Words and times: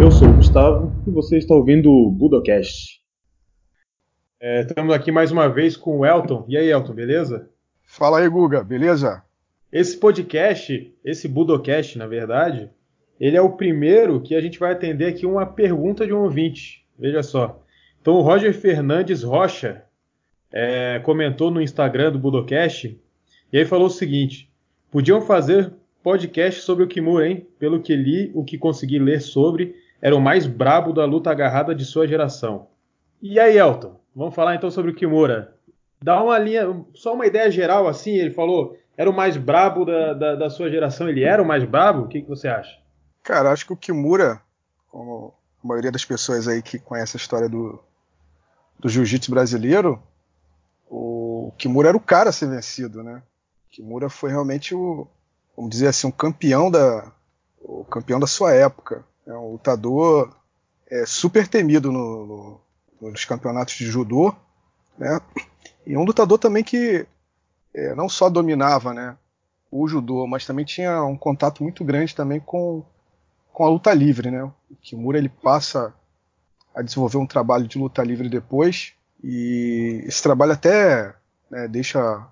Eu 0.00 0.10
sou 0.10 0.28
o 0.28 0.32
Gustavo 0.32 0.90
e 1.06 1.10
você 1.10 1.36
está 1.36 1.54
ouvindo 1.54 1.92
o 1.92 2.10
Budocast. 2.10 3.02
É, 4.40 4.62
estamos 4.62 4.94
aqui 4.94 5.12
mais 5.12 5.30
uma 5.30 5.46
vez 5.46 5.76
com 5.76 5.98
o 5.98 6.06
Elton. 6.06 6.46
E 6.48 6.56
aí, 6.56 6.70
Elton, 6.70 6.94
beleza? 6.94 7.50
Fala 7.84 8.20
aí, 8.20 8.28
Guga, 8.30 8.64
beleza? 8.64 9.22
Esse 9.70 9.98
podcast, 9.98 10.90
esse 11.04 11.28
Budocast, 11.28 11.98
na 11.98 12.06
verdade, 12.06 12.70
ele 13.20 13.36
é 13.36 13.42
o 13.42 13.58
primeiro 13.58 14.22
que 14.22 14.34
a 14.34 14.40
gente 14.40 14.58
vai 14.58 14.72
atender 14.72 15.08
aqui 15.08 15.26
uma 15.26 15.44
pergunta 15.44 16.06
de 16.06 16.14
um 16.14 16.22
ouvinte. 16.22 16.86
Veja 16.98 17.22
só. 17.22 17.62
Então, 18.00 18.14
o 18.14 18.22
Roger 18.22 18.54
Fernandes 18.54 19.22
Rocha 19.22 19.85
é, 20.52 21.00
comentou 21.00 21.50
no 21.50 21.60
Instagram 21.60 22.12
do 22.12 22.18
Budocast 22.18 22.98
e 23.52 23.58
aí 23.58 23.64
falou 23.64 23.86
o 23.86 23.90
seguinte: 23.90 24.50
podiam 24.90 25.20
fazer 25.20 25.72
podcast 26.02 26.62
sobre 26.62 26.84
o 26.84 26.88
Kimura, 26.88 27.28
hein? 27.28 27.46
Pelo 27.58 27.80
que 27.80 27.94
li, 27.96 28.30
o 28.34 28.44
que 28.44 28.58
consegui 28.58 28.98
ler 28.98 29.20
sobre, 29.20 29.74
era 30.00 30.14
o 30.14 30.20
mais 30.20 30.46
brabo 30.46 30.92
da 30.92 31.04
luta 31.04 31.30
agarrada 31.30 31.74
de 31.74 31.84
sua 31.84 32.06
geração. 32.06 32.68
E 33.20 33.40
aí, 33.40 33.58
Elton? 33.58 33.98
Vamos 34.14 34.34
falar 34.34 34.54
então 34.54 34.70
sobre 34.70 34.90
o 34.90 34.94
Kimura. 34.94 35.54
Dá 36.02 36.22
uma 36.22 36.38
linha, 36.38 36.84
só 36.94 37.14
uma 37.14 37.26
ideia 37.26 37.50
geral 37.50 37.88
assim. 37.88 38.12
Ele 38.12 38.30
falou, 38.30 38.76
era 38.96 39.10
o 39.10 39.12
mais 39.12 39.36
brabo 39.36 39.84
da, 39.84 40.12
da, 40.12 40.34
da 40.34 40.50
sua 40.50 40.70
geração. 40.70 41.08
Ele 41.08 41.24
era 41.24 41.42
o 41.42 41.46
mais 41.46 41.64
brabo? 41.64 42.02
O 42.02 42.08
que, 42.08 42.22
que 42.22 42.28
você 42.28 42.48
acha? 42.48 42.78
Cara, 43.22 43.50
acho 43.50 43.66
que 43.66 43.72
o 43.72 43.76
Kimura, 43.76 44.40
como 44.90 45.34
a 45.62 45.66
maioria 45.66 45.90
das 45.90 46.04
pessoas 46.04 46.46
aí 46.46 46.62
que 46.62 46.78
conhece 46.78 47.16
a 47.16 47.20
história 47.20 47.48
do, 47.48 47.82
do 48.78 48.88
jiu-jitsu 48.88 49.30
brasileiro, 49.30 50.00
o 51.46 51.52
Kimura 51.52 51.90
era 51.90 51.96
o 51.96 52.00
cara 52.00 52.30
a 52.30 52.32
ser 52.32 52.48
vencido, 52.48 53.04
né? 53.04 53.22
O 53.68 53.70
Kimura 53.70 54.10
foi 54.10 54.30
realmente 54.30 54.74
o, 54.74 55.06
vamos 55.56 55.70
dizer 55.70 55.86
assim, 55.86 56.08
um 56.08 56.10
campeão 56.10 56.68
da, 56.68 57.12
o 57.60 57.84
campeão 57.84 58.18
da 58.18 58.26
sua 58.26 58.52
época. 58.52 59.04
É 59.24 59.32
um 59.32 59.52
lutador 59.52 60.36
é, 60.90 61.06
super 61.06 61.46
temido 61.46 61.92
no, 61.92 62.60
no, 63.00 63.10
nos 63.10 63.24
campeonatos 63.24 63.74
de 63.74 63.86
judô, 63.86 64.34
né? 64.98 65.20
E 65.86 65.96
um 65.96 66.02
lutador 66.02 66.36
também 66.36 66.64
que 66.64 67.06
é, 67.72 67.94
não 67.94 68.08
só 68.08 68.28
dominava, 68.28 68.92
né, 68.92 69.16
o 69.70 69.86
judô, 69.86 70.26
mas 70.26 70.44
também 70.44 70.64
tinha 70.64 71.04
um 71.04 71.16
contato 71.16 71.62
muito 71.62 71.84
grande 71.84 72.12
também 72.12 72.40
com, 72.40 72.84
com 73.52 73.64
a 73.64 73.68
luta 73.68 73.94
livre, 73.94 74.32
né? 74.32 74.42
O 74.42 74.74
Kimura 74.82 75.16
ele 75.16 75.28
passa 75.28 75.94
a 76.74 76.82
desenvolver 76.82 77.18
um 77.18 77.26
trabalho 77.26 77.68
de 77.68 77.78
luta 77.78 78.02
livre 78.02 78.28
depois 78.28 78.94
e 79.22 80.02
esse 80.06 80.20
trabalho 80.20 80.52
até 80.52 81.14
né, 81.50 81.68
deixa 81.68 82.26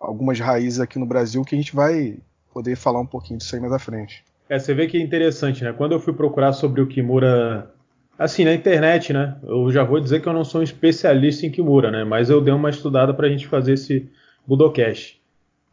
algumas 0.00 0.38
raízes 0.38 0.80
aqui 0.80 0.98
no 0.98 1.06
Brasil 1.06 1.42
que 1.44 1.54
a 1.54 1.58
gente 1.58 1.74
vai 1.74 2.18
poder 2.52 2.76
falar 2.76 3.00
um 3.00 3.06
pouquinho 3.06 3.38
disso 3.38 3.54
aí 3.54 3.60
mais 3.60 3.72
à 3.72 3.78
frente. 3.78 4.24
É, 4.48 4.58
você 4.58 4.72
vê 4.72 4.86
que 4.86 4.96
é 4.96 5.00
interessante, 5.00 5.64
né? 5.64 5.72
Quando 5.72 5.92
eu 5.92 6.00
fui 6.00 6.12
procurar 6.12 6.52
sobre 6.52 6.80
o 6.80 6.86
Kimura, 6.86 7.70
assim, 8.18 8.44
na 8.44 8.54
internet, 8.54 9.12
né? 9.12 9.36
Eu 9.42 9.70
já 9.72 9.82
vou 9.82 10.00
dizer 10.00 10.22
que 10.22 10.28
eu 10.28 10.32
não 10.32 10.44
sou 10.44 10.60
um 10.60 10.64
especialista 10.64 11.44
em 11.44 11.50
Kimura, 11.50 11.90
né? 11.90 12.04
Mas 12.04 12.30
eu 12.30 12.40
dei 12.40 12.54
uma 12.54 12.70
estudada 12.70 13.12
para 13.12 13.26
a 13.26 13.30
gente 13.30 13.46
fazer 13.46 13.72
esse 13.72 14.08
Budocast. 14.46 15.20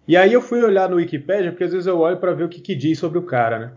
E 0.07 0.17
aí 0.17 0.33
eu 0.33 0.41
fui 0.41 0.61
olhar 0.61 0.89
no 0.89 0.97
Wikipedia, 0.97 1.51
porque 1.51 1.63
às 1.63 1.71
vezes 1.71 1.87
eu 1.87 1.99
olho 1.99 2.17
para 2.17 2.33
ver 2.33 2.43
o 2.43 2.49
que, 2.49 2.59
que, 2.59 2.75
diz 2.75 2.99
sobre 2.99 3.19
o 3.19 3.23
cara, 3.23 3.59
né? 3.59 3.71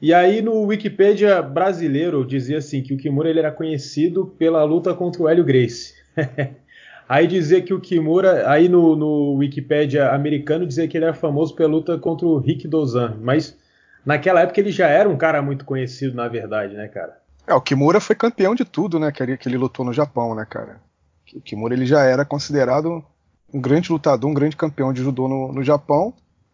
E 0.00 0.14
aí 0.14 0.40
no 0.40 0.62
Wikipedia 0.62 1.42
brasileiro 1.42 2.24
dizia 2.24 2.58
assim 2.58 2.82
que 2.82 2.94
o 2.94 2.96
Kimura 2.96 3.28
ele 3.28 3.40
era 3.40 3.50
conhecido 3.50 4.26
pela 4.38 4.62
luta 4.62 4.94
contra 4.94 5.22
o 5.22 5.28
Hélio 5.28 5.44
Gracie. 5.44 5.94
aí 7.08 7.26
dizia 7.26 7.62
que 7.62 7.72
o 7.72 7.80
Kimura, 7.80 8.50
aí 8.50 8.68
no, 8.68 8.94
no 8.94 9.34
Wikipedia 9.34 10.10
americano 10.10 10.66
dizia 10.66 10.86
que 10.86 10.96
ele 10.96 11.04
era 11.04 11.14
famoso 11.14 11.54
pela 11.54 11.70
luta 11.70 11.96
contra 11.98 12.26
o 12.26 12.38
Rick 12.38 12.68
Dozan, 12.68 13.16
mas 13.20 13.56
naquela 14.04 14.40
época 14.40 14.60
ele 14.60 14.70
já 14.70 14.88
era 14.88 15.08
um 15.08 15.16
cara 15.16 15.40
muito 15.40 15.64
conhecido 15.64 16.14
na 16.14 16.28
verdade, 16.28 16.74
né, 16.74 16.88
cara? 16.88 17.18
É, 17.46 17.54
o 17.54 17.60
Kimura 17.60 17.98
foi 17.98 18.14
campeão 18.14 18.54
de 18.54 18.64
tudo, 18.64 18.98
né, 18.98 19.10
que 19.10 19.22
ele, 19.22 19.36
que 19.38 19.48
ele 19.48 19.56
lutou 19.56 19.84
no 19.84 19.92
Japão, 19.92 20.34
né, 20.34 20.46
cara? 20.48 20.80
O 21.34 21.40
Kimura 21.40 21.74
ele 21.74 21.86
já 21.86 22.02
era 22.02 22.24
considerado 22.24 23.02
um 23.52 23.60
grande 23.60 23.90
lutador, 23.90 24.30
um 24.30 24.34
grande 24.34 24.56
campeão 24.56 24.92
de 24.92 25.02
judô 25.02 25.28
no, 25.28 25.52
no 25.52 25.62
Japão. 25.62 26.12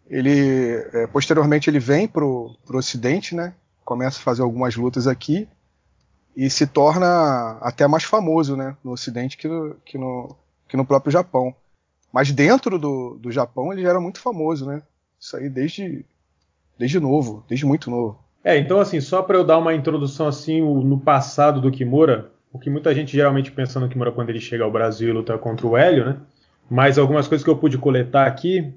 Ele 0.09 0.75
é, 0.93 1.07
posteriormente 1.07 1.69
ele 1.69 1.79
vem 1.79 2.07
pro, 2.07 2.55
pro 2.65 2.79
Ocidente, 2.79 3.35
né? 3.35 3.55
Começa 3.85 4.19
a 4.19 4.23
fazer 4.23 4.43
algumas 4.43 4.77
lutas 4.77 5.07
aqui 5.07 5.49
e 6.37 6.51
se 6.51 6.67
torna 6.67 7.59
até 7.61 7.87
mais 7.87 8.05
famoso, 8.05 8.57
né? 8.57 8.77
No 8.85 8.93
Ocidente 8.93 9.37
que 9.37 9.49
no, 9.49 9.77
que 9.85 9.99
no, 9.99 10.37
que 10.69 10.77
no 10.77 10.87
próprio 10.87 11.13
Japão. 11.13 11.55
Mas 12.13 12.31
dentro 12.31 12.79
do, 12.79 13.19
do 13.21 13.31
Japão 13.31 13.73
ele 13.73 13.83
já 13.83 13.91
era 13.91 14.01
muito 14.01 14.21
famoso, 14.21 14.67
né? 14.67 14.83
Isso 15.19 15.37
aí 15.37 15.49
desde 15.49 16.05
desde 16.79 16.99
novo, 17.01 17.45
desde 17.49 17.65
muito 17.65 17.91
novo. 17.91 18.19
É, 18.43 18.59
então 18.59 18.79
assim, 18.79 19.01
só 19.01 19.23
para 19.23 19.39
eu 19.39 19.45
dar 19.45 19.59
uma 19.59 19.75
introdução 19.75 20.27
assim 20.27 20.61
no 20.61 20.99
passado 21.01 21.61
do 21.61 21.71
Kimura, 21.71 22.31
o 22.53 22.59
que 22.59 22.69
muita 22.71 22.95
gente 22.95 23.13
geralmente 23.13 23.51
pensa 23.51 23.81
no 23.81 23.89
Kimura 23.89 24.13
quando 24.13 24.31
ele 24.31 24.41
chega 24.41 24.65
ao 24.65 24.71
Brasil 24.71 25.09
e 25.09 25.13
luta 25.13 25.37
contra 25.39 25.67
o 25.67 25.77
Hélio, 25.77 26.05
né? 26.05 26.17
Mas 26.71 26.99
algumas 26.99 27.27
coisas 27.27 27.45
que 27.45 27.51
eu 27.51 27.57
pude 27.57 27.79
coletar 27.79 28.27
aqui. 28.27 28.73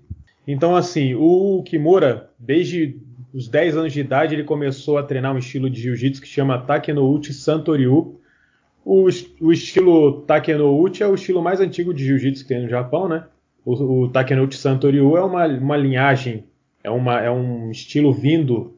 Então 0.47 0.75
assim, 0.75 1.13
o 1.15 1.61
Kimura, 1.63 2.29
desde 2.39 2.99
os 3.33 3.47
10 3.47 3.77
anos 3.77 3.93
de 3.93 3.99
idade, 3.99 4.33
ele 4.33 4.43
começou 4.43 4.97
a 4.97 5.03
treinar 5.03 5.33
um 5.33 5.37
estilo 5.37 5.69
de 5.69 5.81
jiu-jitsu 5.81 6.21
que 6.21 6.27
chama 6.27 6.59
Takenouchi 6.59 7.33
Santoryu. 7.33 8.16
O, 8.89 9.09
o 9.41 9.51
estilo 9.51 10.21
Takenouchi 10.21 11.03
é 11.03 11.07
o 11.07 11.15
estilo 11.15 11.41
mais 11.41 11.59
antigo 11.59 11.93
de 11.93 12.05
jiu-jitsu 12.05 12.43
que 12.43 12.47
tem 12.47 12.61
no 12.61 12.69
Japão, 12.69 13.09
né? 13.09 13.25
O, 13.65 13.73
o 14.03 14.09
Takenouchi 14.09 14.57
Santoryu 14.57 15.17
é 15.17 15.23
uma, 15.25 15.45
uma 15.45 15.75
linhagem, 15.75 16.45
é, 16.81 16.89
uma, 16.89 17.19
é 17.19 17.29
um 17.29 17.69
estilo 17.69 18.13
vindo 18.13 18.77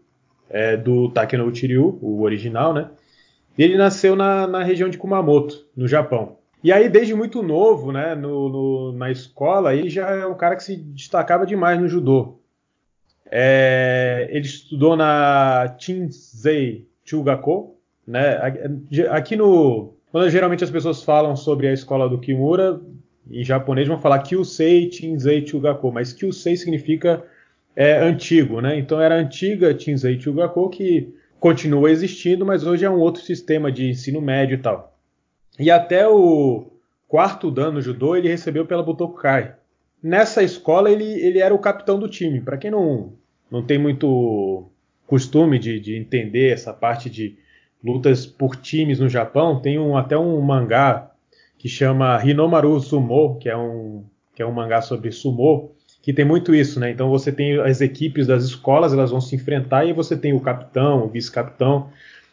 é, 0.49 0.75
do 0.75 1.11
Takenouchi 1.11 1.67
Ryu, 1.67 1.99
o 2.01 2.23
original, 2.23 2.73
né? 2.73 2.89
Ele 3.55 3.77
nasceu 3.77 4.15
na, 4.15 4.47
na 4.47 4.63
região 4.63 4.89
de 4.89 4.97
Kumamoto, 4.97 5.67
no 5.77 5.87
Japão. 5.87 6.37
E 6.63 6.73
aí, 6.73 6.89
desde 6.89 7.13
muito 7.13 7.43
novo, 7.43 7.91
né, 7.91 8.15
no, 8.15 8.49
no, 8.49 8.91
na 8.93 9.11
escola, 9.11 9.75
ele 9.75 9.91
já 9.91 10.09
é 10.09 10.25
um 10.25 10.35
cara 10.35 10.55
que 10.55 10.63
se 10.63 10.75
destacava 10.75 11.45
demais 11.45 11.79
no 11.79 11.87
judô. 11.87 12.39
É, 13.29 14.27
ele 14.31 14.45
estudou 14.45 14.95
na 14.95 15.75
Chinsei 15.77 16.87
Chugako, 17.05 17.75
né? 18.07 18.39
Aqui 19.11 19.35
no, 19.35 19.98
quando 20.11 20.29
geralmente 20.29 20.63
as 20.63 20.71
pessoas 20.71 21.03
falam 21.03 21.35
sobre 21.35 21.67
a 21.67 21.73
escola 21.73 22.09
do 22.09 22.19
Kimura, 22.19 22.79
em 23.29 23.43
japonês 23.43 23.87
vão 23.87 23.99
falar 23.99 24.19
Kyusei 24.19 24.91
Chinsei 24.91 25.45
Chugako, 25.45 25.91
mas 25.91 26.13
Kyusei 26.13 26.57
significa 26.57 27.23
é, 27.75 27.97
antigo, 27.99 28.59
né? 28.61 28.77
Então 28.77 28.99
era 28.99 29.15
a 29.15 29.19
antiga 29.19 29.77
Chinsei 29.77 30.19
Chugako 30.19 30.69
que 30.69 31.13
continua 31.39 31.91
existindo, 31.91 32.45
mas 32.45 32.65
hoje 32.65 32.85
é 32.85 32.89
um 32.89 32.99
outro 32.99 33.21
sistema 33.21 33.71
de 33.71 33.89
ensino 33.89 34.19
médio 34.19 34.55
e 34.55 34.57
tal. 34.57 34.97
E 35.57 35.69
até 35.69 36.07
o 36.07 36.67
quarto 37.07 37.51
dan 37.51 37.71
no 37.71 37.81
judô 37.81 38.15
ele 38.15 38.27
recebeu 38.27 38.65
pela 38.65 38.83
Butokai. 38.83 39.55
Nessa 40.01 40.41
escola 40.41 40.89
ele, 40.89 41.03
ele 41.03 41.39
era 41.39 41.53
o 41.53 41.59
capitão 41.59 41.99
do 41.99 42.07
time. 42.07 42.41
Para 42.41 42.57
quem 42.57 42.71
não, 42.71 43.13
não 43.51 43.63
tem 43.63 43.77
muito 43.77 44.69
costume 45.05 45.57
de, 45.59 45.79
de, 45.79 45.95
entender 45.95 46.53
essa 46.53 46.71
parte 46.71 47.09
de 47.09 47.37
lutas 47.84 48.25
por 48.25 48.56
times 48.56 49.00
no 49.00 49.09
Japão, 49.09 49.59
tem 49.59 49.79
um, 49.79 49.97
até 49.97 50.17
um 50.17 50.40
mangá 50.41 51.12
que 51.57 51.67
chama 51.67 52.22
Hinomaru 52.23 52.79
Sumo, 52.79 53.38
que 53.40 53.50
é 53.50 53.57
um, 53.57 54.03
que 54.34 54.41
é 54.41 54.45
um 54.45 54.51
mangá 54.51 54.81
sobre 54.81 55.12
sumo, 55.12 55.72
que 56.01 56.13
tem 56.13 56.23
muito 56.23 56.56
isso, 56.56 56.79
né? 56.79 56.89
Então 56.91 57.09
você 57.09 57.31
tem 57.31 57.59
as 57.59 57.81
equipes 57.81 58.28
das 58.28 58.44
escolas, 58.44 58.94
elas 58.94 59.12
vão 59.12 59.19
se 59.19 59.35
enfrentar 59.35 59.85
e 59.85 59.91
você 59.91 60.16
tem 60.16 60.34
o 60.34 60.39
capitão, 60.39 61.06
o 61.06 61.09
vice-capitão. 61.09 61.89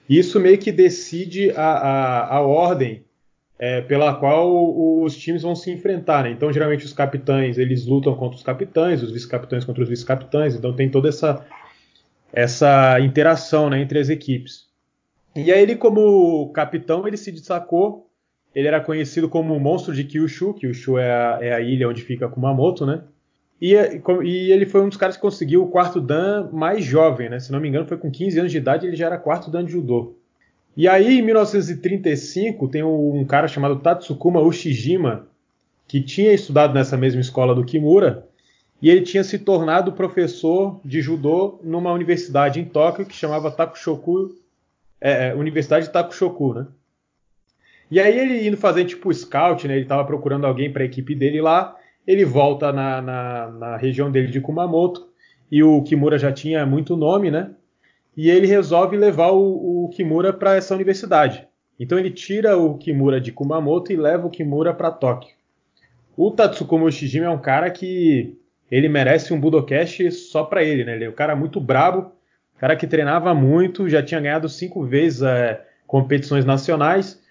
Isso 0.08 0.38
meio 0.38 0.56
que 0.56 0.70
decide 0.70 1.50
a, 1.50 1.72
a, 1.72 2.36
a 2.36 2.40
ordem 2.40 3.04
é, 3.58 3.80
pela 3.80 4.14
qual 4.14 5.02
os 5.02 5.16
times 5.16 5.42
vão 5.42 5.56
se 5.56 5.70
enfrentar. 5.70 6.24
Né? 6.24 6.30
Então, 6.30 6.52
geralmente, 6.52 6.84
os 6.84 6.92
capitães 6.92 7.58
eles 7.58 7.86
lutam 7.86 8.14
contra 8.14 8.36
os 8.36 8.42
capitães, 8.42 9.02
os 9.02 9.10
vice-capitães 9.10 9.64
contra 9.64 9.82
os 9.82 9.88
vice-capitães. 9.88 10.54
Então, 10.54 10.72
tem 10.74 10.88
toda 10.88 11.08
essa, 11.08 11.44
essa 12.32 13.00
interação 13.00 13.68
né, 13.68 13.80
entre 13.80 13.98
as 13.98 14.08
equipes. 14.08 14.66
E 15.36 15.52
aí, 15.52 15.62
ele, 15.62 15.76
como 15.76 16.50
capitão, 16.52 17.06
ele 17.06 17.16
se 17.16 17.30
destacou. 17.30 18.10
Ele 18.54 18.68
era 18.68 18.80
conhecido 18.80 19.28
como 19.28 19.54
o 19.54 19.60
monstro 19.60 19.94
de 19.94 20.04
Kyushu. 20.04 20.54
Kyushu 20.54 20.98
é 20.98 21.10
a, 21.10 21.38
é 21.42 21.52
a 21.52 21.60
ilha 21.60 21.88
onde 21.88 22.02
fica 22.02 22.28
Kumamoto, 22.28 22.86
né? 22.86 23.02
E, 23.60 23.74
e, 23.74 24.52
ele 24.52 24.66
foi 24.66 24.82
um 24.82 24.88
dos 24.88 24.98
caras 24.98 25.16
que 25.16 25.22
conseguiu 25.22 25.62
o 25.62 25.68
quarto 25.68 26.00
dan 26.00 26.50
mais 26.52 26.84
jovem, 26.84 27.28
né? 27.28 27.38
Se 27.38 27.50
não 27.52 27.60
me 27.60 27.68
engano, 27.68 27.86
foi 27.86 27.96
com 27.96 28.10
15 28.10 28.38
anos 28.38 28.52
de 28.52 28.58
idade, 28.58 28.86
ele 28.86 28.96
já 28.96 29.06
era 29.06 29.18
quarto 29.18 29.50
dan 29.50 29.64
de 29.64 29.72
judô. 29.72 30.16
E 30.76 30.86
aí, 30.86 31.18
em 31.18 31.22
1935, 31.22 32.68
tem 32.68 32.82
um 32.82 33.24
cara 33.24 33.48
chamado 33.48 33.80
Tatsukuma 33.80 34.40
Ushijima, 34.40 35.26
que 35.88 36.02
tinha 36.02 36.32
estudado 36.32 36.74
nessa 36.74 36.96
mesma 36.98 37.20
escola 37.20 37.54
do 37.54 37.64
Kimura, 37.64 38.26
e 38.82 38.90
ele 38.90 39.00
tinha 39.00 39.24
se 39.24 39.38
tornado 39.38 39.92
professor 39.92 40.78
de 40.84 41.00
judô 41.00 41.58
numa 41.62 41.92
universidade 41.92 42.60
em 42.60 42.64
Tóquio 42.66 43.06
que 43.06 43.14
chamava 43.14 43.50
Takushoku, 43.50 44.34
é, 45.00 45.28
é 45.28 45.34
Universidade 45.34 45.86
de 45.86 45.92
Takushoku, 45.92 46.54
né? 46.54 46.66
E 47.90 48.00
aí 48.00 48.18
ele 48.18 48.46
indo 48.46 48.56
fazer 48.56 48.84
tipo 48.84 49.12
scout, 49.12 49.66
né? 49.66 49.74
Ele 49.74 49.82
estava 49.82 50.04
procurando 50.04 50.46
alguém 50.46 50.72
para 50.72 50.82
a 50.82 50.86
equipe 50.86 51.14
dele 51.14 51.40
lá, 51.40 51.76
ele 52.06 52.24
volta 52.24 52.72
na, 52.72 53.00
na, 53.00 53.50
na 53.50 53.76
região 53.76 54.10
dele 54.10 54.28
de 54.28 54.40
Kumamoto, 54.40 55.08
e 55.50 55.62
o 55.62 55.82
Kimura 55.82 56.18
já 56.18 56.32
tinha 56.32 56.66
muito 56.66 56.96
nome, 56.96 57.30
né? 57.30 57.50
E 58.16 58.30
ele 58.30 58.46
resolve 58.46 58.96
levar 58.96 59.30
o, 59.30 59.84
o 59.84 59.88
Kimura 59.90 60.32
para 60.32 60.56
essa 60.56 60.74
universidade. 60.74 61.46
Então 61.78 61.98
ele 61.98 62.10
tira 62.10 62.56
o 62.56 62.76
Kimura 62.76 63.20
de 63.20 63.30
Kumamoto 63.30 63.92
e 63.92 63.96
leva 63.96 64.26
o 64.26 64.30
Kimura 64.30 64.74
para 64.74 64.90
Tóquio. 64.90 65.34
O 66.16 66.30
Tatsuko 66.30 66.90
Shijima 66.90 67.26
é 67.26 67.30
um 67.30 67.38
cara 67.38 67.70
que 67.70 68.36
ele 68.70 68.88
merece 68.88 69.34
um 69.34 69.40
Budocast 69.40 70.10
só 70.12 70.44
para 70.44 70.64
ele, 70.64 70.84
né? 70.84 70.94
Ele 70.96 71.04
é 71.04 71.10
um 71.10 71.14
cara 71.14 71.36
muito 71.36 71.60
brabo, 71.60 72.12
cara 72.58 72.76
que 72.76 72.86
treinava 72.86 73.34
muito, 73.34 73.88
já 73.88 74.02
tinha 74.02 74.20
ganhado 74.20 74.48
cinco 74.48 74.84
vezes 74.84 75.22
é, 75.22 75.64
competições 75.86 76.44
nacionais. 76.44 77.22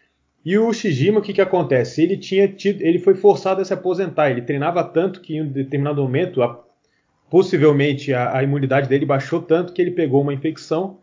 E 0.44 0.58
o 0.58 0.72
Shijima, 0.72 1.20
o 1.20 1.22
que, 1.22 1.34
que 1.34 1.42
acontece? 1.42 2.04
Ele 2.04 2.18
tinha 2.18 2.48
tido, 2.48 2.82
ele 2.82 3.00
foi 3.00 3.16
forçado 3.16 3.62
a 3.62 3.66
se 3.66 3.74
aposentar. 3.74 4.30
Ele 4.30 4.42
treinava 4.42 4.84
tanto 4.84 5.20
que 5.22 5.36
em 5.36 5.42
um 5.42 5.48
determinado 5.48 6.02
momento, 6.02 6.44
a, 6.44 6.64
possivelmente 7.30 8.14
a, 8.14 8.38
a, 8.38 8.44
imunidade 8.44 8.88
dele 8.88 9.06
baixou 9.06 9.42
tanto 9.42 9.74
que 9.74 9.82
ele 9.82 9.92
pegou 9.92 10.22
uma 10.22 10.34
infecção 10.34 11.00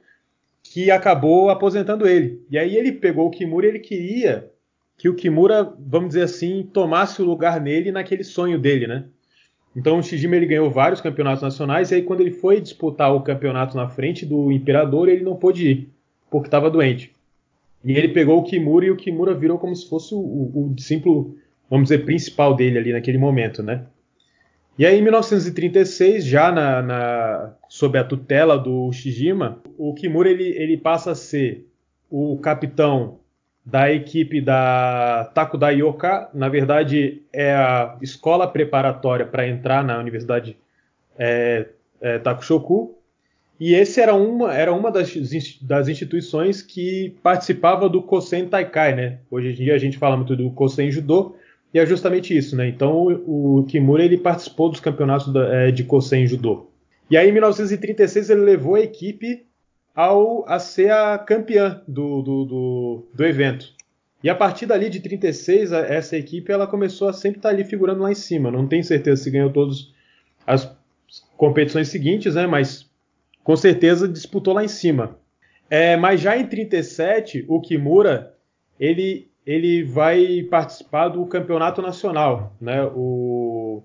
que 0.63 0.91
acabou 0.91 1.51
aposentando 1.51 2.07
ele. 2.07 2.41
E 2.49 2.57
aí 2.57 2.77
ele 2.77 2.93
pegou 2.93 3.27
o 3.27 3.31
Kimura 3.31 3.67
ele 3.67 3.81
queria 3.81 4.49
que 4.97 5.09
o 5.09 5.15
Kimura, 5.17 5.75
vamos 5.81 6.11
dizer 6.11 6.23
assim, 6.23 6.71
tomasse 6.73 7.21
o 7.21 7.25
lugar 7.25 7.61
nele 7.61 7.91
naquele 7.91 8.23
sonho 8.23 8.59
dele, 8.59 8.87
né? 8.87 9.07
Então 9.75 9.99
o 9.99 10.03
Shijima 10.03 10.37
ele 10.37 10.47
ganhou 10.47 10.71
vários 10.71 11.01
campeonatos 11.01 11.43
nacionais 11.43 11.91
e 11.91 11.97
aí 11.97 12.03
quando 12.03 12.21
ele 12.21 12.33
foi 12.33 12.61
disputar 12.61 13.15
o 13.15 13.23
campeonato 13.23 13.77
na 13.77 13.89
frente 13.89 14.27
do 14.27 14.53
Imperador, 14.53 15.09
ele 15.09 15.25
não 15.25 15.37
pôde 15.37 15.69
ir, 15.69 15.89
porque 16.31 16.49
estava 16.49 16.71
doente. 16.71 17.13
E 17.85 17.93
ele 17.93 18.09
pegou 18.09 18.39
o 18.39 18.45
Kimura 18.45 18.87
e 18.87 18.91
o 18.91 18.97
Kimura 18.97 19.35
virou 19.35 19.59
como 19.59 19.75
se 19.75 19.89
fosse 19.89 20.15
o, 20.15 20.19
o, 20.19 20.67
o 20.67 20.75
discípulo, 20.75 21.37
vamos 21.69 21.89
dizer, 21.89 22.05
principal 22.05 22.55
dele 22.55 22.79
ali 22.79 22.93
naquele 22.93 23.19
momento, 23.19 23.63
né? 23.63 23.87
E 24.79 24.87
aí, 24.87 24.99
em 24.99 25.03
1936, 25.03 26.25
já 26.25 26.51
na, 26.51 26.83
na, 26.83 27.55
sob 27.69 27.99
a 27.99 28.05
tutela 28.05 28.59
do 28.59 28.91
Shijima, 28.91 29.61
o 29.77 29.93
Kimura 29.93 30.31
ele, 30.31 30.45
ele 30.45 30.79
passa 30.79 31.11
a 31.11 31.15
ser 31.15 31.67
o 32.11 32.39
capitão 32.39 33.19
da 33.65 33.93
equipe 33.93 34.41
da 34.41 35.31
Takudai 35.35 35.81
Yoka. 35.81 36.29
Na 36.35 36.49
verdade, 36.49 37.23
é 37.33 37.53
a 37.53 37.97
escola 38.03 38.47
preparatória 38.47 39.25
para 39.25 39.47
entrar 39.47 39.85
na 39.85 39.99
Universidade 39.99 40.57
é, 41.19 41.67
é, 42.01 42.19
Takushoku. 42.19 42.99
E 43.61 43.75
esse 43.75 44.01
era 44.01 44.15
uma, 44.15 44.53
era 44.53 44.73
uma 44.73 44.91
das, 44.91 45.15
das 45.61 45.89
instituições 45.89 46.61
que 46.61 47.17
participava 47.23 47.89
do 47.89 48.03
Kosen 48.03 48.49
Taikai, 48.49 48.95
né? 48.95 49.19
Hoje 49.31 49.51
em 49.51 49.55
dia 49.55 49.75
a 49.75 49.79
gente 49.79 49.99
fala 49.99 50.17
muito 50.17 50.35
do 50.35 50.51
Kosen 50.51 50.91
Judo, 50.91 51.37
e 51.73 51.79
é 51.79 51.87
justamente 51.87 52.37
isso, 52.37 52.57
né? 52.57 52.67
Então 52.67 53.07
o, 53.07 53.61
o 53.61 53.65
Kimura 53.65 54.05
ele 54.05 54.19
participou 54.19 54.69
dos 54.69 54.81
campeonatos 54.81 55.33
da, 55.33 55.55
é, 55.55 55.71
de 55.71 55.85
Kosen 55.85 56.27
Judo. 56.27 56.67
E 57.09 57.17
aí 57.17 57.29
em 57.29 57.33
1936 57.33 58.31
ele 58.31 58.41
levou 58.41 58.75
a 58.75 58.81
equipe 58.81 59.47
ao, 59.95 60.49
a 60.49 60.59
ser 60.59 60.91
a 60.91 61.19
campeã 61.19 61.83
do, 61.87 62.23
do, 62.23 62.45
do, 62.45 63.09
do 63.15 63.25
evento. 63.25 63.73
E 64.23 64.31
a 64.31 64.35
partir 64.35 64.67
dali 64.67 64.89
de 64.89 65.01
36, 65.01 65.73
essa 65.73 66.17
equipe 66.17 66.53
ela 66.53 66.67
começou 66.67 67.09
a 67.09 67.13
sempre 67.13 67.39
estar 67.39 67.49
ali 67.49 67.65
figurando 67.65 68.03
lá 68.03 68.13
em 68.13 68.15
cima. 68.15 68.51
Não 68.51 68.69
tenho 68.69 68.85
certeza 68.85 69.23
se 69.23 69.31
ganhou 69.31 69.53
todas 69.53 69.93
as 70.47 70.73
competições 71.37 71.89
seguintes, 71.89 72.37
né? 72.37 72.47
Mas 72.47 72.89
com 73.43 73.57
certeza 73.57 74.07
disputou 74.07 74.55
lá 74.55 74.65
em 74.65 74.69
cima. 74.69 75.19
É, 75.69 75.97
mas 75.97 76.21
já 76.21 76.37
em 76.37 76.47
37, 76.47 77.45
o 77.49 77.61
Kimura 77.61 78.35
ele, 78.79 79.31
ele 79.45 79.83
vai 79.83 80.43
participar 80.49 81.09
do 81.09 81.27
campeonato 81.27 81.83
nacional, 81.83 82.55
né? 82.61 82.85
O, 82.95 83.83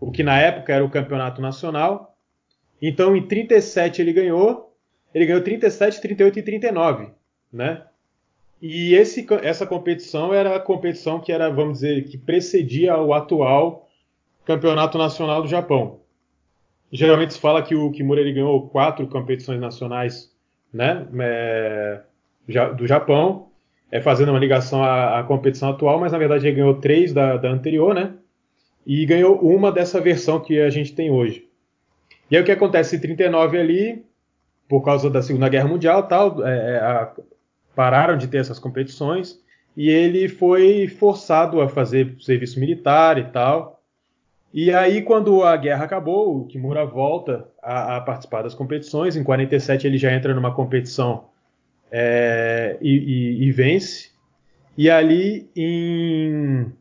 o 0.00 0.10
que 0.10 0.22
na 0.22 0.40
época 0.40 0.72
era 0.72 0.84
o 0.84 0.90
campeonato 0.90 1.42
nacional. 1.42 2.16
Então 2.80 3.14
em 3.14 3.26
37 3.26 4.00
ele 4.00 4.12
ganhou, 4.14 4.69
ele 5.14 5.26
ganhou 5.26 5.42
37, 5.42 6.00
38 6.00 6.38
e 6.38 6.42
39, 6.42 7.08
né? 7.52 7.82
E 8.62 8.94
esse, 8.94 9.26
essa 9.42 9.66
competição 9.66 10.34
era 10.34 10.56
a 10.56 10.60
competição 10.60 11.18
que 11.18 11.32
era, 11.32 11.48
vamos 11.48 11.80
dizer, 11.80 12.04
que 12.04 12.18
precedia 12.18 12.96
o 12.98 13.14
atual 13.14 13.88
campeonato 14.44 14.98
nacional 14.98 15.42
do 15.42 15.48
Japão. 15.48 16.00
Geralmente 16.92 17.34
se 17.34 17.40
fala 17.40 17.62
que 17.62 17.74
o 17.74 17.90
Kimura 17.90 18.20
ele 18.20 18.32
ganhou 18.32 18.68
quatro 18.68 19.06
competições 19.06 19.60
nacionais 19.60 20.30
né, 20.72 21.06
é, 21.20 22.00
do 22.76 22.86
Japão, 22.86 23.48
é, 23.90 24.00
fazendo 24.00 24.30
uma 24.30 24.38
ligação 24.38 24.82
à, 24.82 25.20
à, 25.20 25.24
competição 25.24 25.70
atual, 25.70 25.98
mas 25.98 26.12
na 26.12 26.18
verdade 26.18 26.46
ele 26.46 26.56
ganhou 26.56 26.74
três 26.74 27.12
da, 27.12 27.36
da, 27.36 27.48
anterior, 27.48 27.94
né? 27.94 28.14
E 28.86 29.04
ganhou 29.06 29.38
uma 29.40 29.70
dessa 29.70 30.00
versão 30.00 30.40
que 30.40 30.60
a 30.60 30.70
gente 30.70 30.94
tem 30.94 31.10
hoje. 31.10 31.48
E 32.30 32.36
aí 32.36 32.42
o 32.42 32.44
que 32.44 32.52
acontece 32.52 32.96
em 32.96 33.00
39 33.00 33.58
ali, 33.58 34.04
por 34.70 34.82
causa 34.82 35.10
da 35.10 35.20
Segunda 35.20 35.48
Guerra 35.48 35.66
Mundial, 35.66 36.04
tal, 36.04 36.46
é, 36.46 36.74
é, 36.74 36.78
a, 36.78 37.12
pararam 37.74 38.16
de 38.16 38.28
ter 38.28 38.38
essas 38.38 38.60
competições 38.60 39.36
e 39.76 39.90
ele 39.90 40.28
foi 40.28 40.86
forçado 40.86 41.60
a 41.60 41.68
fazer 41.68 42.14
serviço 42.20 42.60
militar 42.60 43.18
e 43.18 43.24
tal. 43.24 43.82
E 44.54 44.72
aí, 44.72 45.02
quando 45.02 45.42
a 45.42 45.56
guerra 45.56 45.84
acabou, 45.84 46.36
o 46.36 46.46
Kimura 46.46 46.86
volta 46.86 47.48
a, 47.60 47.96
a 47.96 48.00
participar 48.00 48.42
das 48.42 48.54
competições. 48.54 49.16
Em 49.16 49.24
47, 49.24 49.88
ele 49.88 49.98
já 49.98 50.12
entra 50.12 50.34
numa 50.34 50.54
competição 50.54 51.24
é, 51.90 52.78
e, 52.80 52.90
e, 52.90 53.48
e, 53.48 53.52
vence. 53.52 54.10
E 54.78 54.88
ali, 54.88 55.50
em 55.56 56.72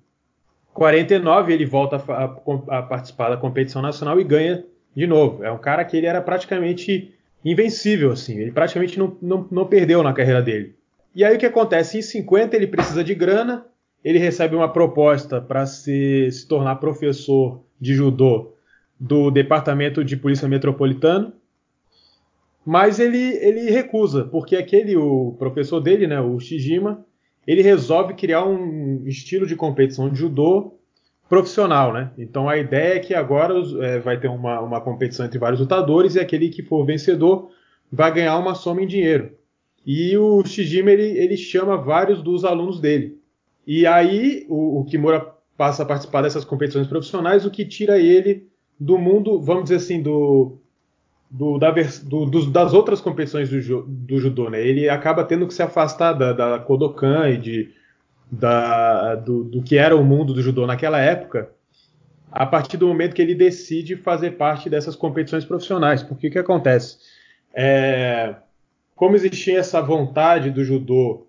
49, 0.76 1.54
ele 1.54 1.66
volta 1.66 1.96
a, 2.08 2.24
a, 2.78 2.84
participar 2.84 3.30
da 3.30 3.38
competição 3.38 3.82
nacional 3.82 4.20
e 4.20 4.24
ganha 4.24 4.64
de 4.96 5.08
novo. 5.08 5.44
É 5.44 5.52
um 5.52 5.58
cara 5.58 5.84
que 5.84 5.98
ele 5.98 6.06
era 6.06 6.22
praticamente 6.22 7.16
invencível, 7.44 8.12
assim. 8.12 8.38
Ele 8.38 8.52
praticamente 8.52 8.98
não, 8.98 9.18
não, 9.22 9.48
não 9.52 9.66
perdeu 9.66 10.04
na 10.04 10.14
carreira 10.14 10.42
dele. 10.42 10.76
E 11.16 11.24
aí, 11.24 11.36
o 11.36 11.40
que 11.40 11.46
acontece? 11.46 11.98
Em 11.98 12.02
50, 12.02 12.56
ele 12.56 12.68
precisa 12.68 13.04
de 13.04 13.16
grana 13.16 13.66
ele 14.04 14.20
recebe 14.20 14.56
uma 14.56 14.72
proposta 14.72 15.42
para 15.42 15.66
se, 15.66 16.30
se 16.32 16.48
tornar 16.48 16.78
professor 16.78 17.62
de 17.80 17.94
judô 17.94 18.54
do 19.00 19.32
Departamento 19.32 20.04
de 20.04 20.18
Polícia 20.18 20.48
Metropolitano, 20.48 21.34
mas 22.66 23.00
ele, 23.00 23.18
ele 23.18 23.72
recusa, 23.72 24.26
porque 24.26 24.56
aquele 24.56 24.96
o 24.96 25.36
professor 25.40 25.80
dele, 25.80 26.06
né, 26.06 26.20
o 26.20 26.40
Shijima, 26.40 27.06
ele 27.48 27.62
resolve 27.62 28.14
criar 28.14 28.46
um 28.46 29.04
estilo 29.08 29.48
de 29.48 29.56
competição 29.56 30.10
de 30.10 30.20
judô 30.20 30.76
profissional, 31.30 31.94
né? 31.94 32.12
Então 32.18 32.50
a 32.50 32.58
ideia 32.58 32.96
é 32.96 33.00
que 33.00 33.14
agora 33.14 33.54
é, 33.81 34.00
vai 34.00 34.20
ter 34.20 34.28
uma, 34.28 34.60
uma 34.60 34.81
competição 34.81 35.26
entre 35.26 35.38
vários 35.38 35.62
lutadores 35.62 36.16
e 36.16 36.19
aquele 36.19 36.50
que 36.50 36.64
for 36.64 36.83
vencedor 36.83 37.52
vai 37.92 38.12
ganhar 38.12 38.38
uma 38.38 38.56
soma 38.56 38.81
em 38.81 38.88
dinheiro. 38.88 39.31
E 39.86 40.18
o 40.18 40.44
Shijima 40.44 40.92
ele, 40.92 41.18
ele 41.18 41.38
chama 41.38 41.78
vários 41.78 42.21
dos 42.24 42.44
alunos 42.44 42.80
dele. 42.80 43.19
E 43.66 43.86
aí 43.86 44.45
o, 44.50 44.80
o 44.80 44.86
Kimura 44.86 45.36
passa 45.56 45.83
a 45.83 45.86
participar 45.86 46.24
dessas 46.24 46.44
competições 46.44 46.88
profissionais, 46.88 47.45
o 47.45 47.52
que 47.52 47.64
tira 47.64 48.00
ele 48.00 48.48
do 48.80 48.98
mundo, 48.98 49.40
vamos 49.40 49.64
dizer 49.64 49.76
assim, 49.76 50.02
do, 50.02 50.57
do, 51.30 51.59
da, 51.59 51.71
do, 52.04 52.50
das 52.50 52.74
outras 52.74 53.02
competições 53.02 53.50
do, 53.50 53.83
do, 53.83 54.19
judô, 54.19 54.50
né? 54.50 54.66
Ele 54.66 54.90
acaba 54.90 55.24
tendo 55.24 55.45
que 55.45 55.54
se 55.54 55.62
afastar 55.62 56.14
da, 56.14 56.33
da 56.33 56.59
Kodokan 56.59 57.30
e 57.30 57.38
de, 57.38 57.69
da, 58.31 59.16
do, 59.16 59.44
do, 59.44 59.62
que 59.62 59.78
era 59.78 59.95
o 59.95 60.04
mundo 60.04 60.33
do 60.33 60.42
judô 60.42 60.68
naquela 60.68 61.00
época, 61.00 61.50
a 62.31 62.45
partir 62.45 62.78
do 62.78 62.88
momento 62.88 63.16
que 63.16 63.21
ele 63.21 63.33
decide 63.33 63.95
fazer 63.95 64.31
parte 64.31 64.69
dessas 64.69 64.95
competições 64.95 65.45
profissionais. 65.45 66.04
Porque 66.04 66.28
o 66.28 66.31
que 66.31 66.40
acontece? 66.40 66.98
É, 67.54 68.36
como 68.95 69.16
existia 69.16 69.59
essa 69.59 69.81
vontade 69.81 70.52
do 70.52 70.64
judô 70.64 71.28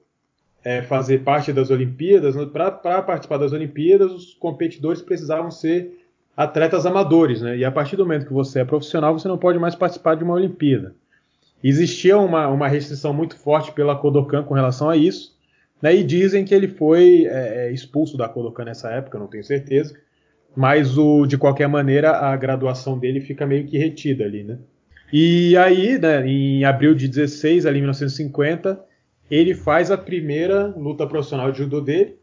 é, 0.62 0.83
fazer 0.83 1.21
parte 1.21 1.52
das 1.52 1.71
Olimpíadas, 1.71 2.35
para 2.52 3.02
participar 3.02 3.38
das 3.38 3.52
Olimpíadas, 3.52 4.12
os 4.12 4.35
competidores 4.35 5.00
precisavam 5.00 5.50
ser 5.50 5.99
atletas 6.37 6.85
amadores, 6.85 7.40
né? 7.40 7.57
E 7.57 7.64
a 7.64 7.71
partir 7.71 7.97
do 7.97 8.04
momento 8.04 8.26
que 8.26 8.33
você 8.33 8.61
é 8.61 8.64
profissional, 8.64 9.19
você 9.19 9.28
não 9.28 9.38
pode 9.38 9.59
mais 9.59 9.75
participar 9.75 10.16
de 10.16 10.25
uma 10.25 10.35
Olimpíada. 10.35 10.95
Existia 11.62 12.16
uma, 12.19 12.49
uma 12.49 12.69
restrição 12.69 13.12
muito 13.12 13.37
forte 13.37 13.73
pela 13.73 13.97
Kodokan 13.97 14.42
com 14.42 14.54
relação 14.54 14.88
a 14.88 14.97
isso, 14.97 15.37
né? 15.82 15.94
E 15.94 16.02
dizem 16.02 16.44
que 16.44 16.54
ele 16.54 16.68
foi 16.68 17.26
é, 17.26 17.66
é 17.66 17.72
expulso 17.72 18.16
da 18.16 18.28
Kodokan 18.28 18.64
nessa 18.64 18.90
época, 18.90 19.18
não 19.18 19.26
tenho 19.26 19.44
certeza. 19.44 19.94
Mas 20.54 20.99
o, 20.99 21.26
de 21.26 21.38
qualquer 21.38 21.68
maneira, 21.68 22.10
a 22.10 22.37
graduação 22.37 22.99
dele 22.99 23.20
fica 23.20 23.46
meio 23.46 23.66
que 23.66 23.78
retida 23.78 24.25
ali, 24.25 24.42
né? 24.42 24.58
E 25.12 25.56
aí, 25.56 25.99
né, 25.99 26.26
em 26.26 26.64
abril 26.64 26.94
de 26.94 27.08
16, 27.08 27.66
ali 27.66 27.78
em 27.78 27.82
1950, 27.82 28.80
ele 29.30 29.54
faz 29.54 29.90
a 29.90 29.99
primeira 29.99 30.68
luta 30.68 31.06
profissional 31.06 31.50
de 31.50 31.58
judô 31.58 31.80
dele, 31.80 32.16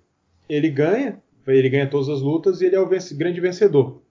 ele 0.47 0.69
ganha, 0.69 1.21
ele 1.45 1.69
ganha 1.69 1.87
todas 1.87 2.09
as 2.09 2.21
lutas 2.21 2.61
e 2.61 2.65
ele 2.65 2.75
é 2.75 2.79
o 2.79 2.89
grande 3.13 3.41
vencedor. 3.41 4.01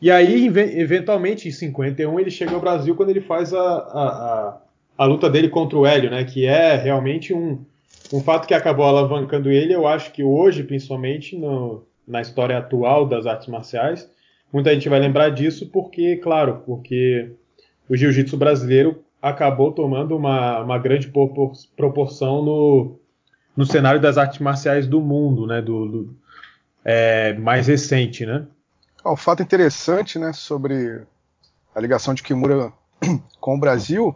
E 0.00 0.10
aí, 0.10 0.46
eventualmente, 0.46 1.48
em 1.48 1.52
51, 1.52 2.18
ele 2.18 2.30
chega 2.30 2.52
ao 2.52 2.60
Brasil 2.60 2.94
quando 2.94 3.10
ele 3.10 3.20
faz 3.20 3.52
a, 3.52 3.60
a, 3.60 4.08
a, 4.08 4.60
a 4.98 5.04
luta 5.04 5.28
dele 5.28 5.48
contra 5.48 5.76
o 5.76 5.84
Hélio, 5.84 6.10
né? 6.10 6.24
Que 6.24 6.46
é 6.46 6.76
realmente 6.76 7.34
um, 7.34 7.64
um 8.12 8.20
fato 8.20 8.46
que 8.46 8.54
acabou 8.54 8.84
alavancando 8.84 9.50
ele. 9.50 9.74
Eu 9.74 9.86
acho 9.86 10.12
que 10.12 10.22
hoje, 10.22 10.64
principalmente 10.64 11.36
no, 11.36 11.84
na 12.10 12.20
história 12.20 12.58
atual 12.58 13.06
das 13.06 13.24
artes 13.24 13.46
marciais. 13.46 14.10
Muita 14.52 14.74
gente 14.74 14.88
vai 14.88 14.98
lembrar 14.98 15.30
disso 15.30 15.70
porque, 15.70 16.16
claro, 16.16 16.62
porque 16.66 17.30
o 17.88 17.96
jiu-jitsu 17.96 18.36
brasileiro 18.36 19.04
acabou 19.22 19.70
tomando 19.70 20.16
uma, 20.16 20.60
uma 20.60 20.78
grande 20.78 21.10
proporção 21.76 22.42
no, 22.42 22.98
no 23.56 23.64
cenário 23.64 24.00
das 24.00 24.18
artes 24.18 24.40
marciais 24.40 24.88
do 24.88 25.00
mundo, 25.00 25.46
né, 25.46 25.62
do, 25.62 25.86
do 25.86 26.16
é, 26.84 27.34
mais 27.34 27.68
recente, 27.68 28.26
né? 28.26 28.46
Um 29.04 29.16
fato 29.16 29.42
interessante, 29.42 30.18
né, 30.18 30.32
sobre 30.32 31.02
a 31.74 31.80
ligação 31.80 32.12
de 32.12 32.22
Kimura 32.22 32.72
com 33.40 33.56
o 33.56 33.60
Brasil 33.60 34.14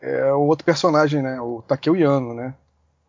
é 0.00 0.32
o 0.32 0.40
outro 0.40 0.64
personagem, 0.64 1.22
né, 1.22 1.40
o 1.40 1.62
Takeo 1.62 1.96
Yano, 1.96 2.34
né? 2.34 2.54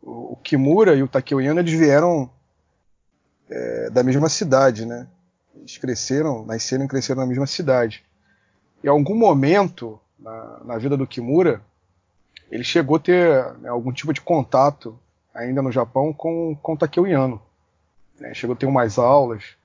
O, 0.03 0.33
o 0.33 0.35
Kimura 0.35 0.95
e 0.95 1.01
o 1.01 1.07
Takeo 1.07 1.41
Yano 1.41 1.61
eles 1.61 1.73
vieram 1.73 2.29
é, 3.49 3.89
da 3.89 4.03
mesma 4.03 4.29
cidade, 4.29 4.85
né? 4.85 5.07
Eles 5.55 5.77
cresceram, 5.77 6.45
nasceram 6.45 6.85
e 6.85 6.87
cresceram 6.87 7.21
na 7.21 7.27
mesma 7.27 7.47
cidade. 7.47 8.03
Em 8.83 8.87
algum 8.89 9.15
momento 9.15 9.99
na, 10.19 10.61
na 10.65 10.77
vida 10.77 10.97
do 10.97 11.07
Kimura, 11.07 11.61
ele 12.51 12.63
chegou 12.63 12.97
a 12.97 12.99
ter 12.99 13.53
né, 13.59 13.69
algum 13.69 13.91
tipo 13.91 14.13
de 14.13 14.21
contato 14.21 14.99
ainda 15.33 15.61
no 15.61 15.71
Japão 15.71 16.13
com, 16.13 16.55
com 16.61 16.75
Takeo 16.75 17.07
Yano. 17.07 17.41
Né? 18.19 18.33
Chegou 18.33 18.53
a 18.53 18.57
ter 18.57 18.65
umas 18.65 18.99
aulas. 18.99 19.55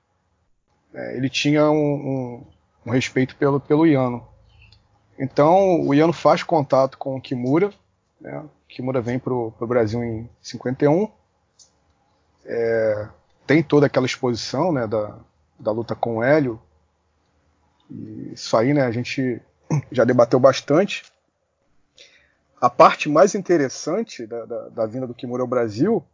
Né? 0.93 1.17
Ele 1.17 1.29
tinha 1.29 1.71
um, 1.71 1.77
um, 1.77 2.47
um, 2.87 2.91
respeito 2.91 3.37
pelo, 3.37 3.61
pelo 3.61 3.87
Yano. 3.87 4.27
Então 5.19 5.81
o 5.87 5.93
Yano 5.93 6.13
faz 6.13 6.43
contato 6.43 6.97
com 6.97 7.17
o 7.17 7.21
Kimura. 7.21 7.71
Né? 8.21 8.43
Kimura 8.69 9.01
vem 9.01 9.19
para 9.19 9.33
o 9.33 9.51
Brasil 9.67 10.05
em 10.05 10.29
51. 10.43 11.11
É, 12.45 13.09
tem 13.47 13.63
toda 13.63 13.87
aquela 13.87 14.07
exposição 14.07 14.71
né, 14.71 14.87
da, 14.87 15.19
da 15.59 15.73
luta 15.73 15.95
com 15.95 16.19
o 16.19 16.23
Hélio. 16.23 16.61
E 17.91 18.33
isso 18.35 18.57
aí 18.57 18.75
né, 18.75 18.83
a 18.83 18.91
gente 18.91 19.41
já 19.91 20.05
debateu 20.05 20.39
bastante. 20.39 21.11
A 22.61 22.69
parte 22.69 23.09
mais 23.09 23.35
interessante 23.35 24.27
da, 24.27 24.45
da, 24.45 24.69
da 24.69 24.87
vinda 24.87 25.07
do 25.07 25.15
Kimura 25.15 25.43
ao 25.43 25.49
Brasil, 25.49 26.05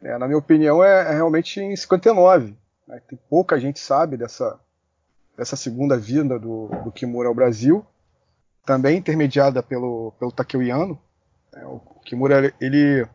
né, 0.00 0.16
na 0.16 0.26
minha 0.26 0.38
opinião, 0.38 0.82
é, 0.82 1.10
é, 1.10 1.14
realmente 1.14 1.60
em 1.60 1.76
59. 1.76 2.56
Né, 2.86 3.02
tem 3.06 3.18
pouca 3.28 3.60
gente 3.60 3.80
sabe 3.80 4.16
dessa, 4.16 4.58
dessa 5.36 5.56
segunda 5.56 5.98
vinda 5.98 6.38
do, 6.38 6.68
do 6.84 6.90
Kimura 6.90 7.28
ao 7.28 7.34
Brasil, 7.34 7.84
também 8.64 8.96
intermediada 8.96 9.62
pelo, 9.62 10.12
pelo 10.18 10.32
o 11.64 11.80
Kimura 12.04 12.54
ele, 12.60 13.06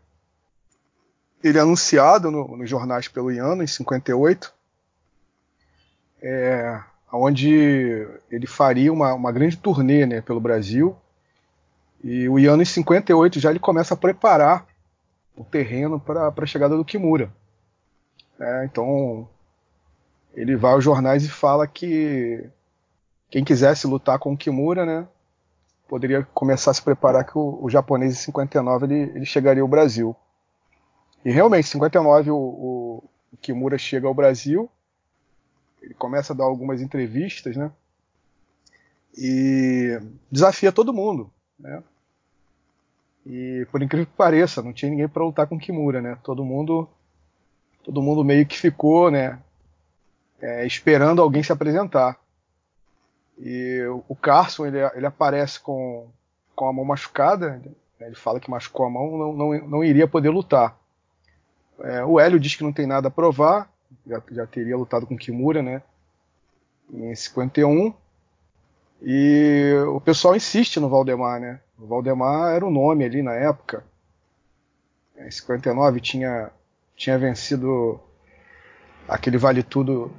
ele 1.43 1.57
é 1.57 1.61
anunciado 1.61 2.31
no, 2.31 2.57
nos 2.57 2.69
jornais 2.69 3.07
pelo 3.07 3.31
Yano 3.31 3.63
em 3.63 3.67
58. 3.67 4.53
É, 6.23 6.81
onde 7.11 8.07
ele 8.29 8.47
faria 8.47 8.93
uma, 8.93 9.13
uma 9.13 9.31
grande 9.31 9.57
turnê 9.57 10.05
né, 10.05 10.21
pelo 10.21 10.39
Brasil. 10.39 10.95
E 12.03 12.27
o 12.29 12.39
Iano, 12.39 12.61
em 12.61 12.65
58, 12.65 13.39
já 13.39 13.49
ele 13.49 13.59
começa 13.59 13.93
a 13.93 13.97
preparar 13.97 14.65
o 15.35 15.43
terreno 15.43 15.99
para 15.99 16.33
a 16.35 16.45
chegada 16.45 16.75
do 16.75 16.85
Kimura. 16.85 17.31
É, 18.39 18.65
então, 18.65 19.27
ele 20.33 20.55
vai 20.55 20.71
aos 20.73 20.83
jornais 20.83 21.23
e 21.23 21.29
fala 21.29 21.67
que 21.67 22.43
quem 23.29 23.43
quisesse 23.43 23.85
lutar 23.85 24.17
com 24.17 24.33
o 24.33 24.37
Kimura, 24.37 24.85
né, 24.85 25.07
poderia 25.91 26.25
começar 26.33 26.71
a 26.71 26.73
se 26.73 26.81
preparar 26.81 27.25
que 27.25 27.37
o, 27.37 27.59
o 27.61 27.69
japonês 27.69 28.13
em 28.13 28.15
59 28.15 28.85
ele, 28.85 29.11
ele, 29.13 29.25
chegaria 29.25 29.61
ao 29.61 29.67
Brasil. 29.67 30.15
E 31.25 31.29
realmente, 31.29 31.65
em 31.65 31.71
59 31.71 32.31
o, 32.31 32.37
o, 32.37 33.03
Kimura 33.41 33.77
chega 33.77 34.07
ao 34.07 34.13
Brasil 34.13 34.69
ele 35.81 35.93
começa 35.95 36.31
a 36.31 36.35
dar 36.35 36.45
algumas 36.45 36.79
entrevistas, 36.81 37.57
né? 37.57 37.71
E 39.17 39.99
desafia 40.31 40.71
todo 40.71 40.93
mundo, 40.93 41.29
né? 41.59 41.83
E 43.25 43.67
por 43.69 43.81
incrível 43.81 44.05
que 44.05 44.15
pareça, 44.15 44.61
não 44.61 44.71
tinha 44.71 44.91
ninguém 44.91 45.09
para 45.09 45.25
lutar 45.25 45.47
com 45.47 45.59
Kimura, 45.59 46.01
né? 46.01 46.17
Todo 46.23 46.45
mundo, 46.45 46.87
todo 47.83 48.01
mundo 48.01 48.23
meio 48.23 48.45
que 48.45 48.57
ficou, 48.57 49.11
né? 49.11 49.39
É, 50.39 50.65
esperando 50.65 51.21
alguém 51.21 51.43
se 51.43 51.51
apresentar. 51.51 52.17
E 53.41 53.83
o 54.07 54.15
Carson 54.15 54.67
ele, 54.67 54.77
ele 54.93 55.05
aparece 55.05 55.59
com, 55.59 56.07
com 56.55 56.67
a 56.67 56.73
mão 56.73 56.85
machucada. 56.85 57.61
Né? 57.99 58.07
Ele 58.07 58.15
fala 58.15 58.39
que 58.39 58.51
machucou 58.51 58.85
a 58.85 58.89
mão, 58.89 59.17
não, 59.17 59.33
não, 59.33 59.67
não 59.67 59.83
iria 59.83 60.07
poder 60.07 60.29
lutar. 60.29 60.77
É, 61.79 62.05
o 62.05 62.19
Hélio 62.19 62.39
diz 62.39 62.55
que 62.55 62.63
não 62.63 62.71
tem 62.71 62.85
nada 62.85 63.07
a 63.07 63.11
provar 63.11 63.71
já, 64.05 64.21
já 64.31 64.47
teria 64.47 64.77
lutado 64.77 65.05
com 65.05 65.17
Kimura, 65.17 65.61
né? 65.61 65.81
Em 66.93 67.13
51. 67.15 67.93
E 69.01 69.73
o 69.87 69.99
pessoal 69.99 70.35
insiste 70.35 70.79
no 70.79 70.89
Valdemar, 70.89 71.39
né? 71.39 71.59
O 71.79 71.87
Valdemar 71.87 72.53
era 72.53 72.65
o 72.65 72.71
nome 72.71 73.03
ali 73.03 73.21
na 73.21 73.33
época. 73.33 73.83
Em 75.17 75.29
59 75.29 75.99
tinha, 75.99 76.51
tinha 76.95 77.17
vencido 77.17 77.99
aquele 79.07 79.37
Vale 79.37 79.63
Tudo 79.63 80.11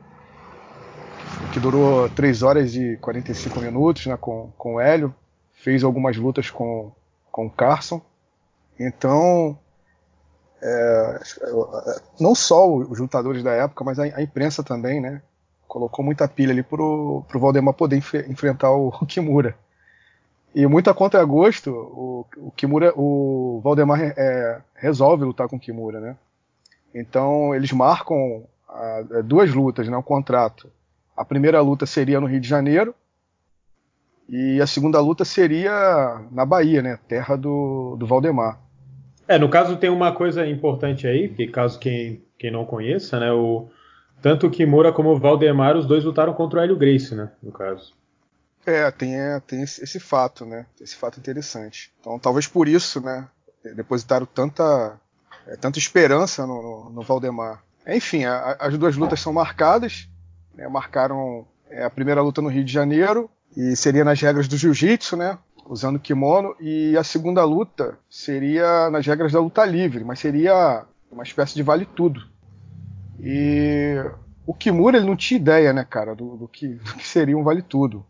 que 1.52 1.61
durou 1.61 2.09
3 2.09 2.42
horas 2.42 2.75
e 2.75 2.97
45 2.97 3.61
minutos 3.61 4.06
né, 4.06 4.16
com, 4.16 4.50
com 4.56 4.75
o 4.75 4.80
Hélio. 4.80 5.14
Fez 5.52 5.85
algumas 5.85 6.16
lutas 6.16 6.50
com, 6.50 6.90
com 7.30 7.47
o 7.47 7.50
Carson. 7.50 8.00
Então, 8.80 9.59
é, 10.62 11.21
não 12.18 12.35
só 12.35 12.66
os 12.68 12.99
lutadores 12.99 13.42
da 13.42 13.52
época, 13.52 13.85
mas 13.85 13.99
a, 13.99 14.04
a, 14.04 14.23
imprensa 14.23 14.62
também, 14.62 15.00
né? 15.00 15.21
Colocou 15.68 16.04
muita 16.04 16.26
pilha 16.26 16.52
ali 16.52 16.62
pro, 16.62 17.25
pro 17.28 17.38
Valdemar 17.38 17.75
poder 17.75 17.97
enf 17.97 18.14
enfrentar 18.28 18.71
o, 18.71 18.90
Kimura. 19.06 19.56
E 20.54 20.66
muito 20.66 20.90
a 20.90 20.94
contragosto, 20.94 21.71
o, 21.71 22.26
o 22.37 22.50
Kimura, 22.50 22.92
o 22.97 23.61
Valdemar 23.62 24.00
é, 24.00 24.61
resolve 24.75 25.25
lutar 25.25 25.49
com 25.49 25.56
o 25.56 25.61
Kimura, 25.61 26.00
né? 26.00 26.16
Então 26.94 27.54
eles 27.54 27.73
marcam 27.73 28.47
a, 28.68 28.99
a, 29.18 29.21
duas 29.23 29.52
lutas, 29.52 29.88
né? 29.88 29.97
Um 29.97 30.02
contrato. 30.02 30.71
A 31.16 31.25
primeira 31.25 31.61
luta 31.61 31.87
seria 31.87 32.21
no 32.21 32.26
Rio 32.26 32.40
de 32.40 32.49
Janeiro 32.49 32.95
e 34.28 34.61
a 34.61 34.66
segunda 34.66 35.00
luta 35.00 35.25
seria 35.25 36.25
na 36.31 36.47
Bahia, 36.47 36.81
né? 36.81 36.99
Terra 37.07 37.37
do, 37.37 37.97
do 37.99 38.07
Valdemar. 38.07 38.59
É, 39.28 39.38
no 39.38 39.49
caso 39.49 39.76
tem 39.76 39.90
uma 39.90 40.12
coisa 40.12 40.47
importante 40.47 41.07
aí, 41.07 41.28
que 41.28 41.47
caso 41.47 41.78
quem, 41.78 42.25
quem 42.38 42.50
não 42.50 42.64
conheça, 42.64 43.21
né, 43.21 43.33
o, 43.33 43.69
tanto 44.21 44.47
o 44.47 44.50
Kimura 44.50 44.92
como 44.92 45.11
o 45.11 45.19
Valdemar, 45.19 45.76
os 45.76 45.87
dois 45.87 46.04
lutaram 46.04 46.35
contra 46.35 46.61
o 46.61 46.62
Hélio 46.62 46.76
Gracie, 46.76 47.14
né, 47.14 47.31
no 47.42 47.52
caso. 47.52 47.95
É, 48.66 48.90
tem, 48.90 49.19
é, 49.19 49.40
tem 49.40 49.62
esse, 49.62 49.83
esse, 49.83 49.99
fato, 50.00 50.45
né, 50.45 50.66
esse 50.81 50.97
fato 50.97 51.19
interessante. 51.19 51.92
Então, 52.00 52.19
talvez 52.19 52.47
por 52.47 52.69
isso, 52.69 53.00
né, 53.00 53.28
depositaram 53.75 54.26
tanta, 54.26 55.00
é, 55.47 55.57
tanta 55.57 55.78
esperança 55.78 56.47
no, 56.47 56.62
no, 56.62 56.90
no 56.90 57.02
Valdemar. 57.02 57.62
Enfim, 57.87 58.25
a, 58.25 58.57
as 58.61 58.76
duas 58.76 58.97
lutas 58.97 59.21
são 59.21 59.33
marcadas, 59.33 60.09
né, 60.54 60.68
marcaram 60.68 61.47
é, 61.71 61.85
a 61.85 61.90
primeira 61.90 62.23
luta 62.23 62.42
no 62.42 62.49
Rio 62.49 62.64
de 62.64 62.73
Janeiro, 62.73 63.30
e 63.56 63.76
seria 63.76 64.04
nas 64.04 64.21
regras 64.21 64.49
do 64.49 64.56
jiu-jitsu, 64.56 65.16
né? 65.16 65.38
usando 65.68 65.99
kimono, 65.99 66.54
e 66.61 66.97
a 66.97 67.04
segunda 67.04 67.44
luta 67.44 67.99
seria 68.11 68.90
nas 68.90 69.06
regras 69.06 69.32
da 69.32 69.40
luta 69.40 69.64
livre, 69.64 70.04
mas 70.04 70.18
seria 70.18 70.85
uma 71.11 71.23
espécie 71.23 71.54
de 71.54 71.62
vale 71.62 71.87
tudo. 71.87 72.23
E 73.21 73.94
o 74.47 74.52
Kimura 74.52 74.97
ele 74.97 75.06
não 75.06 75.16
tinha 75.16 75.38
ideia, 75.38 75.73
né, 75.73 75.87
cara, 75.88 76.14
do, 76.14 76.37
do, 76.37 76.49
que, 76.49 76.68
do 76.68 76.94
que, 76.94 77.06
seria 77.06 77.37
um 77.38 77.44
vale 77.44 77.62
tudo. 77.62 78.04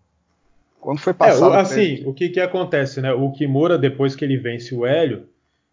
Quando 0.80 0.98
foi 0.98 1.12
passado. 1.12 1.54
É, 1.54 1.60
assim, 1.60 1.80
ele... 1.80 2.06
o 2.06 2.14
que, 2.14 2.28
que 2.30 2.40
acontece, 2.40 3.00
né? 3.00 3.12
O 3.12 3.30
Kimura, 3.30 3.78
depois 3.78 4.16
que 4.16 4.24
ele 4.24 4.36
vence 4.36 4.74
o 4.74 4.84
Hélio, 4.84 5.26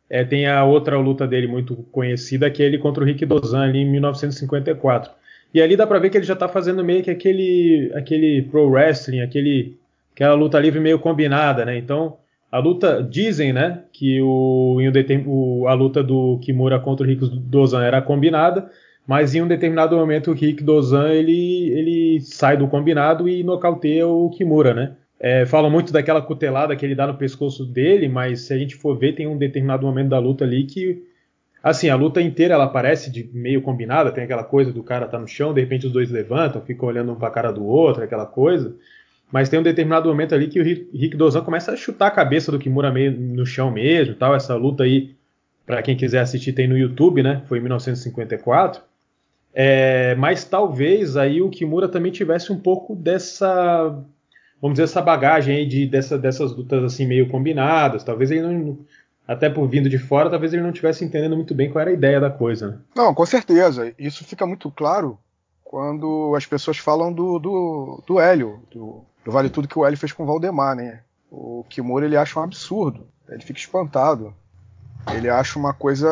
é, 0.10 0.24
tem 0.24 0.48
a 0.48 0.64
outra 0.64 1.00
luta 1.00 1.28
dele 1.28 1.48
muito 1.48 1.76
conhecida, 1.92 2.52
que 2.52 2.62
é 2.62 2.66
ele 2.66 2.78
contra 2.78 3.04
o 3.04 3.06
Rick 3.06 3.26
Dozan 3.26 3.64
ali 3.64 3.80
em 3.80 3.90
1954. 3.90 5.12
E 5.54 5.62
ali 5.62 5.76
dá 5.76 5.88
pra 5.88 6.00
ver 6.00 6.10
que 6.10 6.18
ele 6.18 6.26
já 6.26 6.36
tá 6.36 6.48
fazendo 6.48 6.84
meio 6.84 7.04
que 7.04 7.10
aquele, 7.10 7.92
aquele 7.96 8.44
pro 8.44 8.70
wrestling, 8.70 9.22
aquele 9.22 9.78
aquela 10.14 10.36
luta 10.36 10.60
livre 10.60 10.80
meio 10.80 11.00
combinada, 11.00 11.64
né? 11.64 11.78
Então, 11.78 12.18
a 12.52 12.58
luta, 12.58 13.02
dizem, 13.02 13.54
né, 13.54 13.84
que 13.94 14.22
o, 14.22 14.78
o, 15.26 15.68
a 15.68 15.74
luta 15.74 16.04
do 16.04 16.40
Kimura 16.40 16.80
contra 16.80 17.06
o 17.06 17.10
Rick 17.10 17.26
Dozan 17.30 17.84
era 17.84 18.02
combinada, 18.02 18.70
mas 19.08 19.34
em 19.34 19.42
um 19.42 19.48
determinado 19.48 19.96
momento 19.96 20.32
o 20.32 20.34
Rick 20.34 20.64
Dozan 20.64 21.10
ele, 21.10 21.70
ele 21.70 22.20
sai 22.22 22.58
do 22.58 22.68
combinado 22.68 23.30
e 23.30 23.44
nocauteia 23.44 24.08
o 24.08 24.30
Kimura, 24.30 24.74
né? 24.74 24.96
É, 25.20 25.46
falam 25.46 25.70
muito 25.70 25.92
daquela 25.92 26.22
cutelada 26.22 26.76
que 26.76 26.86
ele 26.86 26.96
dá 26.96 27.06
no 27.06 27.18
pescoço 27.18 27.66
dele, 27.66 28.08
mas 28.08 28.42
se 28.42 28.54
a 28.54 28.58
gente 28.58 28.76
for 28.76 28.98
ver, 28.98 29.14
tem 29.14 29.28
um 29.28 29.38
determinado 29.38 29.86
momento 29.86 30.10
da 30.10 30.20
luta 30.20 30.46
ali 30.46 30.64
que, 30.64 31.04
assim, 31.64 31.90
a 31.90 31.96
luta 31.96 32.22
inteira 32.22 32.54
ela 32.54 32.68
parece 32.68 33.12
de 33.12 33.30
meio 33.34 33.62
combinada, 33.62 34.12
tem 34.12 34.24
aquela 34.24 34.44
coisa 34.44 34.72
do 34.72 34.84
cara 34.84 35.08
tá 35.08 35.20
no 35.20 35.28
chão, 35.28 35.54
de 35.54 35.62
repente 35.62 35.88
os 35.88 35.94
dois 35.94 36.10
levantam, 36.10 36.62
ficam 36.62 36.88
olhando 36.88 37.12
um 37.12 37.16
pra 37.16 37.30
cara 37.30 37.52
do 37.52 37.66
outro, 37.66 38.04
aquela 38.04 38.26
coisa. 38.26 38.76
Mas 39.32 39.48
tem 39.48 39.60
um 39.60 39.64
determinado 39.64 40.10
momento 40.10 40.34
ali 40.34 40.48
que 40.48 40.60
o 40.60 40.64
Rick 40.64 41.16
Dozan 41.16 41.42
começa 41.44 41.72
a 41.72 41.76
chutar 41.76 42.08
a 42.08 42.12
cabeça 42.12 42.52
do 42.52 42.58
Kimura 42.58 42.92
meio 42.92 43.12
no 43.12 43.46
chão 43.46 43.70
mesmo, 43.70 44.16
tal. 44.16 44.36
Essa 44.36 44.56
luta 44.56 44.84
aí, 44.84 45.16
para 45.66 45.84
quem 45.84 45.96
quiser 45.96 46.20
assistir, 46.20 46.54
tem 46.54 46.68
no 46.68 46.78
YouTube, 46.78 47.22
né? 47.22 47.44
Foi 47.48 47.60
em 47.60 47.62
1954. 47.62 48.82
É, 49.54 50.16
mas 50.16 50.44
talvez 50.46 51.16
aí 51.16 51.42
o 51.42 51.50
Kimura 51.50 51.88
também 51.88 52.12
tivesse 52.12 52.52
um 52.52 52.60
pouco 52.60 52.96
dessa, 52.96 53.90
vamos 54.60 54.76
dizer, 54.76 54.84
essa 54.84 55.02
bagagem 55.02 55.58
aí 55.58 55.66
de, 55.66 55.86
dessa, 55.86 56.18
dessas 56.18 56.56
lutas 56.56 56.84
assim 56.84 57.06
meio 57.06 57.28
combinadas. 57.28 58.04
Talvez 58.04 58.32
ele 58.32 58.42
não, 58.42 58.80
até 59.30 59.48
por 59.48 59.68
vindo 59.68 59.88
de 59.88 60.00
fora, 60.00 60.28
talvez 60.28 60.52
ele 60.52 60.64
não 60.64 60.72
tivesse 60.72 61.06
entendendo 61.06 61.36
muito 61.36 61.54
bem 61.54 61.70
qual 61.70 61.84
era 61.84 61.92
a 61.92 61.94
ideia 61.94 62.20
da 62.20 62.32
coisa. 62.32 62.70
Né? 62.70 62.78
Não, 62.96 63.14
com 63.14 63.24
certeza. 63.28 63.94
Isso 63.96 64.26
fica 64.26 64.44
muito 64.44 64.72
claro 64.72 65.20
quando 65.64 66.34
as 66.36 66.48
pessoas 66.48 66.80
falam 66.80 67.14
do, 67.14 67.38
do, 67.38 68.04
do 68.08 68.20
Hélio, 68.20 68.60
do, 68.72 69.06
do 69.24 69.32
Vale 69.32 69.52
Tudo 69.52 69.68
que 69.68 69.78
o 69.78 69.86
Hélio 69.86 70.00
fez 70.00 70.12
com 70.12 70.24
o 70.24 70.26
Valdemar, 70.26 70.76
né? 70.76 71.02
O 71.30 71.64
Kimura 71.70 72.08
ele 72.08 72.18
acha 72.18 72.40
um 72.40 72.44
absurdo, 72.44 73.06
ele 73.30 73.44
fica 73.44 73.60
espantado. 73.60 74.34
Ele 75.14 75.30
acha 75.30 75.60
uma 75.60 75.76
coisa 75.76 76.10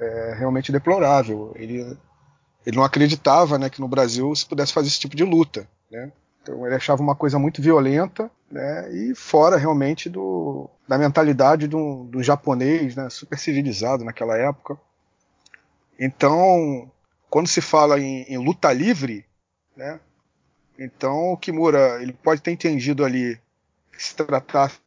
é, 0.00 0.34
realmente 0.36 0.72
deplorável. 0.72 1.52
Ele 1.54 1.96
ele 2.66 2.76
não 2.76 2.84
acreditava 2.84 3.58
né, 3.58 3.70
que 3.70 3.80
no 3.80 3.88
Brasil 3.88 4.34
se 4.34 4.44
pudesse 4.44 4.72
fazer 4.72 4.88
esse 4.88 5.00
tipo 5.00 5.16
de 5.16 5.24
luta. 5.24 5.68
Né? 5.88 6.10
Então 6.42 6.66
ele 6.66 6.74
achava 6.74 7.02
uma 7.02 7.14
coisa 7.14 7.38
muito 7.38 7.60
violenta 7.60 8.30
né, 8.50 8.92
e 8.92 9.14
fora 9.14 9.56
realmente 9.56 10.08
do, 10.08 10.68
da 10.88 10.98
mentalidade 10.98 11.68
do, 11.68 12.04
do 12.04 12.22
japonês, 12.22 12.96
né, 12.96 13.08
super 13.10 13.38
civilizado 13.38 14.04
naquela 14.04 14.36
época. 14.36 14.76
Então, 15.98 16.90
quando 17.28 17.46
se 17.46 17.60
fala 17.60 18.00
em, 18.00 18.22
em 18.22 18.38
luta 18.38 18.72
livre, 18.72 19.24
né, 19.76 20.00
então 20.78 21.32
o 21.32 21.36
Kimura 21.36 22.02
ele 22.02 22.12
pode 22.12 22.40
ter 22.40 22.50
entendido 22.50 23.04
ali 23.04 23.38
que 23.92 24.02
se 24.02 24.16
tratasse 24.16 24.78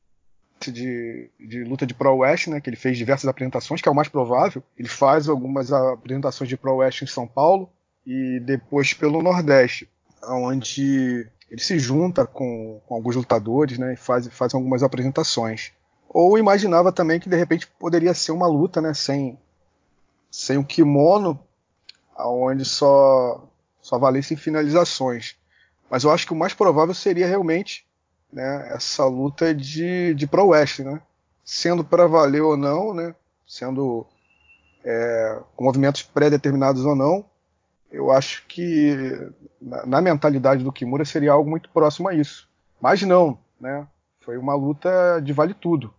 de, 0.65 1.29
de 1.39 1.63
luta 1.63 1.85
de 1.85 1.93
Pro 1.93 2.17
West, 2.17 2.47
né, 2.47 2.59
que 2.59 2.69
ele 2.69 2.77
fez 2.77 2.97
diversas 2.97 3.27
apresentações, 3.27 3.81
que 3.81 3.87
é 3.87 3.91
o 3.91 3.95
mais 3.95 4.07
provável. 4.07 4.63
Ele 4.77 4.87
faz 4.87 5.29
algumas 5.29 5.71
apresentações 5.71 6.49
de 6.49 6.57
Pro 6.57 6.77
West 6.77 7.01
em 7.01 7.07
São 7.07 7.27
Paulo 7.27 7.69
e 8.05 8.39
depois 8.39 8.93
pelo 8.93 9.21
Nordeste, 9.21 9.89
onde 10.23 11.27
ele 11.53 11.61
se 11.61 11.77
junta 11.77 12.25
com, 12.25 12.81
com 12.87 12.95
alguns 12.95 13.15
lutadores 13.15 13.77
né, 13.77 13.93
e 13.93 13.95
faz, 13.95 14.25
faz 14.29 14.55
algumas 14.55 14.81
apresentações. 14.81 15.71
Ou 16.09 16.35
imaginava 16.35 16.91
também 16.91 17.19
que 17.19 17.29
de 17.29 17.35
repente 17.37 17.67
poderia 17.79 18.11
ser 18.15 18.31
uma 18.31 18.47
luta 18.47 18.81
né, 18.81 18.91
sem, 18.95 19.37
sem 20.31 20.57
um 20.57 20.63
kimono, 20.63 21.39
onde 22.17 22.65
só, 22.65 23.47
só 23.79 23.99
valessem 23.99 24.35
finalizações. 24.35 25.35
Mas 25.91 26.03
eu 26.03 26.09
acho 26.09 26.25
que 26.25 26.33
o 26.33 26.35
mais 26.35 26.55
provável 26.55 26.95
seria 26.95 27.27
realmente 27.27 27.85
né, 28.31 28.69
essa 28.73 29.05
luta 29.05 29.53
de, 29.53 30.15
de 30.15 30.25
pro 30.25 30.47
oeste, 30.47 30.83
né? 30.83 30.99
Sendo 31.45 31.83
para 31.83 32.07
valer 32.07 32.41
ou 32.41 32.57
não, 32.57 32.95
né? 32.95 33.13
Sendo 33.45 34.07
é, 34.83 35.39
com 35.55 35.65
movimentos 35.65 36.01
pré-determinados 36.01 36.83
ou 36.83 36.95
não, 36.95 37.23
eu 37.93 38.11
acho 38.11 38.45
que 38.47 39.31
na, 39.61 39.85
na, 39.85 40.01
mentalidade 40.01 40.63
do 40.63 40.73
Kimura 40.73 41.05
seria 41.05 41.31
algo 41.31 41.47
muito 41.49 41.69
próximo 41.69 42.09
a 42.09 42.15
isso. 42.15 42.49
Mas 42.81 43.03
não, 43.03 43.37
né? 43.61 43.87
Foi 44.19 44.35
uma 44.37 44.55
luta 44.55 45.21
de 45.21 45.31
vale 45.31 45.53
tudo, 45.53 45.93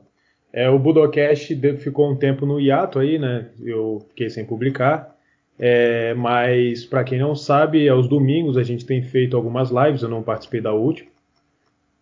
É, 0.54 0.70
o 0.70 0.78
Budocast 0.78 1.60
ficou 1.80 2.12
um 2.12 2.16
tempo 2.16 2.46
no 2.46 2.60
hiato 2.60 3.00
aí, 3.00 3.18
né? 3.18 3.50
Eu 3.60 4.06
fiquei 4.10 4.30
sem 4.30 4.46
publicar. 4.46 5.16
É, 5.58 6.14
mas 6.14 6.86
para 6.86 7.04
quem 7.04 7.18
não 7.18 7.36
sabe, 7.36 7.90
aos 7.90 8.08
domingos 8.08 8.56
a 8.56 8.62
gente 8.64 8.86
tem 8.86 9.02
feito 9.02 9.36
algumas 9.36 9.72
lives, 9.72 10.04
eu 10.04 10.10
não 10.10 10.22
participei 10.22 10.62
da 10.62 10.74
última, 10.74 11.10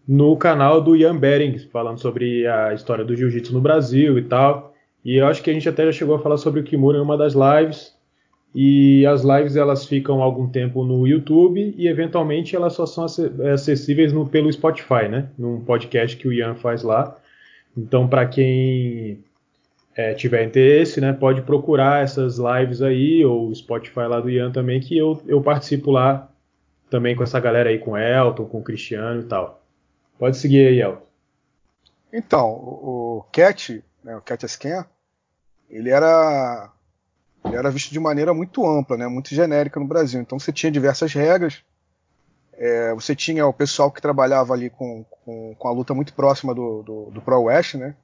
no 0.08 0.36
canal 0.38 0.82
do 0.82 0.96
Ian 0.96 1.18
Bering, 1.18 1.58
falando 1.72 2.00
sobre 2.00 2.46
a 2.48 2.74
história 2.74 3.04
do 3.04 3.16
jiu-jitsu 3.16 3.54
no 3.54 3.62
Brasil 3.62 4.18
e 4.18 4.24
tal. 4.24 4.74
E 5.04 5.18
eu 5.18 5.28
acho 5.28 5.42
que 5.42 5.50
a 5.50 5.54
gente 5.54 5.68
até 5.68 5.86
já 5.86 5.92
chegou 5.92 6.16
a 6.16 6.20
falar 6.20 6.38
sobre 6.38 6.60
o 6.60 6.64
Kimura 6.64 6.98
em 6.98 7.02
uma 7.02 7.18
das 7.18 7.34
lives. 7.34 7.96
E 8.54 9.06
as 9.06 9.24
lives 9.24 9.58
elas 9.58 9.86
ficam 9.86 10.22
algum 10.22 10.48
tempo 10.48 10.86
no 10.86 11.06
YouTube 11.06 11.76
e 11.78 11.88
eventualmente 11.88 12.56
elas 12.56 12.74
só 12.74 12.86
são 12.86 13.06
acessíveis 13.54 14.14
no, 14.14 14.26
pelo 14.26 14.52
Spotify, 14.52 15.10
né? 15.10 15.30
Num 15.38 15.60
podcast 15.60 16.16
que 16.16 16.28
o 16.28 16.32
Ian 16.32 16.56
faz 16.56 16.82
lá. 16.82 17.18
Então, 17.78 18.08
para 18.08 18.26
quem 18.26 19.20
é, 19.96 20.14
tiver 20.14 20.46
interesse, 20.46 21.02
né, 21.02 21.12
pode 21.12 21.42
procurar 21.42 22.04
essas 22.04 22.38
lives 22.38 22.82
aí, 22.82 23.26
ou 23.26 23.50
o 23.50 23.56
Spotify 23.56 24.02
lá 24.08 24.22
do 24.22 24.30
Ian 24.30 24.52
também, 24.52 24.80
que 24.80 24.98
eu, 24.98 25.22
eu 25.28 25.42
participo 25.42 25.92
lá 25.92 26.30
também 26.90 27.16
com 27.16 27.24
essa 27.24 27.40
galera 27.40 27.70
aí, 27.70 27.78
com 27.78 27.98
Elton, 27.98 28.46
com 28.46 28.60
o 28.60 28.64
Cristiano 28.64 29.22
e 29.22 29.26
tal. 29.26 29.65
Pode 30.18 30.38
seguir 30.38 30.68
aí, 30.68 30.82
Elton. 30.82 31.06
Então, 32.12 32.50
o, 32.50 33.26
Cat, 33.32 33.84
né, 34.04 34.16
o 34.16 34.22
Cat 34.22 34.48
Scan, 34.48 34.86
ele 35.70 35.90
era, 35.90 36.72
ele 37.44 37.56
era 37.56 37.70
visto 37.70 37.92
de 37.92 38.00
maneira 38.00 38.34
muito 38.34 38.66
ampla, 38.66 38.96
né, 38.96 39.08
muito 39.08 39.36
genérica 39.36 39.80
no 39.80 39.88
Brasil. 39.88 40.22
Então 40.22 40.40
você 40.40 40.54
tinha 40.54 40.72
diversas 40.72 41.14
regras, 41.14 41.64
é, 42.54 42.94
você 42.94 43.14
tinha 43.14 43.46
o 43.46 43.54
pessoal 43.54 43.92
que 43.92 44.02
trabalhava 44.02 44.54
ali 44.54 44.70
com, 44.70 45.04
com, 45.04 45.56
com 45.56 45.68
a 45.68 45.72
luta 45.72 45.94
muito 45.94 46.14
próxima 46.14 46.56
do, 46.56 46.84
do, 46.84 47.12
do 47.12 47.22
Pro 47.22 47.44
West, 47.44 47.76
né? 47.76 47.96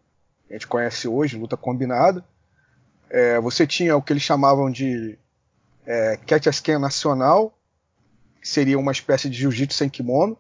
A 0.50 0.54
gente 0.54 0.68
conhece 0.68 1.08
hoje, 1.08 1.38
luta 1.38 1.56
combinada. 1.56 2.24
É, 3.10 3.40
você 3.40 3.66
tinha 3.66 3.96
o 3.96 4.02
que 4.02 4.12
eles 4.12 4.24
chamavam 4.24 4.70
de 4.70 5.18
é, 5.86 6.18
Catch 6.28 6.48
a 6.48 6.52
Scan 6.52 6.80
Nacional, 6.80 7.58
que 8.42 8.50
seria 8.50 8.78
uma 8.78 8.92
espécie 8.92 9.30
de 9.30 9.38
jiu-jitsu 9.38 9.78
sem 9.78 9.90
kimono. 9.90 10.38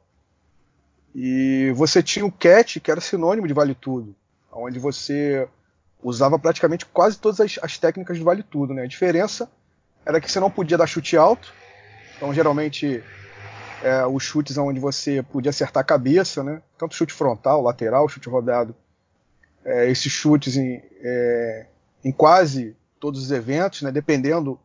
E 1.13 1.71
você 1.75 2.01
tinha 2.01 2.25
o 2.25 2.31
Catch, 2.31 2.77
que 2.77 2.89
era 2.91 3.01
sinônimo 3.01 3.47
de 3.47 3.53
Vale 3.53 3.75
Tudo, 3.75 4.15
onde 4.51 4.79
você 4.79 5.47
usava 6.01 6.39
praticamente 6.39 6.85
quase 6.85 7.17
todas 7.17 7.39
as, 7.39 7.59
as 7.61 7.77
técnicas 7.77 8.17
do 8.17 8.25
Vale 8.25 8.43
Tudo. 8.43 8.73
Né? 8.73 8.83
A 8.83 8.87
diferença 8.87 9.49
era 10.05 10.19
que 10.19 10.31
você 10.31 10.39
não 10.39 10.49
podia 10.49 10.77
dar 10.77 10.87
chute 10.87 11.17
alto, 11.17 11.53
então 12.15 12.33
geralmente 12.33 13.03
é, 13.83 14.05
os 14.05 14.23
chutes 14.23 14.57
onde 14.57 14.79
você 14.79 15.23
podia 15.23 15.49
acertar 15.49 15.81
a 15.81 15.85
cabeça, 15.85 16.43
né? 16.43 16.61
Tanto 16.77 16.95
chute 16.95 17.13
frontal, 17.13 17.61
lateral, 17.61 18.07
chute 18.07 18.29
rodado. 18.29 18.75
É, 19.65 19.89
esses 19.89 20.11
chutes 20.11 20.55
em, 20.55 20.81
é, 21.01 21.65
em, 22.03 22.11
quase 22.11 22.75
todos 22.99 23.23
os 23.23 23.31
eventos, 23.31 23.81
né? 23.81 23.91
Dependendo 23.91 24.59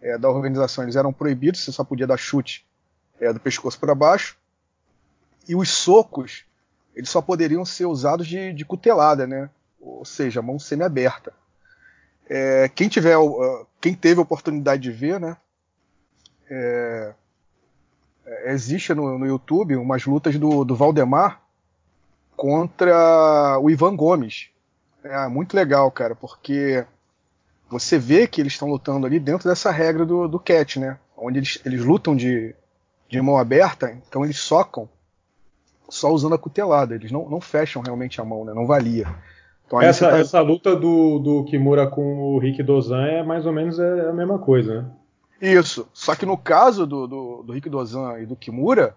é, 0.00 0.16
da 0.16 0.30
organização, 0.30 0.84
eles 0.84 0.96
eram 0.96 1.12
proibidos. 1.12 1.62
Você 1.62 1.72
só 1.72 1.84
podia 1.84 2.06
dar 2.06 2.16
chute 2.16 2.66
é, 3.20 3.32
do 3.32 3.40
pescoço 3.40 3.78
para 3.78 3.94
baixo. 3.94 4.37
E 5.48 5.56
os 5.56 5.70
socos, 5.70 6.44
eles 6.94 7.08
só 7.08 7.22
poderiam 7.22 7.64
ser 7.64 7.86
usados 7.86 8.26
de, 8.26 8.52
de 8.52 8.64
cutelada, 8.64 9.26
né? 9.26 9.48
Ou 9.80 10.04
seja, 10.04 10.42
mão 10.42 10.58
semi-aberta. 10.58 11.32
É, 12.28 12.68
quem 12.68 12.88
tiver, 12.88 13.16
quem 13.80 13.94
teve 13.94 14.20
a 14.20 14.22
oportunidade 14.22 14.82
de 14.82 14.90
ver, 14.90 15.18
né? 15.18 15.36
É, 16.50 17.14
é, 18.26 18.52
existe 18.52 18.92
no, 18.92 19.18
no 19.18 19.26
YouTube 19.26 19.76
umas 19.76 20.04
lutas 20.04 20.38
do, 20.38 20.64
do 20.64 20.76
Valdemar 20.76 21.40
contra 22.36 23.58
o 23.58 23.70
Ivan 23.70 23.96
Gomes. 23.96 24.50
É 25.02 25.26
muito 25.28 25.54
legal, 25.54 25.90
cara, 25.90 26.14
porque 26.14 26.84
você 27.70 27.98
vê 27.98 28.26
que 28.26 28.40
eles 28.40 28.52
estão 28.52 28.68
lutando 28.68 29.06
ali 29.06 29.18
dentro 29.18 29.48
dessa 29.48 29.70
regra 29.70 30.04
do, 30.04 30.28
do 30.28 30.38
catch, 30.38 30.76
né? 30.76 30.98
Onde 31.16 31.38
eles, 31.38 31.58
eles 31.64 31.82
lutam 31.82 32.14
de, 32.14 32.54
de 33.08 33.20
mão 33.22 33.38
aberta, 33.38 33.90
então 33.90 34.24
eles 34.24 34.38
socam 34.38 34.88
só 35.88 36.12
usando 36.12 36.34
a 36.34 36.38
cutelada, 36.38 36.94
eles 36.94 37.10
não, 37.10 37.28
não 37.28 37.40
fecham 37.40 37.82
realmente 37.82 38.20
a 38.20 38.24
mão, 38.24 38.44
né? 38.44 38.52
Não 38.52 38.66
valia. 38.66 39.06
Então, 39.66 39.82
essa, 39.82 40.10
tá... 40.10 40.18
essa 40.18 40.40
luta 40.40 40.74
do, 40.74 41.18
do 41.18 41.44
Kimura 41.44 41.86
com 41.86 42.34
o 42.34 42.38
Rick 42.38 42.62
Dozan 42.62 43.04
é 43.06 43.22
mais 43.22 43.44
ou 43.46 43.52
menos 43.52 43.78
a 43.78 44.12
mesma 44.12 44.38
coisa, 44.38 44.82
né? 44.82 44.90
Isso. 45.40 45.88
Só 45.92 46.14
que 46.14 46.26
no 46.26 46.36
caso 46.36 46.86
do, 46.86 47.06
do, 47.06 47.42
do 47.42 47.52
Rick 47.52 47.68
Dozan 47.68 48.18
e 48.18 48.26
do 48.26 48.34
Kimura, 48.34 48.96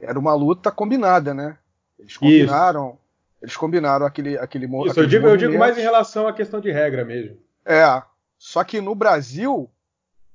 era 0.00 0.18
uma 0.18 0.34
luta 0.34 0.70
combinada, 0.70 1.34
né? 1.34 1.58
Eles 1.98 2.16
combinaram. 2.16 2.90
Isso. 2.90 2.98
Eles 3.42 3.56
combinaram 3.56 4.06
aquele, 4.06 4.38
aquele, 4.38 4.64
Isso, 4.64 4.90
aquele 4.90 5.04
eu 5.04 5.08
digo, 5.08 5.26
eu 5.28 5.36
digo 5.36 5.58
mais 5.58 5.76
em 5.76 5.82
relação 5.82 6.26
à 6.26 6.32
questão 6.32 6.60
de 6.60 6.70
regra 6.70 7.04
mesmo. 7.04 7.36
É. 7.64 8.02
Só 8.38 8.64
que 8.64 8.80
no 8.80 8.94
Brasil, 8.94 9.70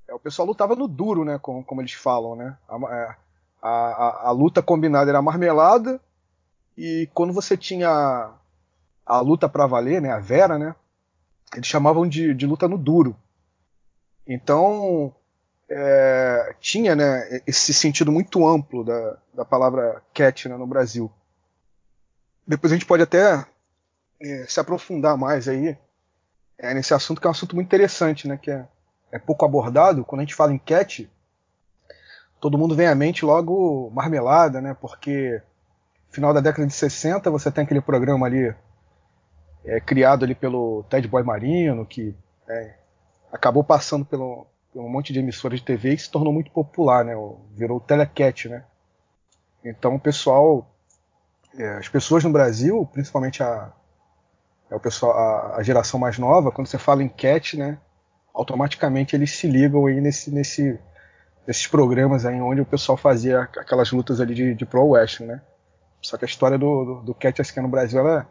é, 0.08 0.14
o 0.14 0.20
pessoal 0.20 0.48
lutava 0.48 0.76
no 0.76 0.88
duro, 0.88 1.26
né? 1.26 1.40
Como, 1.42 1.64
como 1.64 1.82
eles 1.82 1.94
falam, 1.94 2.36
né? 2.36 2.56
A, 2.68 2.76
é, 2.94 3.16
a, 3.62 3.70
a, 3.70 4.28
a, 4.28 4.32
luta 4.32 4.62
combinada 4.62 5.12
era 5.12 5.22
marmelada. 5.22 6.00
E 6.78 7.10
quando 7.14 7.34
você 7.34 7.58
tinha 7.58 8.32
a 9.06 9.20
luta 9.20 9.50
para 9.50 9.68
valer, 9.68 10.02
né, 10.02 10.12
a 10.12 10.20
Vera, 10.20 10.58
né, 10.58 10.76
eles 11.56 11.68
chamavam 11.68 12.08
de, 12.08 12.34
de 12.34 12.46
luta 12.46 12.68
no 12.68 12.78
duro. 12.78 13.16
Então, 14.26 15.14
é, 15.70 16.56
tinha 16.60 16.96
né, 16.96 17.42
esse 17.46 17.74
sentido 17.74 18.12
muito 18.12 18.48
amplo 18.48 18.84
da, 18.84 19.18
da 19.34 19.46
palavra 19.46 20.02
cat 20.14 20.48
né, 20.48 20.56
no 20.56 20.68
Brasil. 20.68 21.12
Depois 22.46 22.72
a 22.72 22.76
gente 22.76 22.86
pode 22.86 23.04
até 23.04 23.46
é, 24.22 24.46
se 24.48 24.60
aprofundar 24.60 25.18
mais 25.18 25.48
aí 25.48 25.78
é, 26.58 26.74
nesse 26.74 26.94
assunto, 26.94 27.22
que 27.22 27.28
é 27.28 27.30
um 27.30 27.32
assunto 27.32 27.56
muito 27.56 27.68
interessante, 27.68 28.28
né, 28.28 28.38
que 28.38 28.52
é, 28.52 28.68
é 29.12 29.20
pouco 29.20 29.46
abordado. 29.46 30.04
Quando 30.04 30.22
a 30.22 30.24
gente 30.24 30.36
fala 30.36 30.54
em 30.54 30.58
cat, 30.58 31.10
todo 32.40 32.58
mundo 32.58 32.76
vem 32.76 32.88
à 32.88 32.96
mente 32.96 33.26
logo 33.26 33.90
marmelada, 33.92 34.62
né, 34.62 34.76
porque 34.80 35.42
final 36.10 36.34
da 36.34 36.42
década 36.42 36.68
de 36.68 36.74
60 36.74 37.30
você 37.30 37.52
tem 37.52 37.64
aquele 37.64 37.82
programa 37.82 38.26
ali 38.26 38.54
é, 39.66 39.80
criado 39.80 40.26
ali 40.26 40.34
pelo 40.34 40.84
Ted 40.90 41.08
Boy 41.08 41.24
Marino, 41.24 41.86
que 41.86 42.16
é, 42.48 42.76
acabou 43.32 43.64
passando 43.64 44.06
pelo, 44.06 44.48
pelo, 44.74 44.86
um 44.86 44.90
monte 44.90 45.14
de 45.14 45.20
emissoras 45.20 45.60
de 45.60 45.66
TV 45.66 45.94
e 45.94 46.00
se 46.00 46.10
tornou 46.10 46.34
muito 46.34 46.52
popular, 46.52 47.06
né? 47.06 47.14
Virou 47.54 47.78
o 47.78 47.82
telecat, 47.82 48.50
né? 48.50 48.64
Então 49.64 49.96
o 49.96 50.00
pessoal, 50.00 50.68
é, 51.58 51.78
as 51.78 51.88
pessoas 51.88 52.24
no 52.24 52.32
Brasil, 52.32 52.88
principalmente 52.92 53.44
a, 53.44 53.72
é 54.70 54.76
o 54.76 54.80
pessoal, 54.80 55.12
a, 55.18 55.58
a, 55.58 55.64
geração 55.64 56.00
mais 56.00 56.18
nova, 56.18 56.52
quando 56.52 56.68
você 56.68 56.78
fala 56.78 57.04
em 57.04 57.10
cat, 57.10 57.58
né? 57.58 57.78
Automaticamente 58.34 59.16
eles 59.16 59.36
se 59.36 59.48
ligam 59.48 59.86
aí 59.86 60.00
nesse, 60.00 60.32
nesse, 60.32 60.80
nesses 61.48 61.68
programas 61.68 62.26
aí 62.26 62.40
onde 62.40 62.62
o 62.62 62.66
pessoal 62.66 62.98
fazia 62.98 63.42
aquelas 63.42 63.92
lutas 63.92 64.22
ali 64.22 64.34
de, 64.34 64.54
de 64.54 64.66
pro 64.66 64.86
wrestling, 64.86 65.28
né? 65.28 65.42
Só 66.02 66.18
que 66.18 66.26
a 66.26 66.28
história 66.28 66.58
do, 66.58 66.86
do, 66.86 67.02
do 67.02 67.14
cat 67.14 67.42
no 67.60 67.68
Brasil 67.68 68.00
ela, 68.00 68.28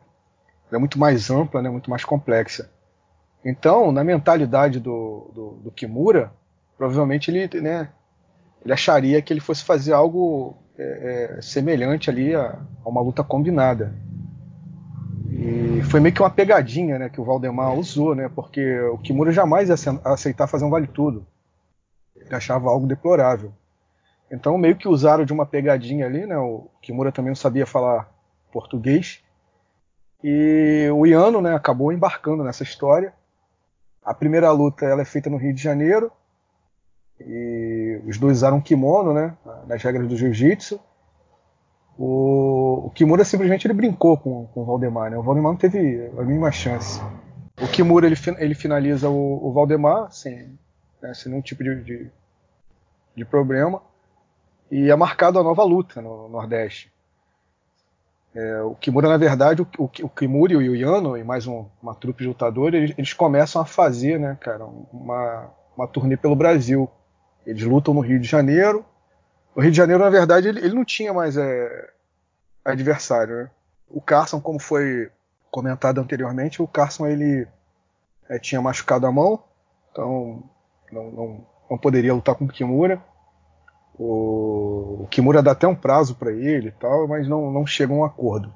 é 0.72 0.78
muito 0.78 0.98
mais 0.98 1.30
ampla, 1.30 1.60
né, 1.62 1.68
muito 1.68 1.90
mais 1.90 2.04
complexa. 2.04 2.70
Então, 3.44 3.92
na 3.92 4.02
mentalidade 4.02 4.80
do, 4.80 5.30
do, 5.34 5.50
do 5.64 5.70
Kimura, 5.70 6.32
provavelmente 6.76 7.30
ele, 7.30 7.60
né, 7.60 7.88
ele 8.64 8.72
acharia 8.72 9.20
que 9.22 9.32
ele 9.32 9.40
fosse 9.40 9.64
fazer 9.64 9.92
algo 9.92 10.56
é, 10.76 11.36
é, 11.38 11.42
semelhante 11.42 12.10
ali 12.10 12.34
a, 12.34 12.58
a, 12.84 12.88
uma 12.88 13.00
luta 13.00 13.22
combinada. 13.22 13.94
E 15.30 15.82
foi 15.84 16.00
meio 16.00 16.14
que 16.14 16.22
uma 16.22 16.30
pegadinha 16.30 16.98
né, 16.98 17.08
que 17.08 17.20
o 17.20 17.24
Valdemar 17.24 17.74
usou, 17.74 18.14
né, 18.14 18.30
porque 18.34 18.80
o 18.80 18.98
Kimura 18.98 19.30
jamais 19.30 19.68
ia 19.68 19.76
aceitar 20.04 20.46
fazer 20.46 20.64
um 20.64 20.70
vale-tudo. 20.70 21.26
Ele 22.28 22.36
achava 22.36 22.68
algo 22.68 22.86
deplorável. 22.86 23.52
Então, 24.30 24.56
meio 24.58 24.76
que 24.76 24.86
usaram 24.86 25.24
de 25.24 25.32
uma 25.32 25.46
pegadinha 25.46 26.06
ali, 26.06 26.26
né, 26.26 26.36
o 26.36 26.68
Kimura 26.82 27.10
também 27.10 27.30
não 27.30 27.36
sabia 27.36 27.66
falar 27.66 28.12
português, 28.52 29.22
e 30.22 30.88
o 30.92 31.06
Iano 31.06 31.40
né, 31.40 31.54
acabou 31.54 31.92
embarcando 31.92 32.44
nessa 32.44 32.62
história. 32.62 33.12
A 34.04 34.12
primeira 34.12 34.50
luta 34.50 34.84
ela 34.84 35.02
é 35.02 35.04
feita 35.04 35.30
no 35.30 35.36
Rio 35.36 35.54
de 35.54 35.62
Janeiro. 35.62 36.10
E 37.20 38.00
os 38.06 38.18
dois 38.18 38.38
usaram 38.38 38.60
kimono, 38.60 39.12
né? 39.12 39.36
Nas 39.66 39.82
regras 39.82 40.08
do 40.08 40.16
jiu-jitsu. 40.16 40.80
O, 41.96 42.86
o, 42.86 42.90
Kimura 42.90 43.24
simplesmente 43.24 43.66
ele 43.66 43.74
brincou 43.74 44.16
com, 44.16 44.46
com 44.46 44.60
o 44.60 44.64
Valdemar, 44.64 45.10
né? 45.10 45.18
O 45.18 45.22
Valdemar 45.22 45.52
não 45.52 45.58
teve 45.58 46.10
a 46.16 46.22
mínima 46.22 46.52
chance. 46.52 47.00
O 47.60 47.66
Kimura 47.66 48.06
ele, 48.06 48.16
ele 48.38 48.54
finaliza 48.54 49.08
o, 49.08 49.48
o 49.48 49.52
Valdemar 49.52 50.12
sem, 50.12 50.56
né, 51.02 51.12
sem 51.12 51.30
nenhum 51.30 51.42
tipo 51.42 51.64
de, 51.64 51.82
de, 51.82 52.10
de, 53.18 53.24
problema. 53.24 53.82
E 54.70 54.90
é 54.90 54.96
marcado 54.96 55.38
a 55.38 55.42
nova 55.42 55.62
luta 55.64 56.00
no 56.00 56.28
Nordeste. 56.28 56.92
É, 58.34 58.62
o 58.62 58.74
Kimura, 58.74 59.08
na 59.08 59.16
verdade, 59.16 59.62
o, 59.62 59.68
o, 59.78 59.84
o 59.84 60.08
Kimura 60.08 60.52
e 60.52 60.56
o 60.56 60.76
Yano 60.76 61.16
e 61.16 61.24
mais 61.24 61.46
um, 61.46 61.66
uma 61.82 61.94
trupe 61.94 62.22
de 62.22 62.28
lutadores, 62.28 62.82
eles, 62.82 62.94
eles, 62.98 63.12
começam 63.12 63.60
a 63.60 63.64
fazer, 63.64 64.18
né, 64.20 64.36
cara, 64.40 64.64
uma, 64.92 65.50
uma 65.76 65.88
turnê 65.88 66.16
pelo 66.16 66.36
Brasil. 66.36 66.88
Eles 67.46 67.62
lutam 67.62 67.94
no 67.94 68.00
Rio 68.00 68.20
de 68.20 68.28
Janeiro. 68.28 68.84
O 69.54 69.60
Rio 69.60 69.70
de 69.70 69.76
Janeiro, 69.76 70.04
na 70.04 70.10
verdade, 70.10 70.48
ele, 70.48 70.60
ele 70.60 70.74
não 70.74 70.84
tinha 70.84 71.12
mais 71.12 71.36
é, 71.36 71.90
adversário. 72.64 73.36
Né? 73.36 73.50
O 73.88 74.00
Carson, 74.00 74.40
como 74.40 74.58
foi 74.58 75.10
comentado 75.50 75.98
anteriormente, 75.98 76.60
o 76.60 76.68
Carson 76.68 77.06
ele 77.06 77.46
é, 78.28 78.38
tinha 78.38 78.60
machucado 78.60 79.06
a 79.06 79.12
mão, 79.12 79.42
então 79.90 80.42
não, 80.92 81.10
não, 81.10 81.46
não 81.70 81.78
poderia 81.78 82.14
lutar 82.14 82.34
com 82.34 82.44
o 82.44 82.48
Kimura. 82.48 83.02
O, 83.98 85.02
o 85.02 85.08
Kimura 85.10 85.42
dá 85.42 85.52
até 85.52 85.66
um 85.66 85.74
prazo 85.74 86.14
para 86.14 86.32
ele 86.32 86.68
e 86.68 86.72
tal, 86.72 87.08
mas 87.08 87.26
não, 87.28 87.50
não 87.50 87.66
chega 87.66 87.92
a 87.92 87.96
um 87.96 88.04
acordo. 88.04 88.52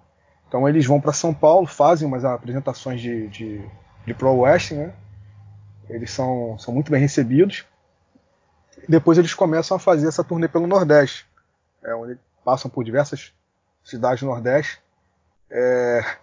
Então 0.49 0.69
eles 0.69 0.87
vão 0.87 1.01
para 1.01 1.13
São 1.13 1.33
Paulo, 1.33 1.67
fazem 1.67 2.07
umas 2.07 2.25
apresentações 2.25 3.01
de, 3.01 3.29
de, 3.29 3.65
de 4.07 4.15
Pro 4.15 4.41
Wrestling, 4.41 4.79
né? 4.79 4.95
Eles 5.89 6.11
são, 6.11 6.59
são 6.59 6.73
muito 6.73 6.91
bem 6.91 7.01
recebidos. 7.01 7.65
Depois 8.89 9.19
eles 9.19 9.35
começam 9.35 9.77
a 9.77 9.81
fazer 9.81 10.09
essa 10.09 10.25
turnê 10.25 10.49
pelo 10.49 10.67
Nordeste, 10.67 11.27
é, 11.83 11.95
onde 11.95 12.19
passam 12.45 12.71
por 12.71 12.85
diversas 12.85 13.33
cidades 13.85 14.21
do 14.21 14.27
Nordeste. 14.27 14.81
É, 15.51 16.17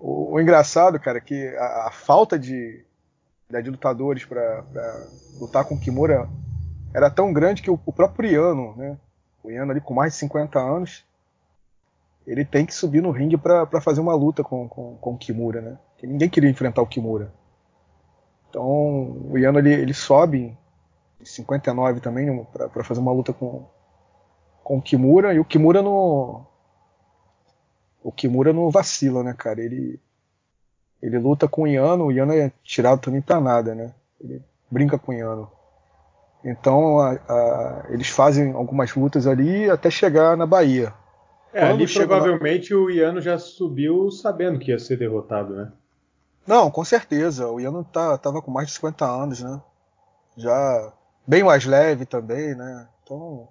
o, 0.00 0.34
o, 0.34 0.40
engraçado, 0.40 0.98
cara, 0.98 1.18
é 1.18 1.20
que 1.20 1.48
a, 1.56 1.88
a 1.88 1.90
falta 1.90 2.38
de, 2.38 2.84
de 3.50 3.70
lutadores 3.70 4.24
para 4.24 4.64
lutar 5.38 5.64
com 5.64 5.74
o 5.74 5.80
Kimura 5.80 6.28
era 6.92 7.10
tão 7.10 7.32
grande 7.32 7.62
que 7.62 7.70
o, 7.70 7.78
o 7.84 7.92
próprio 7.92 8.30
Iano, 8.30 8.74
né, 8.76 8.96
o 9.42 9.50
Iano 9.50 9.70
ali 9.70 9.80
com 9.80 9.94
mais 9.94 10.12
de 10.12 10.18
50 10.20 10.58
anos, 10.58 11.04
ele 12.26 12.44
tem 12.44 12.64
que 12.64 12.74
subir 12.74 13.02
no 13.02 13.10
ringue 13.10 13.36
para 13.36 13.80
fazer 13.80 14.00
uma 14.00 14.14
luta 14.14 14.42
com, 14.42 14.68
com, 14.68 14.96
com 14.96 15.12
o 15.12 15.18
Kimura, 15.18 15.60
né? 15.60 15.78
Que 15.98 16.06
ninguém 16.06 16.28
queria 16.28 16.48
enfrentar 16.48 16.80
o 16.80 16.86
Kimura. 16.86 17.32
Então 18.48 18.64
o 19.30 19.36
Iano 19.36 19.58
ele, 19.58 19.72
ele 19.72 19.92
sobe 19.92 20.56
em 21.20 21.24
59 21.24 22.00
também 22.00 22.46
para 22.72 22.84
fazer 22.84 23.00
uma 23.00 23.12
luta 23.12 23.32
com, 23.32 23.66
com 24.62 24.78
o 24.78 24.82
Kimura 24.82 25.34
e 25.34 25.38
o 25.38 25.44
Kimura 25.44 25.82
no 25.82 26.46
o 28.02 28.12
Kimura 28.12 28.52
não 28.52 28.70
vacila, 28.70 29.22
né, 29.22 29.34
cara? 29.36 29.60
Ele 29.60 30.00
ele 31.04 31.18
luta 31.18 31.46
com 31.46 31.62
o 31.62 31.66
Iano, 31.66 32.06
o 32.06 32.12
Iano 32.12 32.32
é 32.32 32.50
tirado 32.62 32.98
também 32.98 33.20
pra 33.20 33.38
nada, 33.38 33.74
né? 33.74 33.92
Ele 34.18 34.42
brinca 34.70 34.98
com 34.98 35.12
o 35.12 35.14
Iano. 35.14 35.50
Então 36.42 36.98
a, 36.98 37.12
a, 37.28 37.84
eles 37.90 38.08
fazem 38.08 38.52
algumas 38.52 38.94
lutas 38.94 39.26
ali 39.26 39.68
até 39.68 39.90
chegar 39.90 40.34
na 40.34 40.46
Bahia. 40.46 40.94
É, 41.52 41.68
Quando 41.68 41.82
ali 41.82 41.92
provavelmente 41.92 42.74
o 42.74 42.90
Iano 42.90 43.20
já 43.20 43.38
subiu 43.38 44.10
sabendo 44.10 44.58
que 44.58 44.70
ia 44.70 44.78
ser 44.78 44.96
derrotado, 44.96 45.54
né? 45.54 45.70
Não, 46.46 46.70
com 46.70 46.82
certeza. 46.82 47.48
O 47.48 47.60
Iano 47.60 47.84
tá, 47.84 48.16
tava 48.16 48.40
com 48.40 48.50
mais 48.50 48.68
de 48.68 48.74
50 48.74 49.04
anos, 49.04 49.42
né? 49.42 49.60
Já 50.38 50.92
bem 51.26 51.42
mais 51.42 51.66
leve 51.66 52.06
também, 52.06 52.54
né? 52.54 52.88
Então 53.02 53.46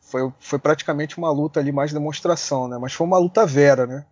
foi, 0.00 0.32
foi 0.38 0.60
praticamente 0.60 1.18
uma 1.18 1.32
luta 1.32 1.58
ali 1.58 1.72
mais 1.72 1.92
demonstração, 1.92 2.68
né? 2.68 2.78
Mas 2.78 2.92
foi 2.92 3.04
uma 3.04 3.18
luta 3.18 3.44
vera, 3.44 3.84
né? 3.84 4.06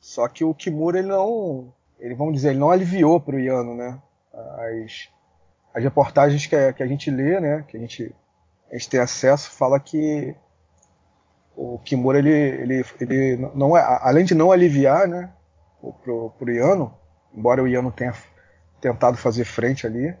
Só 0.00 0.28
que 0.28 0.44
o 0.44 0.54
Kimura 0.54 1.00
ele 1.00 1.08
não, 1.08 1.72
ele 2.02 2.16
vamos 2.16 2.34
dizer, 2.34 2.50
ele 2.50 2.58
não 2.58 2.70
aliviou 2.70 3.20
pro 3.20 3.38
Iano, 3.38 3.76
né? 3.76 3.96
As, 4.34 5.08
as 5.72 5.84
reportagens 5.84 6.44
que 6.46 6.56
a, 6.56 6.72
que 6.72 6.82
a 6.82 6.86
gente 6.86 7.10
lê, 7.10 7.38
né, 7.40 7.64
que 7.68 7.76
a 7.76 7.80
gente, 7.80 8.14
a 8.70 8.74
gente 8.74 8.90
tem 8.90 9.00
acesso, 9.00 9.50
fala 9.52 9.78
que 9.78 10.34
o 11.56 11.78
Kimura 11.78 12.18
ele, 12.18 12.30
ele, 12.30 12.84
ele 13.00 13.36
não 13.54 13.76
é, 13.76 13.82
além 14.02 14.24
de 14.24 14.34
não 14.34 14.50
aliviar, 14.50 15.06
né, 15.06 15.32
pro, 16.02 16.30
pro 16.30 16.50
Iano, 16.50 16.92
embora 17.32 17.62
o 17.62 17.68
Iano 17.68 17.92
tenha 17.92 18.14
tentado 18.80 19.16
fazer 19.16 19.44
frente 19.44 19.86
ali, 19.86 20.14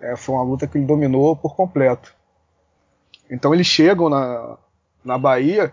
é, 0.00 0.16
foi 0.16 0.34
uma 0.34 0.42
luta 0.42 0.66
que 0.66 0.76
ele 0.76 0.86
dominou 0.86 1.36
por 1.36 1.54
completo. 1.54 2.14
Então 3.30 3.54
eles 3.54 3.68
chegam 3.68 4.08
na, 4.08 4.58
na 5.04 5.16
Bahia 5.16 5.72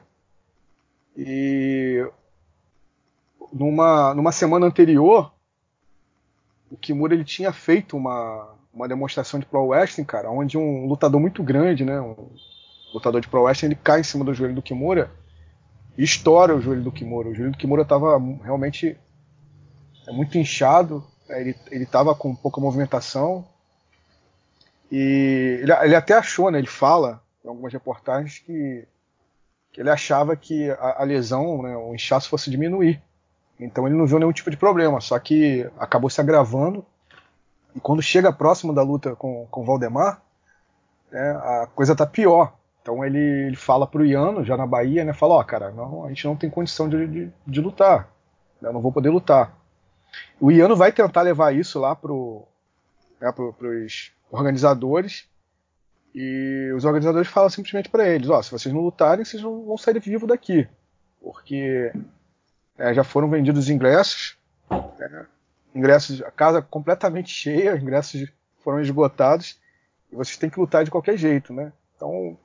e 1.18 2.08
numa, 3.52 4.14
numa 4.14 4.32
semana 4.32 4.66
anterior 4.66 5.32
o 6.72 6.78
Kimura 6.78 7.14
ele 7.14 7.26
tinha 7.26 7.52
feito 7.52 7.98
uma, 7.98 8.56
uma 8.74 8.88
demonstração 8.88 9.40
de 9.40 9.46
pro 9.46 9.68
wrestling, 9.68 10.06
cara, 10.06 10.32
onde 10.32 10.58
um 10.58 10.88
lutador 10.88 11.20
muito 11.20 11.44
grande, 11.44 11.84
né, 11.84 12.00
um 12.00 12.16
lutador 12.94 13.20
de 13.20 13.28
pro 13.28 13.44
wrestling, 13.44 13.68
ele 13.68 13.80
cai 13.84 14.00
em 14.00 14.04
cima 14.04 14.24
do 14.24 14.34
joelho 14.34 14.56
do 14.56 14.62
Kimura 14.62 15.12
e 15.98 16.04
estoura 16.04 16.56
o 16.56 16.62
joelho 16.62 16.82
do 16.82 16.92
Kimura. 16.92 17.28
O 17.28 17.36
joelho 17.36 17.52
do 17.52 17.58
Kimura 17.58 17.82
estava 17.82 18.18
realmente 18.42 18.98
é, 20.08 20.12
muito 20.14 20.38
inchado, 20.38 21.06
é, 21.28 21.42
ele 21.42 21.56
ele 21.70 21.84
estava 21.84 22.16
com 22.16 22.34
pouca 22.34 22.62
movimentação 22.62 23.46
e 24.90 25.60
ele, 25.62 25.74
ele, 25.74 25.96
até 25.96 26.14
achou, 26.14 26.50
né, 26.50 26.58
ele 26.58 26.68
fala 26.68 27.22
em 27.44 27.50
algumas 27.50 27.74
reportagens 27.74 28.40
que, 28.40 28.88
que 29.74 29.82
ele 29.82 29.90
achava 29.90 30.38
que 30.38 30.70
a, 30.70 31.02
a 31.02 31.04
lesão, 31.04 31.62
né, 31.62 31.76
o 31.76 31.94
inchaço 31.94 32.30
fosse 32.30 32.50
diminuir. 32.50 33.02
Então 33.62 33.88
ele 33.88 33.96
não 33.96 34.08
viu 34.08 34.18
nenhum 34.18 34.32
tipo 34.32 34.50
de 34.50 34.58
problema, 34.58 35.00
só 35.00 35.18
que 35.20 35.70
acabou 35.78 36.10
se 36.10 36.20
agravando 36.20 36.86
e 37.76 37.80
quando 37.80 38.02
chega 38.02 38.34
próximo 38.34 38.74
da 38.74 38.82
luta 38.82 39.16
com, 39.16 39.48
com 39.50 39.64
Valdemar, 39.64 40.22
né, 41.12 41.32
a 41.32 41.68
coisa 41.74 41.96
tá 41.96 42.06
pior. 42.06 42.54
Então 42.82 43.06
ele, 43.06 43.20
ele 43.20 43.56
fala 43.56 43.86
pro 43.86 44.06
Iano, 44.06 44.44
já 44.44 44.58
na 44.58 44.66
Bahia, 44.66 45.06
né? 45.06 45.14
Fala, 45.14 45.36
ó, 45.36 45.40
oh, 45.40 45.44
cara, 45.44 45.72
não, 45.72 46.06
a 46.06 46.10
gente 46.10 46.26
não 46.26 46.36
tem 46.36 46.50
condição 46.50 46.90
de, 46.90 47.08
de, 47.08 47.32
de 47.46 47.62
lutar. 47.62 48.10
Né, 48.60 48.70
eu 48.70 48.74
não 48.74 48.82
vou 48.82 48.92
poder 48.92 49.10
lutar. 49.10 49.56
O 50.40 50.52
Iano 50.52 50.76
vai 50.76 50.92
tentar 50.92 51.22
levar 51.22 51.56
isso 51.56 51.80
lá 51.80 51.96
pro, 51.96 52.44
né, 53.20 53.32
pro, 53.32 53.54
pros 53.54 54.12
organizadores 54.32 55.30
e 56.14 56.72
os 56.76 56.84
organizadores 56.84 57.30
falam 57.30 57.50
simplesmente 57.50 57.90
para 57.90 58.10
eles: 58.10 58.30
ó, 58.30 58.40
oh, 58.40 58.44
se 58.44 58.52
vocês 58.52 58.74
não 58.74 58.82
lutarem, 58.82 59.24
vocês 59.24 59.42
não 59.42 59.64
vão 59.66 59.78
sair 59.78 60.00
vivos 60.00 60.28
daqui, 60.28 60.68
porque 61.22 61.94
é, 62.82 62.94
já 62.96 63.04
foram 63.04 63.30
vendidos 63.30 63.70
ingressos, 63.70 64.38
né, 64.70 65.28
ingressos, 65.74 66.22
a 66.24 66.32
casa 66.32 66.62
completamente 66.62 67.30
cheia, 67.30 67.78
ingressos 67.78 68.28
foram 68.64 68.82
esgotados 68.82 69.60
e 70.12 70.16
vocês 70.16 70.36
têm 70.36 70.50
que 70.50 70.60
lutar 70.60 70.84
de 70.84 70.90
qualquer 70.90 71.16
jeito, 71.16 71.54
né? 71.54 71.72
Então 71.96 72.36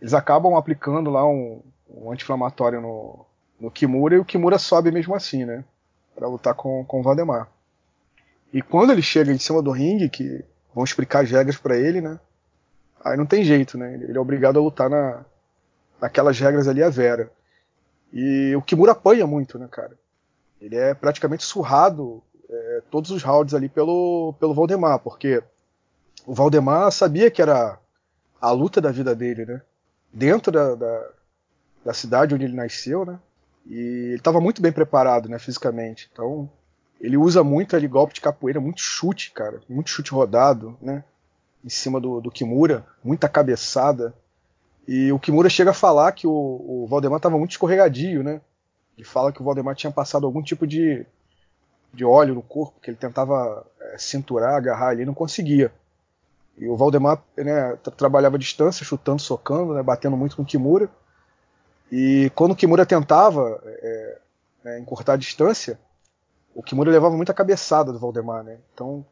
eles 0.00 0.14
acabam 0.14 0.54
aplicando 0.54 1.10
lá 1.10 1.28
um, 1.28 1.60
um 1.90 2.12
anti-inflamatório 2.12 2.80
no, 2.80 3.26
no 3.58 3.70
Kimura 3.70 4.14
e 4.14 4.18
o 4.18 4.24
Kimura 4.24 4.58
sobe 4.58 4.92
mesmo 4.92 5.14
assim, 5.14 5.44
né? 5.44 5.64
Para 6.14 6.28
lutar 6.28 6.54
com, 6.54 6.84
com 6.84 7.00
o 7.00 7.02
Valdemar. 7.02 7.48
E 8.52 8.62
quando 8.62 8.92
ele 8.92 9.02
chega 9.02 9.32
em 9.32 9.38
cima 9.38 9.60
do 9.60 9.72
ringue, 9.72 10.08
que 10.08 10.44
vão 10.72 10.84
explicar 10.84 11.24
as 11.24 11.30
regras 11.30 11.56
para 11.56 11.76
ele, 11.76 12.00
né? 12.00 12.18
Aí 13.04 13.16
não 13.16 13.26
tem 13.26 13.42
jeito, 13.42 13.76
né? 13.76 13.94
Ele 13.94 14.16
é 14.16 14.20
obrigado 14.20 14.58
a 14.58 14.62
lutar 14.62 14.88
na, 14.88 15.24
naquelas 16.00 16.38
regras 16.38 16.68
ali 16.68 16.82
a 16.82 16.88
vera. 16.88 17.30
E 18.12 18.54
o 18.56 18.62
Kimura 18.62 18.92
apanha 18.92 19.26
muito, 19.26 19.58
né, 19.58 19.68
cara? 19.70 19.96
Ele 20.60 20.76
é 20.76 20.94
praticamente 20.94 21.44
surrado 21.44 22.22
é, 22.48 22.82
todos 22.90 23.10
os 23.10 23.22
rounds 23.22 23.54
ali 23.54 23.68
pelo, 23.68 24.34
pelo 24.40 24.54
Valdemar, 24.54 24.98
porque 24.98 25.42
o 26.26 26.34
Valdemar 26.34 26.90
sabia 26.90 27.30
que 27.30 27.42
era 27.42 27.78
a 28.40 28.50
luta 28.50 28.80
da 28.80 28.90
vida 28.90 29.14
dele, 29.14 29.44
né? 29.44 29.62
Dentro 30.12 30.50
da, 30.50 30.74
da, 30.74 31.10
da 31.84 31.94
cidade 31.94 32.34
onde 32.34 32.44
ele 32.44 32.56
nasceu, 32.56 33.04
né? 33.04 33.18
E 33.66 33.78
ele 33.78 34.16
estava 34.16 34.40
muito 34.40 34.62
bem 34.62 34.72
preparado, 34.72 35.28
né, 35.28 35.38
fisicamente. 35.38 36.08
Então, 36.10 36.50
ele 37.00 37.16
usa 37.16 37.44
muito 37.44 37.76
ali 37.76 37.86
golpe 37.86 38.14
de 38.14 38.20
capoeira, 38.20 38.60
muito 38.60 38.80
chute, 38.80 39.30
cara, 39.32 39.60
muito 39.68 39.90
chute 39.90 40.10
rodado, 40.10 40.76
né? 40.80 41.04
Em 41.64 41.68
cima 41.68 42.00
do, 42.00 42.20
do 42.20 42.30
Kimura, 42.30 42.86
muita 43.04 43.28
cabeçada. 43.28 44.14
E 44.88 45.12
o 45.12 45.18
Kimura 45.18 45.50
chega 45.50 45.72
a 45.72 45.74
falar 45.74 46.12
que 46.12 46.26
o, 46.26 46.32
o 46.32 46.86
Valdemar 46.88 47.18
estava 47.18 47.36
muito 47.36 47.50
escorregadio, 47.50 48.22
né? 48.22 48.40
Ele 48.96 49.06
fala 49.06 49.30
que 49.30 49.42
o 49.42 49.44
Valdemar 49.44 49.76
tinha 49.76 49.92
passado 49.92 50.24
algum 50.24 50.42
tipo 50.42 50.66
de, 50.66 51.04
de 51.92 52.06
óleo 52.06 52.34
no 52.34 52.40
corpo, 52.40 52.80
que 52.80 52.88
ele 52.88 52.96
tentava 52.96 53.66
é, 53.78 53.98
cinturar, 53.98 54.54
agarrar 54.54 54.88
ali, 54.88 55.04
não 55.04 55.12
conseguia. 55.12 55.70
E 56.56 56.66
o 56.66 56.74
Valdemar 56.74 57.22
né, 57.36 57.76
trabalhava 57.98 58.36
à 58.36 58.38
distância, 58.38 58.82
chutando, 58.82 59.20
socando, 59.20 59.74
né, 59.74 59.82
batendo 59.82 60.16
muito 60.16 60.34
com 60.34 60.42
o 60.42 60.46
Kimura. 60.46 60.88
E 61.92 62.32
quando 62.34 62.52
o 62.52 62.56
Kimura 62.56 62.86
tentava 62.86 63.62
é, 63.66 64.18
é, 64.64 64.78
encurtar 64.80 65.12
a 65.12 65.18
distância, 65.18 65.78
o 66.54 66.62
Kimura 66.62 66.90
levava 66.90 67.14
muita 67.14 67.34
cabeçada 67.34 67.92
do 67.92 67.98
Valdemar, 67.98 68.42
né? 68.42 68.56
Então 68.72 69.04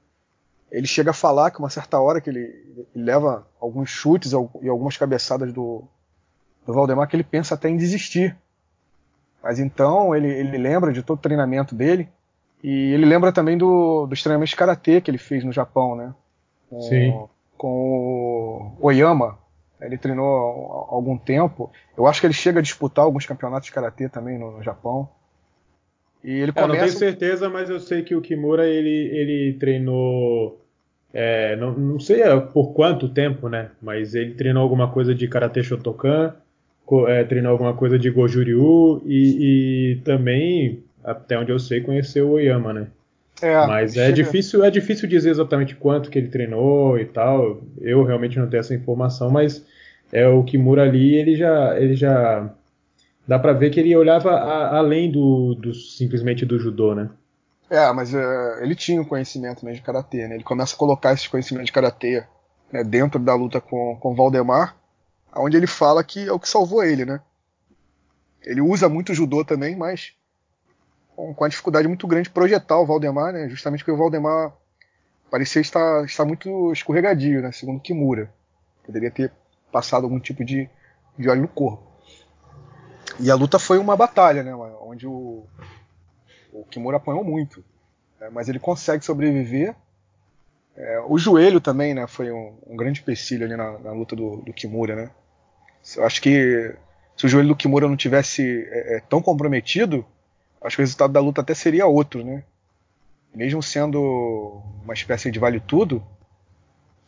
ele 0.70 0.86
chega 0.86 1.10
a 1.10 1.14
falar 1.14 1.50
que 1.50 1.58
uma 1.58 1.70
certa 1.70 2.00
hora 2.00 2.20
que 2.20 2.28
ele, 2.28 2.86
ele 2.94 3.04
leva 3.04 3.46
alguns 3.60 3.88
chutes 3.88 4.32
e 4.32 4.68
algumas 4.68 4.96
cabeçadas 4.96 5.52
do, 5.52 5.84
do 6.66 6.72
Valdemar 6.72 7.08
que 7.08 7.16
ele 7.16 7.24
pensa 7.24 7.54
até 7.54 7.68
em 7.68 7.76
desistir. 7.76 8.36
Mas 9.42 9.58
então 9.58 10.14
ele, 10.14 10.28
ele 10.28 10.58
lembra 10.58 10.92
de 10.92 11.02
todo 11.02 11.18
o 11.18 11.22
treinamento 11.22 11.74
dele 11.74 12.08
e 12.62 12.92
ele 12.92 13.06
lembra 13.06 13.32
também 13.32 13.56
do, 13.56 14.06
dos 14.06 14.22
treinamentos 14.22 14.50
de 14.50 14.56
karatê 14.56 15.00
que 15.00 15.10
ele 15.10 15.18
fez 15.18 15.44
no 15.44 15.52
Japão, 15.52 15.94
né? 15.94 16.12
Com, 16.68 16.80
Sim. 16.82 17.28
Com 17.56 18.76
o 18.80 18.86
Oyama. 18.86 19.38
Ele 19.80 19.98
treinou 19.98 20.88
há 20.90 20.94
algum 20.94 21.16
tempo. 21.18 21.70
Eu 21.96 22.06
acho 22.06 22.20
que 22.20 22.26
ele 22.26 22.34
chega 22.34 22.58
a 22.58 22.62
disputar 22.62 23.04
alguns 23.04 23.26
campeonatos 23.26 23.66
de 23.66 23.72
karatê 23.72 24.08
também 24.08 24.38
no, 24.38 24.52
no 24.52 24.62
Japão. 24.62 25.08
E 26.26 26.40
ele 26.40 26.50
começa... 26.50 26.60
É, 26.60 26.64
eu 26.64 26.68
não 26.68 26.86
tenho 26.86 26.98
certeza, 26.98 27.48
mas 27.48 27.70
eu 27.70 27.78
sei 27.78 28.02
que 28.02 28.16
o 28.16 28.20
Kimura 28.20 28.66
ele, 28.66 28.90
ele 29.16 29.52
treinou. 29.60 30.60
É, 31.14 31.54
não, 31.54 31.72
não 31.72 32.00
sei 32.00 32.20
por 32.52 32.74
quanto 32.74 33.08
tempo, 33.08 33.48
né? 33.48 33.70
Mas 33.80 34.12
ele 34.12 34.34
treinou 34.34 34.60
alguma 34.60 34.90
coisa 34.90 35.14
de 35.14 35.28
Karate 35.28 35.62
Shotokan, 35.62 36.34
é, 37.06 37.22
treinou 37.22 37.52
alguma 37.52 37.74
coisa 37.74 37.96
de 37.96 38.10
Gojuriu 38.10 39.00
e, 39.06 39.92
e, 39.92 39.96
também, 40.04 40.82
até 41.04 41.38
onde 41.38 41.52
eu 41.52 41.60
sei, 41.60 41.80
conheceu 41.80 42.26
o 42.26 42.32
Oyama, 42.32 42.72
né? 42.72 42.88
É, 43.40 43.54
Mas 43.66 43.96
é 43.96 44.10
difícil, 44.10 44.64
é 44.64 44.70
difícil 44.70 45.08
dizer 45.08 45.30
exatamente 45.30 45.76
quanto 45.76 46.10
que 46.10 46.18
ele 46.18 46.28
treinou 46.28 46.98
e 46.98 47.04
tal. 47.04 47.62
Eu 47.80 48.02
realmente 48.02 48.36
não 48.36 48.48
tenho 48.48 48.60
essa 48.60 48.74
informação, 48.74 49.30
mas 49.30 49.64
é 50.12 50.26
o 50.26 50.42
Kimura 50.42 50.82
ali, 50.82 51.14
ele 51.14 51.36
já, 51.36 51.78
ele 51.78 51.94
já 51.94 52.52
dá 53.26 53.38
para 53.38 53.52
ver 53.52 53.70
que 53.70 53.80
ele 53.80 53.96
olhava 53.96 54.30
a, 54.30 54.78
além 54.78 55.10
do, 55.10 55.54
do, 55.54 55.74
simplesmente 55.74 56.44
do 56.44 56.58
judô, 56.58 56.94
né? 56.94 57.10
É, 57.68 57.92
mas 57.92 58.14
uh, 58.14 58.62
ele 58.62 58.76
tinha 58.76 59.00
um 59.00 59.04
conhecimento 59.04 59.64
mesmo 59.64 59.80
de 59.80 59.82
karatê, 59.82 60.28
né? 60.28 60.36
Ele 60.36 60.44
começa 60.44 60.74
a 60.74 60.78
colocar 60.78 61.12
esse 61.12 61.28
conhecimento 61.28 61.66
de 61.66 61.72
karatê 61.72 62.24
né, 62.72 62.84
dentro 62.84 63.18
da 63.18 63.34
luta 63.34 63.60
com 63.60 63.96
com 63.96 64.14
Valdemar, 64.14 64.76
onde 65.34 65.56
ele 65.56 65.66
fala 65.66 66.04
que 66.04 66.28
é 66.28 66.32
o 66.32 66.38
que 66.38 66.48
salvou 66.48 66.84
ele, 66.84 67.04
né? 67.04 67.20
Ele 68.42 68.60
usa 68.60 68.88
muito 68.88 69.12
judô 69.12 69.44
também, 69.44 69.74
mas 69.74 70.12
com, 71.16 71.34
com 71.34 71.44
a 71.44 71.48
dificuldade 71.48 71.88
muito 71.88 72.06
grande 72.06 72.28
de 72.28 72.34
projetar 72.34 72.78
o 72.78 72.86
Valdemar, 72.86 73.32
né? 73.32 73.48
Justamente 73.48 73.80
porque 73.80 73.90
o 73.90 73.96
Valdemar 73.96 74.52
parecia 75.28 75.60
estar, 75.60 76.04
estar 76.04 76.24
muito 76.24 76.72
escorregadio, 76.72 77.42
né? 77.42 77.50
Segundo 77.50 77.80
Kimura. 77.80 78.32
Poderia 78.84 79.10
ter 79.10 79.32
passado 79.72 80.04
algum 80.04 80.20
tipo 80.20 80.44
de, 80.44 80.70
de 81.18 81.28
óleo 81.28 81.42
no 81.42 81.48
corpo. 81.48 81.95
E 83.18 83.30
a 83.30 83.34
luta 83.34 83.58
foi 83.58 83.78
uma 83.78 83.96
batalha, 83.96 84.42
né? 84.42 84.54
Onde 84.54 85.06
o, 85.06 85.44
o 86.52 86.64
Kimura 86.64 86.98
apanhou 86.98 87.24
muito. 87.24 87.64
Né, 88.20 88.28
mas 88.30 88.48
ele 88.48 88.58
consegue 88.58 89.04
sobreviver. 89.04 89.74
É, 90.76 91.00
o 91.06 91.16
joelho 91.16 91.60
também, 91.60 91.94
né? 91.94 92.06
Foi 92.06 92.30
um, 92.30 92.58
um 92.66 92.76
grande 92.76 93.00
empecilho 93.00 93.46
ali 93.46 93.56
na, 93.56 93.78
na 93.78 93.92
luta 93.92 94.14
do, 94.14 94.36
do, 94.36 94.52
Kimura, 94.52 94.94
né? 94.94 95.10
Eu 95.96 96.04
acho 96.04 96.20
que 96.20 96.74
se 97.16 97.24
o 97.24 97.28
joelho 97.28 97.48
do 97.48 97.56
Kimura 97.56 97.88
não 97.88 97.96
tivesse 97.96 98.42
é, 98.70 98.96
é, 98.96 99.00
tão 99.00 99.22
comprometido, 99.22 100.04
acho 100.60 100.76
que 100.76 100.82
o 100.82 100.84
resultado 100.84 101.12
da 101.12 101.20
luta 101.20 101.40
até 101.40 101.54
seria 101.54 101.86
outro, 101.86 102.22
né? 102.22 102.44
Mesmo 103.34 103.62
sendo 103.62 104.62
uma 104.82 104.92
espécie 104.92 105.30
de 105.30 105.38
vale 105.38 105.60
tudo, 105.60 106.04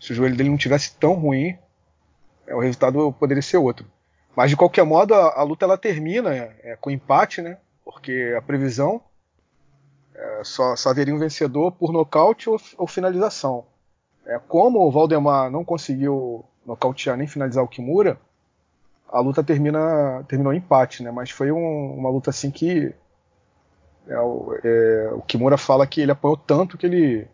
se 0.01 0.13
o 0.13 0.15
joelho 0.15 0.37
dele 0.37 0.51
não 0.51 0.57
tivesse 0.57 0.95
tão 0.97 1.15
ruim, 1.15 1.59
é, 2.47 2.55
o 2.55 2.61
resultado 2.61 3.13
poderia 3.13 3.43
ser 3.43 3.59
outro. 3.59 3.87
Mas 4.39 4.51
de 4.51 4.57
qualquer 4.57 4.85
modo, 4.85 5.15
a, 5.15 5.41
a 5.41 5.43
luta 5.43 5.65
ela 5.65 5.77
termina 5.77 6.31
é, 6.63 6.79
com 6.81 6.93
empate, 6.93 7.43
né? 7.43 7.59
Porque 7.85 8.33
a 8.39 8.41
previsão 8.41 9.01
é, 10.15 10.43
só, 10.45 10.77
só, 10.77 10.91
haveria 10.91 11.13
um 11.13 11.19
vencedor 11.19 11.73
por 11.73 11.91
nocaute 11.91 12.49
ou, 12.49 12.57
ou, 12.77 12.87
finalização. 12.87 13.65
É, 14.25 14.39
como 14.39 14.79
o 14.79 14.93
Valdemar 14.93 15.51
não 15.51 15.65
conseguiu 15.65 16.45
nocautear 16.65 17.17
nem 17.17 17.27
finalizar 17.27 17.65
o 17.65 17.67
Kimura, 17.67 18.17
a 19.09 19.19
luta 19.19 19.43
termina 19.43 20.25
terminou 20.29 20.53
em 20.53 20.59
empate, 20.59 21.03
né? 21.03 21.11
Mas 21.11 21.31
foi 21.31 21.51
um, 21.51 21.95
uma 21.99 22.09
luta 22.09 22.31
assim 22.31 22.53
que 22.53 22.95
é, 24.07 24.21
o, 24.21 24.57
é, 24.63 25.11
o, 25.15 25.23
Kimura 25.23 25.59
fala 25.59 25.85
que 25.85 26.01
ele 26.01 26.13
apanhou 26.13 26.37
tanto 26.37 26.79
que 26.79 26.87
ele 26.87 27.27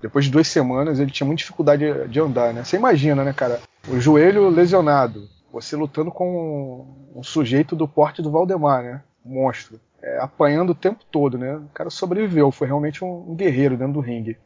depois 0.00 0.24
de 0.24 0.30
duas 0.30 0.48
semanas 0.48 0.98
ele 0.98 1.10
tinha 1.10 1.26
muita 1.26 1.40
dificuldade 1.40 1.84
de, 1.84 2.08
de 2.08 2.20
andar, 2.20 2.54
né? 2.54 2.64
Você 2.64 2.78
imagina, 2.78 3.22
né, 3.22 3.34
cara? 3.34 3.60
O 3.86 4.00
joelho 4.00 4.48
lesionado, 4.48 5.28
você 5.52 5.76
lutando 5.76 6.10
com 6.10 6.86
um 7.14 7.22
sujeito 7.22 7.74
do 7.74 7.88
porte 7.88 8.22
do 8.22 8.30
Valdemar, 8.30 8.82
né? 8.82 9.02
Um 9.24 9.34
monstro. 9.34 9.80
É, 10.02 10.18
apanhando 10.20 10.70
o 10.70 10.74
tempo 10.74 11.04
todo, 11.10 11.36
né? 11.36 11.56
O 11.56 11.68
cara 11.74 11.90
sobreviveu, 11.90 12.52
foi 12.52 12.66
realmente 12.66 13.04
um, 13.04 13.30
um 13.30 13.34
guerreiro 13.34 13.76
dentro 13.76 13.94
do 13.94 14.00
ringue. 14.00 14.36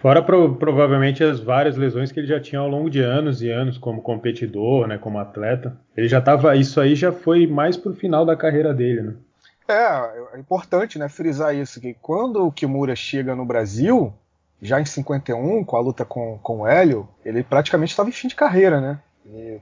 Fora 0.00 0.22
pro, 0.22 0.54
provavelmente 0.54 1.22
as 1.22 1.40
várias 1.40 1.76
lesões 1.76 2.10
que 2.10 2.18
ele 2.20 2.26
já 2.26 2.40
tinha 2.40 2.58
ao 2.58 2.68
longo 2.68 2.88
de 2.88 3.00
anos 3.00 3.42
e 3.42 3.50
anos 3.50 3.76
como 3.76 4.00
competidor, 4.00 4.86
né, 4.86 4.96
como 4.96 5.18
atleta. 5.18 5.76
Ele 5.94 6.08
já 6.08 6.20
tava, 6.22 6.56
isso 6.56 6.80
aí 6.80 6.94
já 6.94 7.12
foi 7.12 7.46
mais 7.46 7.76
pro 7.76 7.94
final 7.94 8.24
da 8.24 8.34
carreira 8.34 8.72
dele, 8.72 9.02
né? 9.02 9.14
É, 9.68 10.36
é 10.36 10.40
importante, 10.40 10.98
né, 10.98 11.08
frisar 11.08 11.54
isso 11.54 11.80
que 11.80 11.94
quando 12.00 12.46
o 12.46 12.50
Kimura 12.50 12.96
chega 12.96 13.36
no 13.36 13.44
Brasil, 13.44 14.12
já 14.60 14.80
em 14.80 14.86
51, 14.86 15.64
com 15.64 15.76
a 15.76 15.80
luta 15.80 16.04
com, 16.04 16.38
com 16.42 16.60
o 16.60 16.66
Hélio, 16.66 17.06
ele 17.22 17.42
praticamente 17.42 17.92
estava 17.92 18.08
em 18.08 18.12
fim 18.12 18.28
de 18.28 18.34
carreira, 18.34 18.80
né? 18.80 18.98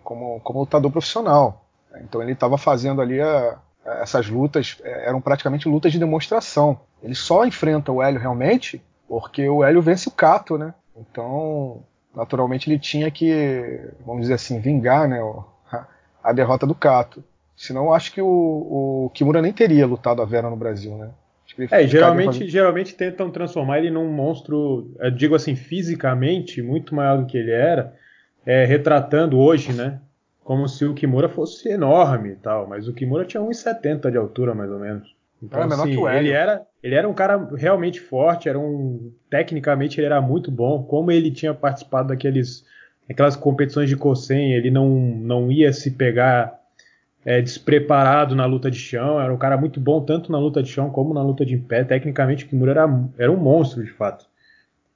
Como, 0.04 0.40
como 0.40 0.60
lutador 0.60 0.90
profissional. 0.90 1.64
Então 2.02 2.22
ele 2.22 2.32
estava 2.32 2.58
fazendo 2.58 3.00
ali 3.00 3.20
a, 3.20 3.58
a, 3.84 3.90
essas 4.02 4.28
lutas, 4.28 4.76
é, 4.82 5.08
eram 5.08 5.20
praticamente 5.20 5.68
lutas 5.68 5.92
de 5.92 5.98
demonstração. 5.98 6.80
Ele 7.02 7.14
só 7.14 7.44
enfrenta 7.44 7.92
o 7.92 8.02
Hélio 8.02 8.20
realmente 8.20 8.82
porque 9.08 9.48
o 9.48 9.64
Hélio 9.64 9.80
vence 9.80 10.08
o 10.08 10.12
Cato, 10.12 10.58
né? 10.58 10.74
Então, 10.96 11.82
naturalmente 12.14 12.68
ele 12.68 12.78
tinha 12.78 13.10
que, 13.10 13.90
vamos 14.04 14.22
dizer 14.22 14.34
assim, 14.34 14.60
vingar 14.60 15.08
né, 15.08 15.18
a, 16.22 16.32
derrota 16.32 16.66
do 16.66 16.74
Cato. 16.74 17.24
Senão 17.56 17.86
eu 17.86 17.94
acho 17.94 18.12
que 18.12 18.20
o, 18.20 18.26
o 19.06 19.10
Kimura 19.14 19.40
nem 19.40 19.52
teria 19.52 19.86
lutado 19.86 20.20
a 20.20 20.24
Vera 20.24 20.50
no 20.50 20.56
Brasil, 20.56 20.96
né? 20.96 21.10
É, 21.70 21.86
geralmente, 21.86 22.46
geralmente 22.46 22.94
tentam 22.94 23.30
transformar 23.30 23.78
ele 23.78 23.90
num 23.90 24.06
monstro, 24.12 24.94
digo 25.16 25.34
assim, 25.34 25.56
fisicamente, 25.56 26.62
muito 26.62 26.94
maior 26.94 27.18
do 27.18 27.26
que 27.26 27.38
ele 27.38 27.50
era, 27.50 27.96
é, 28.48 28.64
retratando 28.64 29.38
hoje, 29.38 29.74
né? 29.74 30.00
Como 30.42 30.66
se 30.66 30.82
o 30.86 30.94
Kimura 30.94 31.28
fosse 31.28 31.68
enorme 31.68 32.30
e 32.30 32.36
tal, 32.36 32.66
mas 32.66 32.88
o 32.88 32.94
Kimura 32.94 33.26
tinha 33.26 33.42
1,70 33.42 34.10
de 34.10 34.16
altura, 34.16 34.54
mais 34.54 34.70
ou 34.70 34.78
menos. 34.78 35.14
Então, 35.42 35.62
assim, 35.62 36.08
ele 36.08 36.30
era, 36.30 36.62
ele 36.82 36.94
era 36.94 37.06
um 37.06 37.12
cara 37.12 37.36
realmente 37.54 38.00
forte, 38.00 38.48
era 38.48 38.58
um 38.58 39.12
tecnicamente 39.28 40.00
ele 40.00 40.06
era 40.06 40.20
muito 40.22 40.50
bom, 40.50 40.82
como 40.82 41.12
ele 41.12 41.30
tinha 41.30 41.52
participado 41.52 42.08
daqueles 42.08 42.64
aquelas 43.08 43.36
competições 43.36 43.90
de 43.90 43.96
Kosen, 43.96 44.54
ele 44.54 44.70
não 44.70 44.88
não 44.88 45.52
ia 45.52 45.70
se 45.70 45.90
pegar 45.90 46.58
é, 47.26 47.42
despreparado 47.42 48.34
na 48.34 48.46
luta 48.46 48.70
de 48.70 48.78
chão, 48.78 49.20
era 49.20 49.32
um 49.32 49.36
cara 49.38 49.58
muito 49.58 49.78
bom 49.78 50.00
tanto 50.00 50.32
na 50.32 50.38
luta 50.38 50.62
de 50.62 50.70
chão 50.70 50.88
como 50.88 51.12
na 51.12 51.22
luta 51.22 51.44
de 51.44 51.58
pé. 51.58 51.84
Tecnicamente, 51.84 52.46
o 52.46 52.48
Kimura 52.48 52.70
era, 52.70 53.00
era 53.18 53.30
um 53.30 53.36
monstro 53.36 53.84
de 53.84 53.92
fato. 53.92 54.26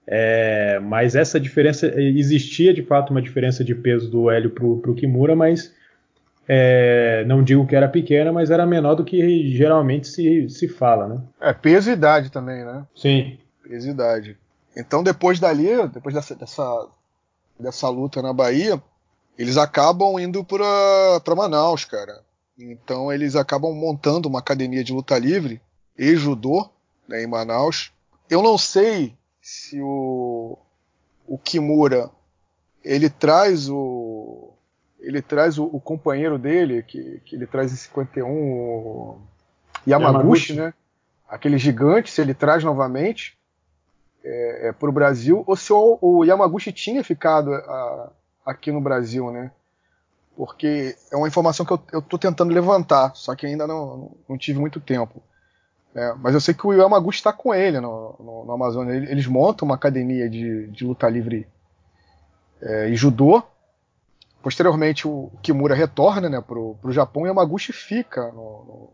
É, 0.07 0.81
mas 0.81 1.15
essa 1.15 1.39
diferença 1.39 1.87
existia 2.01 2.75
de 2.75 2.83
fato 2.83 3.11
uma 3.11 3.23
diferença 3.23 3.63
de 3.63 3.75
peso 3.75 4.11
do 4.11 4.31
Hélio 4.31 4.51
pro, 4.51 4.79
pro 4.79 4.95
Kimura, 4.95 5.37
mas 5.37 5.73
é, 6.49 7.25
não 7.27 7.43
digo 7.43 7.67
que 7.67 7.77
era 7.77 7.89
pequena, 7.89 8.33
mas 8.33 8.51
era 8.51 8.67
menor 8.67 8.95
do 8.95 9.05
que 9.05 9.55
geralmente 9.57 10.09
se, 10.09 10.49
se 10.49 10.69
fala, 10.69 11.09
né? 11.09 11.23
É, 11.41 11.53
peso 11.53 11.91
e 11.91 11.93
idade 11.93 12.31
também, 12.31 12.65
né? 12.65 12.85
Sim. 12.95 13.39
Peso 13.63 13.89
e 13.89 13.91
idade. 13.91 14.37
Então 14.77 15.03
depois 15.03 15.39
dali, 15.39 15.69
depois 15.89 16.15
dessa, 16.15 16.35
dessa, 16.35 16.89
dessa 17.59 17.89
luta 17.89 18.21
na 18.21 18.33
Bahia, 18.33 18.83
eles 19.39 19.57
acabam 19.57 20.19
indo 20.19 20.45
para 20.45 21.35
Manaus, 21.37 21.85
cara. 21.85 22.21
Então 22.59 23.13
eles 23.13 23.37
acabam 23.37 23.73
montando 23.73 24.29
uma 24.29 24.41
academia 24.41 24.83
de 24.83 24.93
luta 24.93 25.19
livre 25.19 25.61
e 25.97 26.17
judô 26.17 26.69
né, 27.09 27.23
em 27.23 27.27
Manaus. 27.27 27.93
Eu 28.29 28.43
não 28.43 28.59
sei 28.59 29.15
se 29.43 29.81
o, 29.83 30.57
o 31.27 31.37
Kimura 31.37 32.09
ele 32.85 33.11
traz 33.11 33.69
o 33.69 34.51
ele 35.01 35.21
traz 35.21 35.59
o, 35.59 35.65
o 35.65 35.81
companheiro 35.81 36.39
dele 36.39 36.85
que, 36.85 37.21
que, 37.25 37.35
ele 37.35 37.47
traz 37.47 37.73
em 37.73 37.77
51 37.77 38.31
o 38.31 39.21
Yamaguchi, 39.87 40.53
Yamaguchi, 40.53 40.53
né? 40.55 40.75
Aquele 41.29 41.59
gigante, 41.59 42.11
se 42.11 42.21
ele 42.21 42.35
traz 42.35 42.63
novamente 42.63 43.37
é, 44.23 44.69
é, 44.69 44.73
para 44.73 44.89
o 44.89 44.93
Brasil, 44.93 45.43
ou 45.45 45.57
se 45.57 45.73
o, 45.73 45.99
o 46.01 46.25
Yamaguchi 46.25 46.73
tinha 46.73 47.03
ficado 47.03 47.53
a, 47.53 48.13
aqui 48.47 48.71
no 48.71 48.81
Brasil, 48.81 49.33
né? 49.33 49.51
Porque 50.37 50.97
é 51.11 51.17
uma 51.17 51.27
informação 51.27 51.67
que 51.67 51.73
eu 51.73 51.99
estou 51.99 52.19
tentando 52.19 52.55
levantar, 52.55 53.13
só 53.17 53.35
que 53.35 53.45
ainda 53.45 53.67
não, 53.67 54.13
não 54.29 54.39
tive 54.39 54.61
muito 54.61 54.79
tempo. 54.79 55.21
É, 55.95 56.15
mas 56.15 56.33
eu 56.33 56.41
sei 56.41 56.55
que 56.55 56.67
o 56.67 56.73
Yamaguchi 56.73 57.19
está 57.19 57.33
com 57.33 57.55
ele 57.55 57.79
no, 57.79 58.17
no, 58.19 58.45
no 58.47 58.53
Amazonas. 58.53 58.95
Eles 59.09 59.27
montam 59.27 59.67
uma 59.67 59.75
academia 59.75 60.29
de, 60.29 60.69
de 60.69 60.85
luta 60.85 61.09
livre 61.09 61.47
é, 62.61 62.89
e 62.89 62.97
judô. 62.97 63.43
Posteriormente, 64.43 65.07
o 65.07 65.31
Kimura 65.43 65.75
retorna 65.75 66.29
né, 66.29 66.41
para 66.41 66.59
o 66.59 66.93
Japão 66.93 67.23
e 67.23 67.25
o 67.27 67.29
Yamaguchi 67.29 67.73
fica 67.73 68.33
no, 68.33 68.91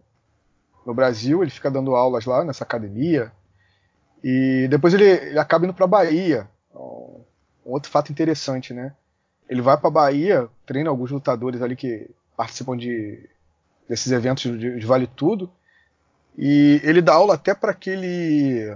no, 0.85 0.95
Brasil. 0.95 1.43
Ele 1.43 1.51
fica 1.51 1.71
dando 1.71 1.95
aulas 1.95 2.27
lá 2.27 2.45
nessa 2.45 2.65
academia. 2.65 3.33
E 4.23 4.67
depois 4.69 4.93
ele, 4.93 5.05
ele 5.05 5.39
acaba 5.39 5.65
indo 5.65 5.75
para 5.75 5.85
a 5.85 5.89
Bahia. 5.89 6.49
Um, 6.75 7.21
um 7.65 7.73
outro 7.73 7.91
fato 7.91 8.11
interessante, 8.11 8.75
né? 8.75 8.93
Ele 9.49 9.63
vai 9.63 9.79
para 9.79 9.89
Bahia, 9.89 10.49
treina 10.67 10.91
alguns 10.91 11.11
lutadores 11.11 11.63
ali 11.63 11.77
que 11.77 12.11
participam 12.37 12.77
de, 12.77 13.27
desses 13.89 14.13
eventos 14.13 14.43
de, 14.43 14.79
de 14.79 14.87
Vale 14.87 15.07
Tudo. 15.07 15.51
E 16.38 16.81
ele 16.85 17.03
dá 17.03 17.14
aula 17.14 17.35
até 17.35 17.53
para 17.53 17.72
aquele 17.72 18.72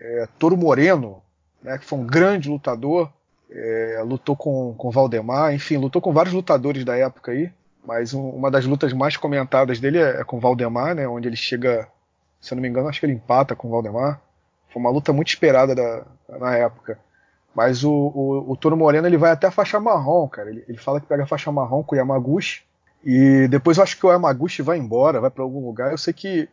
é, 0.00 0.28
Toro 0.38 0.56
Moreno, 0.56 1.20
né, 1.60 1.78
que 1.78 1.84
foi 1.84 1.98
um 1.98 2.06
grande 2.06 2.48
lutador, 2.48 3.10
é, 3.50 4.00
lutou 4.06 4.36
com, 4.36 4.72
com 4.74 4.90
Valdemar, 4.92 5.52
enfim, 5.52 5.78
lutou 5.78 6.00
com 6.00 6.12
vários 6.12 6.32
lutadores 6.32 6.84
da 6.84 6.96
época 6.96 7.32
aí. 7.32 7.50
Mas 7.84 8.14
um, 8.14 8.28
uma 8.30 8.52
das 8.52 8.66
lutas 8.66 8.92
mais 8.92 9.16
comentadas 9.16 9.80
dele 9.80 9.98
é, 9.98 10.20
é 10.20 10.24
com 10.24 10.38
Valdemar, 10.38 10.94
né, 10.94 11.08
onde 11.08 11.28
ele 11.28 11.36
chega, 11.36 11.88
se 12.40 12.54
eu 12.54 12.56
não 12.56 12.62
me 12.62 12.68
engano, 12.68 12.88
acho 12.88 13.00
que 13.00 13.06
ele 13.06 13.14
empata 13.14 13.56
com 13.56 13.68
Valdemar. 13.68 14.20
Foi 14.68 14.80
uma 14.80 14.90
luta 14.90 15.12
muito 15.12 15.28
esperada 15.28 15.74
da, 15.74 16.04
na 16.38 16.54
época. 16.56 17.00
Mas 17.52 17.82
o, 17.82 17.90
o, 17.90 18.52
o 18.52 18.56
Toro 18.56 18.76
Moreno 18.76 19.08
ele 19.08 19.16
vai 19.16 19.32
até 19.32 19.48
a 19.48 19.50
faixa 19.50 19.80
marrom, 19.80 20.28
cara. 20.28 20.50
Ele, 20.50 20.64
ele 20.68 20.78
fala 20.78 21.00
que 21.00 21.06
pega 21.06 21.24
a 21.24 21.26
faixa 21.26 21.50
marrom 21.50 21.82
com 21.82 21.96
o 21.96 21.98
Yamaguchi. 21.98 22.62
E 23.04 23.48
depois 23.48 23.78
eu 23.78 23.82
acho 23.82 23.96
que 23.98 24.06
o 24.06 24.12
Yamaguchi 24.12 24.62
vai 24.62 24.78
embora, 24.78 25.20
vai 25.20 25.30
para 25.30 25.42
algum 25.42 25.64
lugar. 25.64 25.90
Eu 25.90 25.98
sei 25.98 26.12
que 26.12 26.48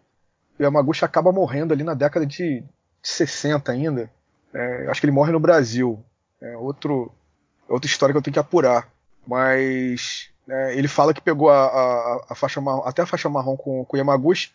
o 0.59 0.63
Yamaguchi 0.63 1.03
acaba 1.03 1.31
morrendo 1.31 1.73
ali 1.73 1.83
na 1.83 1.93
década 1.93 2.25
de, 2.25 2.61
de 2.61 2.65
60 3.01 3.71
ainda. 3.71 4.09
É, 4.53 4.87
acho 4.87 5.01
que 5.01 5.05
ele 5.05 5.13
morre 5.13 5.31
no 5.31 5.39
Brasil. 5.39 6.03
É 6.41 6.55
outro, 6.57 7.11
outra 7.67 7.87
história 7.87 8.13
que 8.13 8.17
eu 8.17 8.21
tenho 8.21 8.33
que 8.33 8.39
apurar. 8.39 8.87
Mas 9.25 10.29
é, 10.47 10.77
ele 10.77 10.87
fala 10.87 11.13
que 11.13 11.21
pegou 11.21 11.49
a, 11.49 11.65
a, 11.65 12.25
a, 12.29 12.35
faixa 12.35 12.61
marrom, 12.61 12.83
até 12.85 13.01
a 13.01 13.05
faixa 13.05 13.29
marrom 13.29 13.55
com, 13.55 13.85
com 13.85 13.95
o 13.95 13.99
Yamaguchi. 13.99 14.51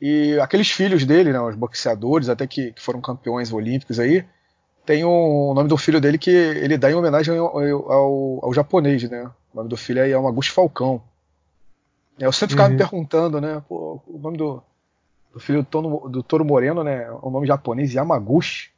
E 0.00 0.38
aqueles 0.40 0.70
filhos 0.70 1.04
dele, 1.04 1.32
né, 1.32 1.40
os 1.40 1.54
boxeadores, 1.54 2.28
até 2.28 2.46
que, 2.46 2.72
que 2.72 2.82
foram 2.82 3.00
campeões 3.00 3.52
olímpicos 3.52 4.00
aí, 4.00 4.24
tem 4.84 5.04
o 5.04 5.54
nome 5.54 5.68
do 5.68 5.76
filho 5.76 6.00
dele 6.00 6.18
que 6.18 6.30
ele 6.30 6.76
dá 6.76 6.90
em 6.90 6.94
homenagem 6.94 7.38
ao, 7.38 7.56
ao, 7.56 8.44
ao 8.44 8.52
japonês, 8.52 9.08
né? 9.08 9.30
O 9.54 9.56
nome 9.58 9.68
do 9.68 9.76
filho 9.76 10.00
é 10.00 10.08
Yamaguchi 10.08 10.50
Falcão. 10.50 11.00
É, 12.18 12.26
eu 12.26 12.32
sempre 12.32 12.54
ficava 12.54 12.68
uhum. 12.68 12.74
me 12.74 12.78
perguntando, 12.78 13.40
né? 13.40 13.62
Pô, 13.68 14.02
o 14.08 14.18
nome 14.18 14.36
do, 14.36 14.60
do 15.32 15.40
filho 15.40 15.62
do, 15.62 15.66
Tono, 15.66 16.08
do 16.08 16.22
Toro 16.22 16.44
Moreno, 16.44 16.84
né? 16.84 17.10
O 17.22 17.30
nome 17.30 17.46
japonês 17.46 17.92
Yamaguchi. 17.92 18.70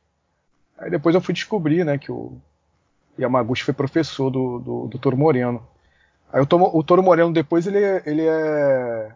Aí 0.78 0.90
depois 0.90 1.14
eu 1.14 1.20
fui 1.20 1.34
descobrir, 1.34 1.84
né? 1.84 1.98
Que 1.98 2.12
o 2.12 2.36
Yamaguchi 3.18 3.64
foi 3.64 3.74
professor 3.74 4.30
do, 4.30 4.58
do, 4.58 4.86
do 4.86 4.98
Toro 4.98 5.16
Moreno. 5.16 5.66
Aí 6.32 6.40
o, 6.40 6.46
Tomo, 6.46 6.70
o 6.72 6.82
Toro 6.82 7.02
Moreno 7.02 7.32
depois 7.32 7.66
ele, 7.66 7.78
ele 8.06 8.26
é. 8.26 9.12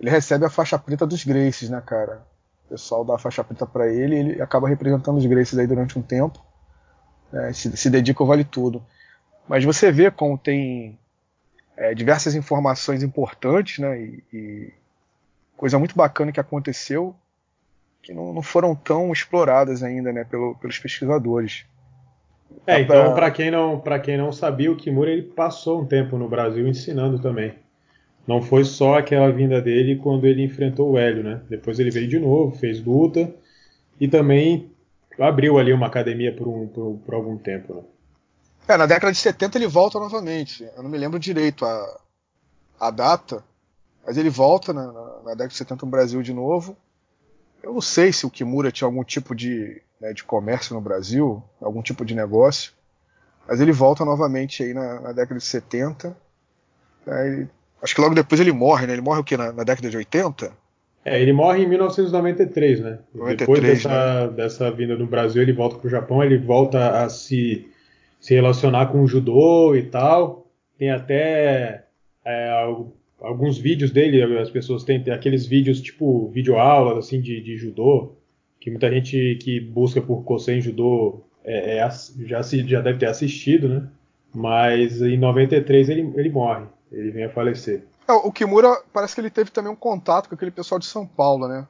Ele 0.00 0.10
recebe 0.10 0.44
a 0.44 0.50
faixa 0.50 0.78
preta 0.78 1.06
dos 1.06 1.24
Graces, 1.24 1.68
né, 1.68 1.82
cara? 1.84 2.22
O 2.66 2.68
pessoal 2.70 3.04
dá 3.04 3.16
a 3.16 3.18
faixa 3.18 3.42
preta 3.42 3.66
para 3.66 3.88
ele 3.88 4.14
e 4.14 4.18
ele 4.18 4.42
acaba 4.42 4.68
representando 4.68 5.16
os 5.16 5.26
Gracies 5.26 5.58
aí 5.58 5.66
durante 5.66 5.98
um 5.98 6.02
tempo. 6.02 6.40
Né, 7.32 7.52
se, 7.52 7.76
se 7.76 7.90
dedica 7.90 8.22
ao 8.22 8.26
Vale 8.26 8.44
Tudo. 8.44 8.82
Mas 9.48 9.64
você 9.64 9.90
vê 9.90 10.10
como 10.10 10.38
tem 10.38 10.98
é, 11.76 11.94
diversas 11.94 12.34
informações 12.34 13.02
importantes, 13.02 13.78
né? 13.78 14.00
E, 14.00 14.24
e, 14.32 14.74
coisa 15.58 15.78
muito 15.78 15.94
bacana 15.94 16.32
que 16.32 16.40
aconteceu 16.40 17.14
que 18.00 18.14
não, 18.14 18.32
não 18.32 18.42
foram 18.42 18.74
tão 18.74 19.12
exploradas 19.12 19.82
ainda, 19.82 20.10
né? 20.12 20.24
Pelo, 20.24 20.54
pelos 20.54 20.78
pesquisadores. 20.78 21.66
É, 22.66 22.80
então 22.80 23.14
para 23.14 23.30
quem 23.30 23.50
não 23.50 23.78
para 23.78 23.98
quem 23.98 24.16
não 24.16 24.32
sabia, 24.32 24.72
o 24.72 24.76
Kimura 24.76 25.10
ele 25.10 25.22
passou 25.22 25.82
um 25.82 25.86
tempo 25.86 26.16
no 26.16 26.28
Brasil 26.28 26.66
ensinando 26.66 27.18
também. 27.18 27.54
Não 28.26 28.40
foi 28.40 28.64
só 28.64 28.98
aquela 28.98 29.30
vinda 29.30 29.60
dele 29.60 29.96
quando 29.96 30.26
ele 30.26 30.42
enfrentou 30.42 30.92
o 30.92 30.98
Hélio, 30.98 31.22
né? 31.22 31.42
Depois 31.50 31.78
ele 31.78 31.90
veio 31.90 32.08
de 32.08 32.18
novo, 32.18 32.56
fez 32.56 32.82
luta 32.82 33.34
e 34.00 34.06
também 34.06 34.70
abriu 35.18 35.58
ali 35.58 35.72
uma 35.72 35.86
academia 35.86 36.32
por, 36.34 36.46
um, 36.46 36.66
por, 36.66 36.98
por 37.04 37.14
algum 37.14 37.36
tempo. 37.36 37.74
Né? 37.74 37.82
É, 38.68 38.76
na 38.76 38.86
década 38.86 39.12
de 39.12 39.18
70 39.18 39.58
ele 39.58 39.66
volta 39.66 39.98
novamente. 39.98 40.66
Eu 40.76 40.82
não 40.82 40.90
me 40.90 40.98
lembro 40.98 41.18
direito 41.18 41.64
a, 41.64 42.00
a 42.78 42.90
data, 42.90 43.42
mas 44.08 44.16
ele 44.16 44.30
volta 44.30 44.72
na, 44.72 44.86
na, 44.90 45.02
na 45.22 45.30
década 45.32 45.48
de 45.48 45.56
70 45.56 45.84
no 45.84 45.90
Brasil 45.90 46.22
de 46.22 46.32
novo. 46.32 46.74
Eu 47.62 47.74
não 47.74 47.80
sei 47.82 48.10
se 48.10 48.24
o 48.24 48.30
Kimura 48.30 48.72
tinha 48.72 48.88
algum 48.88 49.04
tipo 49.04 49.34
de, 49.34 49.82
né, 50.00 50.14
de 50.14 50.24
comércio 50.24 50.74
no 50.74 50.80
Brasil, 50.80 51.42
algum 51.60 51.82
tipo 51.82 52.06
de 52.06 52.14
negócio, 52.14 52.72
mas 53.46 53.60
ele 53.60 53.70
volta 53.70 54.06
novamente 54.06 54.62
aí 54.62 54.72
na, 54.72 54.98
na 55.02 55.12
década 55.12 55.38
de 55.38 55.44
70. 55.44 56.16
Né, 57.04 57.48
Acho 57.82 57.94
que 57.94 58.00
logo 58.00 58.14
depois 58.14 58.40
ele 58.40 58.50
morre, 58.50 58.86
né? 58.86 58.94
Ele 58.94 59.02
morre 59.02 59.20
o 59.20 59.24
quê? 59.24 59.36
Na, 59.36 59.52
na 59.52 59.62
década 59.62 59.90
de 59.90 59.96
80? 59.98 60.52
É, 61.04 61.20
ele 61.20 61.34
morre 61.34 61.64
em 61.64 61.68
1993, 61.68 62.80
né? 62.80 62.98
93, 63.14 63.36
depois 63.36 63.60
dessa, 63.60 64.26
né? 64.26 64.32
dessa 64.32 64.70
vinda 64.70 64.96
no 64.96 65.06
Brasil, 65.06 65.42
ele 65.42 65.52
volta 65.52 65.76
para 65.76 65.86
o 65.86 65.90
Japão, 65.90 66.24
ele 66.24 66.38
volta 66.38 67.02
a 67.02 67.10
se, 67.10 67.68
se 68.18 68.34
relacionar 68.34 68.86
com 68.86 69.02
o 69.02 69.06
judô 69.06 69.76
e 69.76 69.82
tal. 69.82 70.46
Tem 70.78 70.90
até 70.90 71.84
é, 72.24 72.50
alguns 73.20 73.58
vídeos 73.58 73.90
dele, 73.90 74.22
as 74.38 74.50
pessoas 74.50 74.84
têm 74.84 75.02
aqueles 75.10 75.46
vídeos 75.46 75.80
tipo 75.80 76.28
videoaulas 76.28 76.98
assim 76.98 77.20
de, 77.20 77.40
de 77.40 77.56
judô, 77.56 78.12
que 78.60 78.70
muita 78.70 78.90
gente 78.90 79.38
que 79.42 79.60
busca 79.60 80.00
por 80.00 80.22
Kosen 80.24 80.60
Judô 80.60 81.24
é, 81.44 81.78
é, 81.78 81.90
já, 82.26 82.42
se, 82.42 82.66
já 82.66 82.80
deve 82.80 82.98
ter 82.98 83.06
assistido, 83.06 83.68
né? 83.68 83.88
Mas 84.34 85.00
em 85.00 85.16
93 85.16 85.88
ele, 85.88 86.12
ele 86.16 86.28
morre 86.28 86.66
ele 86.90 87.10
vem 87.10 87.24
a 87.24 87.30
falecer. 87.30 87.84
É, 88.06 88.12
o 88.12 88.32
Kimura 88.32 88.82
parece 88.92 89.14
que 89.14 89.20
ele 89.20 89.30
teve 89.30 89.50
também 89.50 89.70
um 89.70 89.76
contato 89.76 90.28
com 90.28 90.34
aquele 90.34 90.50
pessoal 90.50 90.78
de 90.78 90.86
São 90.86 91.06
Paulo, 91.06 91.46
né? 91.46 91.66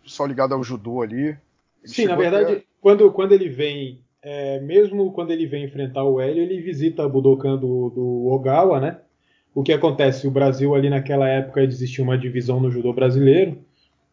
O 0.00 0.04
pessoal 0.04 0.28
ligado 0.28 0.54
ao 0.54 0.62
judô 0.62 1.02
ali. 1.02 1.28
Ele 1.28 1.38
Sim, 1.84 2.06
na 2.06 2.16
verdade, 2.16 2.52
até... 2.52 2.64
quando, 2.80 3.10
quando 3.12 3.32
ele 3.32 3.48
vem, 3.48 4.00
é, 4.22 4.58
mesmo 4.60 5.12
quando 5.12 5.30
ele 5.30 5.46
vem 5.46 5.64
enfrentar 5.64 6.04
o 6.04 6.20
Hélio, 6.20 6.42
ele 6.42 6.60
visita 6.60 7.04
a 7.04 7.08
Budokan 7.08 7.56
do, 7.56 7.90
do 7.90 8.26
Ogawa, 8.28 8.80
né? 8.80 8.98
O 9.56 9.62
que 9.62 9.72
acontece? 9.72 10.28
O 10.28 10.30
Brasil 10.30 10.74
ali 10.74 10.90
naquela 10.90 11.26
época 11.26 11.62
existia 11.62 12.04
uma 12.04 12.18
divisão 12.18 12.60
no 12.60 12.70
judô 12.70 12.92
brasileiro 12.92 13.56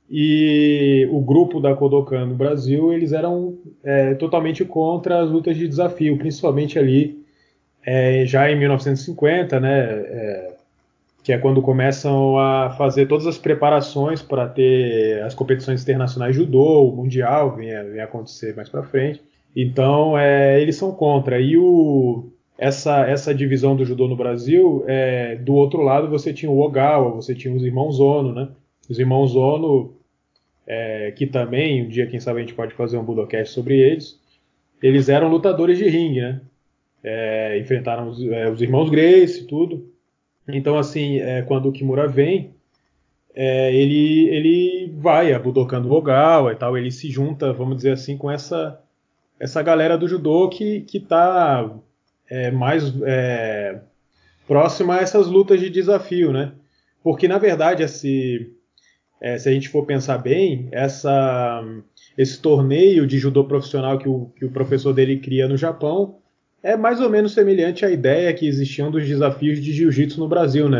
e 0.09 1.05
o 1.11 1.19
grupo 1.19 1.59
da 1.59 1.75
Kodokan 1.75 2.27
no 2.27 2.33
Brasil 2.33 2.93
eles 2.93 3.11
eram 3.11 3.57
é, 3.83 4.13
totalmente 4.13 4.63
contra 4.63 5.21
as 5.21 5.29
lutas 5.29 5.57
de 5.57 5.67
desafio, 5.67 6.17
principalmente 6.17 6.79
ali 6.79 7.21
é, 7.85 8.25
já 8.25 8.49
em 8.49 8.57
1950, 8.57 9.59
né, 9.59 9.81
é, 9.81 10.55
que 11.21 11.33
é 11.33 11.37
quando 11.37 11.61
começam 11.61 12.39
a 12.39 12.69
fazer 12.77 13.07
todas 13.07 13.27
as 13.27 13.37
preparações 13.37 14.21
para 14.21 14.47
ter 14.47 15.21
as 15.23 15.35
competições 15.35 15.83
internacionais 15.83 16.37
de 16.37 16.41
judô, 16.41 16.87
o 16.87 16.95
mundial 16.95 17.53
vem, 17.53 17.67
vem 17.91 17.99
acontecer 17.99 18.55
mais 18.55 18.69
para 18.69 18.83
frente. 18.83 19.21
Então, 19.53 20.17
é, 20.17 20.61
eles 20.61 20.77
são 20.77 20.93
contra. 20.93 21.37
E 21.39 21.57
o, 21.57 22.31
essa, 22.57 23.07
essa 23.07 23.33
divisão 23.33 23.75
do 23.75 23.85
judô 23.85 24.07
no 24.07 24.15
Brasil, 24.15 24.83
é, 24.87 25.35
do 25.35 25.53
outro 25.53 25.81
lado 25.81 26.09
você 26.09 26.33
tinha 26.33 26.51
o 26.51 26.59
Ogawa, 26.59 27.11
você 27.11 27.33
tinha 27.33 27.53
os 27.53 27.63
irmãos 27.63 27.99
Ono, 27.99 28.33
né? 28.33 28.49
Os 28.89 28.99
irmãos 28.99 29.35
Ono, 29.35 29.95
é, 30.67 31.11
que 31.11 31.25
também, 31.25 31.83
um 31.83 31.89
dia, 31.89 32.07
quem 32.07 32.19
sabe, 32.19 32.39
a 32.39 32.41
gente 32.41 32.53
pode 32.53 32.73
fazer 32.73 32.97
um 32.97 33.03
Budocast 33.03 33.53
sobre 33.53 33.79
eles, 33.79 34.19
eles 34.81 35.09
eram 35.09 35.29
lutadores 35.29 35.77
de 35.77 35.87
ringue, 35.87 36.21
né? 36.21 36.41
É, 37.03 37.59
enfrentaram 37.59 38.07
os, 38.09 38.23
é, 38.23 38.49
os, 38.49 38.61
irmãos 38.61 38.89
Grace 38.89 39.41
e 39.41 39.45
tudo. 39.45 39.91
Então, 40.47 40.77
assim, 40.77 41.17
é, 41.19 41.41
quando 41.41 41.67
o 41.67 41.71
Kimura 41.71 42.07
vem, 42.07 42.53
é, 43.35 43.73
ele, 43.73 44.29
ele 44.29 44.93
vai 44.95 45.33
a 45.33 45.39
Budokan 45.39 45.81
do 45.81 45.91
Ogawa 45.91 46.53
e 46.53 46.55
tal, 46.55 46.77
ele 46.77 46.91
se 46.91 47.09
junta, 47.09 47.51
vamos 47.51 47.77
dizer 47.77 47.91
assim, 47.91 48.17
com 48.17 48.31
essa, 48.31 48.79
essa 49.39 49.61
galera 49.61 49.97
do 49.97 50.07
judô 50.07 50.47
que, 50.49 50.81
que 50.81 50.99
tá 50.99 51.69
é, 52.29 52.51
mais 52.51 52.93
é, 53.03 53.79
próxima 54.47 54.95
a 54.95 55.01
essas 55.01 55.27
lutas 55.27 55.59
de 55.59 55.69
desafio, 55.69 56.31
né? 56.31 56.51
Porque, 57.03 57.27
na 57.27 57.37
verdade, 57.37 57.83
esse, 57.83 58.51
é, 59.21 59.37
se 59.37 59.49
a 59.49 59.51
gente 59.51 59.69
for 59.69 59.85
pensar 59.85 60.17
bem, 60.17 60.67
essa, 60.71 61.63
esse 62.17 62.41
torneio 62.41 63.05
de 63.05 63.17
judô 63.17 63.43
profissional 63.45 63.97
que 63.97 64.07
o, 64.07 64.31
que 64.35 64.45
o 64.45 64.51
professor 64.51 64.93
dele 64.93 65.19
cria 65.19 65.47
no 65.47 65.57
Japão 65.57 66.17
é 66.61 66.77
mais 66.77 67.01
ou 67.01 67.09
menos 67.09 67.33
semelhante 67.33 67.85
à 67.85 67.91
ideia 67.91 68.33
que 68.33 68.47
existiam 68.47 68.89
dos 68.89 69.05
desafios 69.05 69.61
de 69.61 69.73
jiu-jitsu 69.73 70.19
no 70.19 70.29
Brasil, 70.29 70.69
né? 70.69 70.79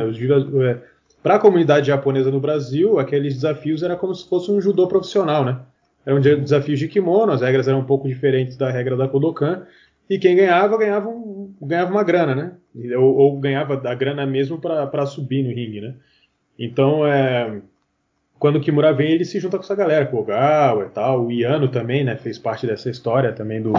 É, 0.70 0.78
Para 1.22 1.36
a 1.36 1.39
comunidade 1.39 1.88
japonesa 1.88 2.32
no 2.32 2.39
Brasil, 2.39 2.98
aqueles 3.00 3.36
desafios 3.36 3.84
era 3.84 3.98
como 3.98 4.16
se 4.16 4.28
fosse 4.28 4.50
um 4.50 4.62
judô 4.62 4.88
profissional, 4.88 5.44
né? 5.44 5.60
Eram 6.06 6.20
desafios 6.20 6.80
de 6.80 6.88
kimono, 6.88 7.32
as 7.32 7.41
regras 7.41 7.68
eram 7.68 7.80
um 7.80 7.86
pouco 7.86 8.08
diferentes 8.08 8.58
da 8.58 8.70
regra 8.70 8.96
da 8.96 9.08
Kodokan, 9.08 9.66
e 10.10 10.20
quem 10.20 10.36
ganhava, 10.36 10.78
ganhava, 10.78 11.10
um, 11.10 11.54
ganhava 11.62 11.91
uma 11.91 12.04
grana, 12.04 12.36
né? 12.36 12.51
Ou, 12.97 13.16
ou 13.16 13.39
ganhava 13.39 13.82
a 13.89 13.95
grana 13.95 14.26
mesmo 14.26 14.60
para 14.60 15.06
subir 15.06 15.43
no 15.43 15.49
ringue, 15.49 15.82
né? 15.82 15.95
Então, 16.58 17.06
é, 17.06 17.62
quando 18.38 18.58
o 18.58 18.62
Kimura 18.62 18.93
vem, 18.93 19.12
ele 19.12 19.26
se 19.26 19.39
junta 19.39 19.58
com 19.58 19.64
essa 19.64 19.76
galera, 19.76 20.06
com 20.06 20.18
o 20.18 20.20
Ogawa 20.20 20.86
e 20.86 20.89
tal. 20.89 21.26
O 21.26 21.32
Iano 21.32 21.70
também, 21.70 22.04
né? 22.04 22.16
Fez 22.16 22.38
parte 22.38 22.68
dessa 22.68 22.89
história 22.89 23.32
também 23.32 23.62
do, 23.62 23.74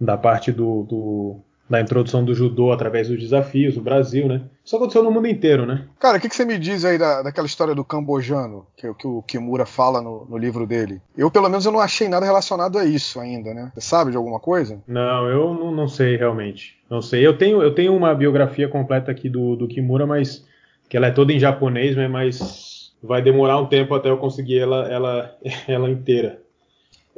da 0.00 0.16
parte 0.16 0.50
do, 0.50 0.82
do 0.84 1.40
da 1.68 1.80
introdução 1.80 2.24
do 2.24 2.34
judô 2.34 2.72
através 2.72 3.08
dos 3.08 3.18
desafios 3.18 3.76
no 3.76 3.82
Brasil, 3.82 4.26
né? 4.26 4.42
Isso 4.64 4.76
aconteceu 4.76 5.02
no 5.02 5.10
mundo 5.10 5.26
inteiro, 5.26 5.66
né? 5.66 5.86
Cara, 5.98 6.16
o 6.16 6.20
que, 6.20 6.28
que, 6.28 6.34
você 6.34 6.44
me 6.44 6.58
diz 6.58 6.84
aí 6.84 6.96
da, 6.96 7.22
daquela 7.22 7.46
história 7.46 7.74
do 7.74 7.84
cambojano, 7.84 8.66
que, 8.76 8.92
que 8.94 9.06
o 9.06 9.22
Kimura 9.22 9.66
fala 9.66 10.00
no, 10.00 10.26
no, 10.28 10.38
livro 10.38 10.66
dele? 10.66 11.00
Eu, 11.16 11.30
pelo 11.30 11.48
menos, 11.48 11.66
eu 11.66 11.72
não 11.72 11.80
achei 11.80 12.08
nada 12.08 12.24
relacionado 12.24 12.78
a 12.78 12.84
isso 12.84 13.20
ainda, 13.20 13.52
né? 13.52 13.70
Você 13.74 13.80
sabe 13.80 14.10
de 14.10 14.16
alguma 14.16 14.40
coisa? 14.40 14.82
Não, 14.86 15.28
eu 15.28 15.54
não, 15.54 15.70
não 15.70 15.88
sei 15.88 16.16
realmente. 16.16 16.78
Não 16.88 17.02
sei. 17.02 17.26
Eu 17.26 17.36
tenho, 17.36 17.62
eu 17.62 17.74
tenho 17.74 17.94
uma 17.94 18.14
biografia 18.14 18.68
completa 18.68 19.10
aqui 19.10 19.28
do, 19.28 19.56
do 19.56 19.68
Kimura, 19.68 20.06
mas 20.06 20.46
que 20.88 20.96
ela 20.96 21.08
é 21.08 21.10
toda 21.10 21.32
em 21.32 21.38
japonês, 21.38 21.94
né? 21.96 22.08
Mas 22.08 22.92
vai 23.02 23.20
demorar 23.22 23.58
um 23.58 23.66
tempo 23.66 23.94
até 23.94 24.08
eu 24.08 24.16
conseguir 24.16 24.58
ela, 24.58 24.88
ela, 24.90 25.36
ela 25.68 25.90
inteira. 25.90 26.40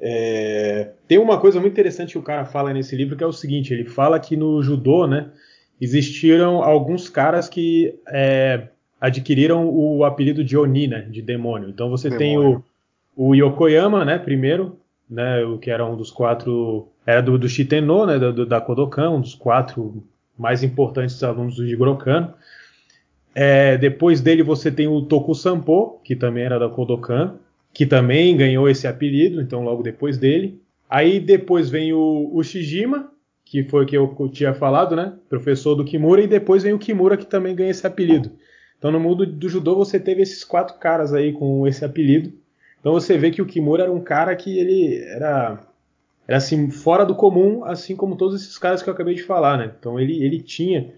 É, 0.01 0.93
tem 1.07 1.19
uma 1.19 1.39
coisa 1.39 1.61
muito 1.61 1.75
interessante 1.75 2.13
que 2.13 2.19
o 2.19 2.23
cara 2.23 2.47
fala 2.47 2.73
nesse 2.73 2.97
livro 2.97 3.17
que 3.17 3.25
é 3.25 3.27
o 3.27 3.33
seguinte: 3.33 3.75
ele 3.75 3.85
fala 3.85 4.19
que 4.19 4.37
no 4.37 4.63
judô, 4.63 5.07
né, 5.07 5.29
existiram 5.81 6.63
alguns 6.63 7.09
caras 7.09 7.49
que 7.49 7.99
é, 8.09 8.69
adquiriram 8.99 9.69
o 9.69 10.05
apelido 10.05 10.43
de 10.43 10.57
Oni, 10.57 10.89
né, 10.89 11.03
de 11.03 11.21
demônio. 11.21 11.69
Então 11.69 11.91
você 11.91 12.09
demônio. 12.09 12.29
tem 12.29 12.39
o, 13.17 13.31
o 13.31 13.35
Yokoyama, 13.35 14.05
né, 14.05 14.19
primeiro, 14.19 14.79
né, 15.09 15.45
o 15.45 15.59
que 15.59 15.71
era 15.71 15.85
um 15.85 15.97
dos 15.97 16.11
quatro, 16.11 16.89
era 17.05 17.21
do, 17.21 17.39
do 17.39 17.49
Shiteno, 17.49 18.07
né, 18.07 18.19
do, 18.19 18.47
da 18.47 18.61
Kodokan, 18.61 19.11
um 19.11 19.21
dos 19.21 19.35
quatro 19.35 20.03
mais 20.39 20.63
importantes 20.63 21.23
alunos 21.23 21.57
do 21.57 21.67
Jigoro 21.67 21.97
Kano. 21.97 22.33
É, 23.35 23.77
depois 23.77 24.21
dele 24.23 24.43
você 24.43 24.73
tem 24.73 24.89
o 24.89 25.03
Toku 25.03 25.35
Sampo, 25.35 26.01
que 26.03 26.17
também 26.17 26.45
era 26.45 26.59
da 26.59 26.71
Kodokan 26.71 27.39
que 27.73 27.87
também 27.87 28.37
ganhou 28.37 28.69
esse 28.69 28.87
apelido, 28.87 29.41
então 29.41 29.63
logo 29.63 29.83
depois 29.83 30.19
dele. 30.19 30.61
Aí 30.89 31.21
depois 31.21 31.71
vem 31.71 31.93
o, 31.93 32.31
o 32.33 32.43
Shijima, 32.43 33.11
que 33.45 33.65
foi 33.65 33.85
o 33.85 33.87
que 33.87 33.97
eu 33.97 34.29
tinha 34.33 34.55
falado, 34.55 34.95
né? 34.97 35.15
Professor 35.29 35.75
do 35.75 35.85
Kimura, 35.85 36.23
e 36.23 36.27
depois 36.27 36.63
vem 36.63 36.73
o 36.73 36.79
Kimura, 36.79 37.17
que 37.17 37.27
também 37.27 37.55
ganha 37.55 37.71
esse 37.71 37.87
apelido. 37.87 38.33
Então 38.79 38.91
no 38.91 38.99
mundo 38.99 39.27
do 39.27 39.49
judô 39.49 39.77
você 39.77 40.01
teve 40.01 40.23
esses 40.23 40.43
quatro 40.43 40.79
caras 40.79 41.13
aí 41.13 41.33
com 41.33 41.67
esse 41.67 41.85
apelido. 41.85 42.33
Então 42.81 42.93
você 42.93 43.19
vê 43.19 43.31
que 43.31 43.43
o 43.43 43.47
Kimura 43.47 43.85
era 43.85 43.93
um 43.93 44.01
cara 44.01 44.35
que 44.35 44.59
ele 44.59 44.97
era, 45.03 45.61
era 46.27 46.37
assim, 46.39 46.71
fora 46.71 47.05
do 47.05 47.15
comum, 47.15 47.65
assim 47.65 47.95
como 47.95 48.17
todos 48.17 48.41
esses 48.41 48.57
caras 48.57 48.83
que 48.83 48.89
eu 48.89 48.95
acabei 48.95 49.15
de 49.15 49.23
falar, 49.23 49.59
né? 49.59 49.73
Então 49.79 50.01
ele, 50.01 50.25
ele 50.25 50.41
tinha. 50.41 50.93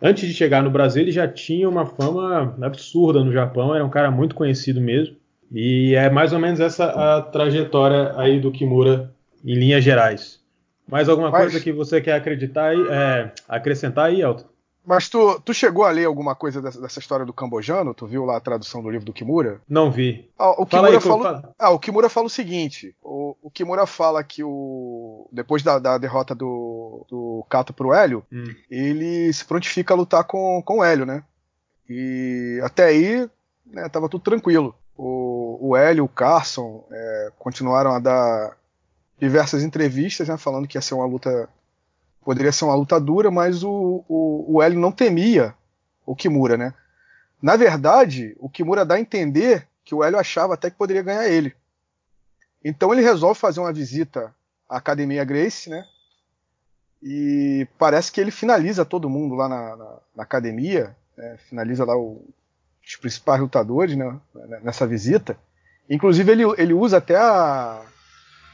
Antes 0.00 0.26
de 0.26 0.34
chegar 0.34 0.62
no 0.62 0.70
Brasil, 0.70 1.02
ele 1.02 1.12
já 1.12 1.28
tinha 1.28 1.68
uma 1.68 1.86
fama 1.86 2.56
absurda 2.60 3.22
no 3.22 3.30
Japão, 3.30 3.74
era 3.74 3.84
um 3.84 3.90
cara 3.90 4.10
muito 4.10 4.34
conhecido 4.34 4.80
mesmo. 4.80 5.16
E 5.52 5.94
é 5.94 6.08
mais 6.08 6.32
ou 6.32 6.38
menos 6.38 6.60
essa 6.60 6.86
a 6.86 7.20
trajetória 7.20 8.14
aí 8.16 8.40
do 8.40 8.50
Kimura 8.50 9.12
em 9.44 9.54
linhas 9.54 9.84
gerais. 9.84 10.40
Mais 10.88 11.08
alguma 11.08 11.30
Mas... 11.30 11.42
coisa 11.42 11.60
que 11.60 11.72
você 11.72 12.00
quer 12.00 12.14
acreditar 12.14 12.68
aí, 12.68 12.86
é, 12.90 13.32
acrescentar 13.48 14.06
aí, 14.06 14.22
Elton? 14.22 14.46
Mas 14.84 15.08
tu, 15.08 15.40
tu 15.44 15.54
chegou 15.54 15.84
a 15.84 15.90
ler 15.90 16.06
alguma 16.06 16.34
coisa 16.34 16.60
dessa, 16.60 16.80
dessa, 16.80 16.98
história 16.98 17.24
do 17.24 17.32
cambojano? 17.32 17.94
Tu 17.94 18.04
viu 18.04 18.24
lá 18.24 18.36
a 18.36 18.40
tradução 18.40 18.82
do 18.82 18.90
livro 18.90 19.06
do 19.06 19.12
Kimura? 19.12 19.60
Não 19.68 19.92
vi. 19.92 20.28
Ah, 20.36 20.60
o, 20.60 20.66
Kimura 20.66 21.00
fala, 21.00 21.22
fala... 21.22 21.54
ah, 21.56 21.70
o 21.70 21.78
Kimura 21.78 22.08
fala 22.08 22.26
o 22.26 22.30
seguinte: 22.30 22.96
o, 23.00 23.36
o 23.40 23.48
Kimura 23.48 23.86
fala 23.86 24.24
que 24.24 24.42
o 24.42 25.28
depois 25.30 25.62
da, 25.62 25.78
da 25.78 25.98
derrota 25.98 26.34
do, 26.34 27.06
do 27.08 27.46
Kato 27.48 27.72
pro 27.72 27.94
Hélio, 27.94 28.24
hum. 28.32 28.52
ele 28.68 29.32
se 29.32 29.44
prontifica 29.44 29.94
a 29.94 29.96
lutar 29.96 30.24
com, 30.24 30.60
com 30.64 30.78
o 30.78 30.84
Hélio, 30.84 31.06
né? 31.06 31.22
E 31.88 32.60
até 32.64 32.86
aí 32.86 33.30
né, 33.64 33.88
tava 33.88 34.08
tudo 34.08 34.24
tranquilo 34.24 34.74
o, 34.96 35.58
o 35.60 35.76
Hélio, 35.76 36.04
o 36.04 36.08
Carson 36.08 36.84
é, 36.90 37.32
continuaram 37.38 37.92
a 37.92 37.98
dar 37.98 38.56
diversas 39.18 39.62
entrevistas, 39.62 40.28
né, 40.28 40.36
falando 40.36 40.66
que 40.66 40.76
ia 40.76 40.82
ser 40.82 40.94
uma 40.94 41.06
luta, 41.06 41.48
poderia 42.24 42.52
ser 42.52 42.64
uma 42.64 42.74
luta 42.74 43.00
dura, 43.00 43.30
mas 43.30 43.62
o, 43.62 44.04
o, 44.08 44.56
o 44.56 44.62
Hélio 44.62 44.80
não 44.80 44.92
temia 44.92 45.54
o 46.04 46.16
Kimura, 46.16 46.56
né? 46.56 46.74
Na 47.40 47.56
verdade, 47.56 48.36
o 48.38 48.48
Kimura 48.48 48.84
dá 48.84 48.96
a 48.96 49.00
entender 49.00 49.66
que 49.84 49.94
o 49.94 50.02
Hélio 50.02 50.18
achava 50.18 50.54
até 50.54 50.70
que 50.70 50.76
poderia 50.76 51.02
ganhar 51.02 51.28
ele. 51.28 51.54
Então 52.64 52.92
ele 52.92 53.02
resolve 53.02 53.38
fazer 53.38 53.60
uma 53.60 53.72
visita 53.72 54.34
à 54.68 54.76
Academia 54.76 55.24
Grace, 55.24 55.68
né? 55.68 55.84
E 57.02 57.66
parece 57.78 58.12
que 58.12 58.20
ele 58.20 58.30
finaliza 58.30 58.84
todo 58.84 59.10
mundo 59.10 59.34
lá 59.34 59.48
na, 59.48 59.76
na, 59.76 59.98
na 60.16 60.22
academia, 60.22 60.96
né? 61.16 61.36
finaliza 61.48 61.84
lá 61.84 61.96
o, 61.96 62.24
os 62.84 62.96
principais 62.96 63.40
lutadores 63.40 63.96
né, 63.96 64.18
nessa 64.62 64.86
visita. 64.86 65.36
Inclusive 65.88 66.30
ele, 66.32 66.42
ele 66.58 66.72
usa 66.72 66.98
até 66.98 67.16
a 67.16 67.84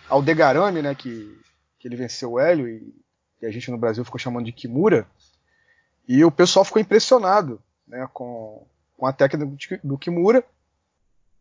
Aldegarame, 0.09 0.83
né, 0.83 0.95
que, 0.95 1.39
que 1.79 1.89
ele 1.89 1.97
venceu 1.97 2.33
o 2.33 2.41
Hélio 2.41 2.69
e, 2.69 2.95
e 3.41 3.47
a 3.47 3.51
gente 3.51 3.71
no 3.71 3.79
Brasil 3.79 4.05
ficou 4.05 4.19
chamando 4.19 4.47
de 4.47 4.53
Kimura. 4.53 5.07
E 6.07 6.25
o 6.25 6.31
pessoal 6.31 6.65
ficou 6.65 6.81
impressionado 6.81 7.61
né, 7.87 8.09
com, 8.13 8.67
com 8.97 9.07
a 9.07 9.13
técnica 9.13 9.79
do 9.85 9.99
Kimura. 9.99 10.45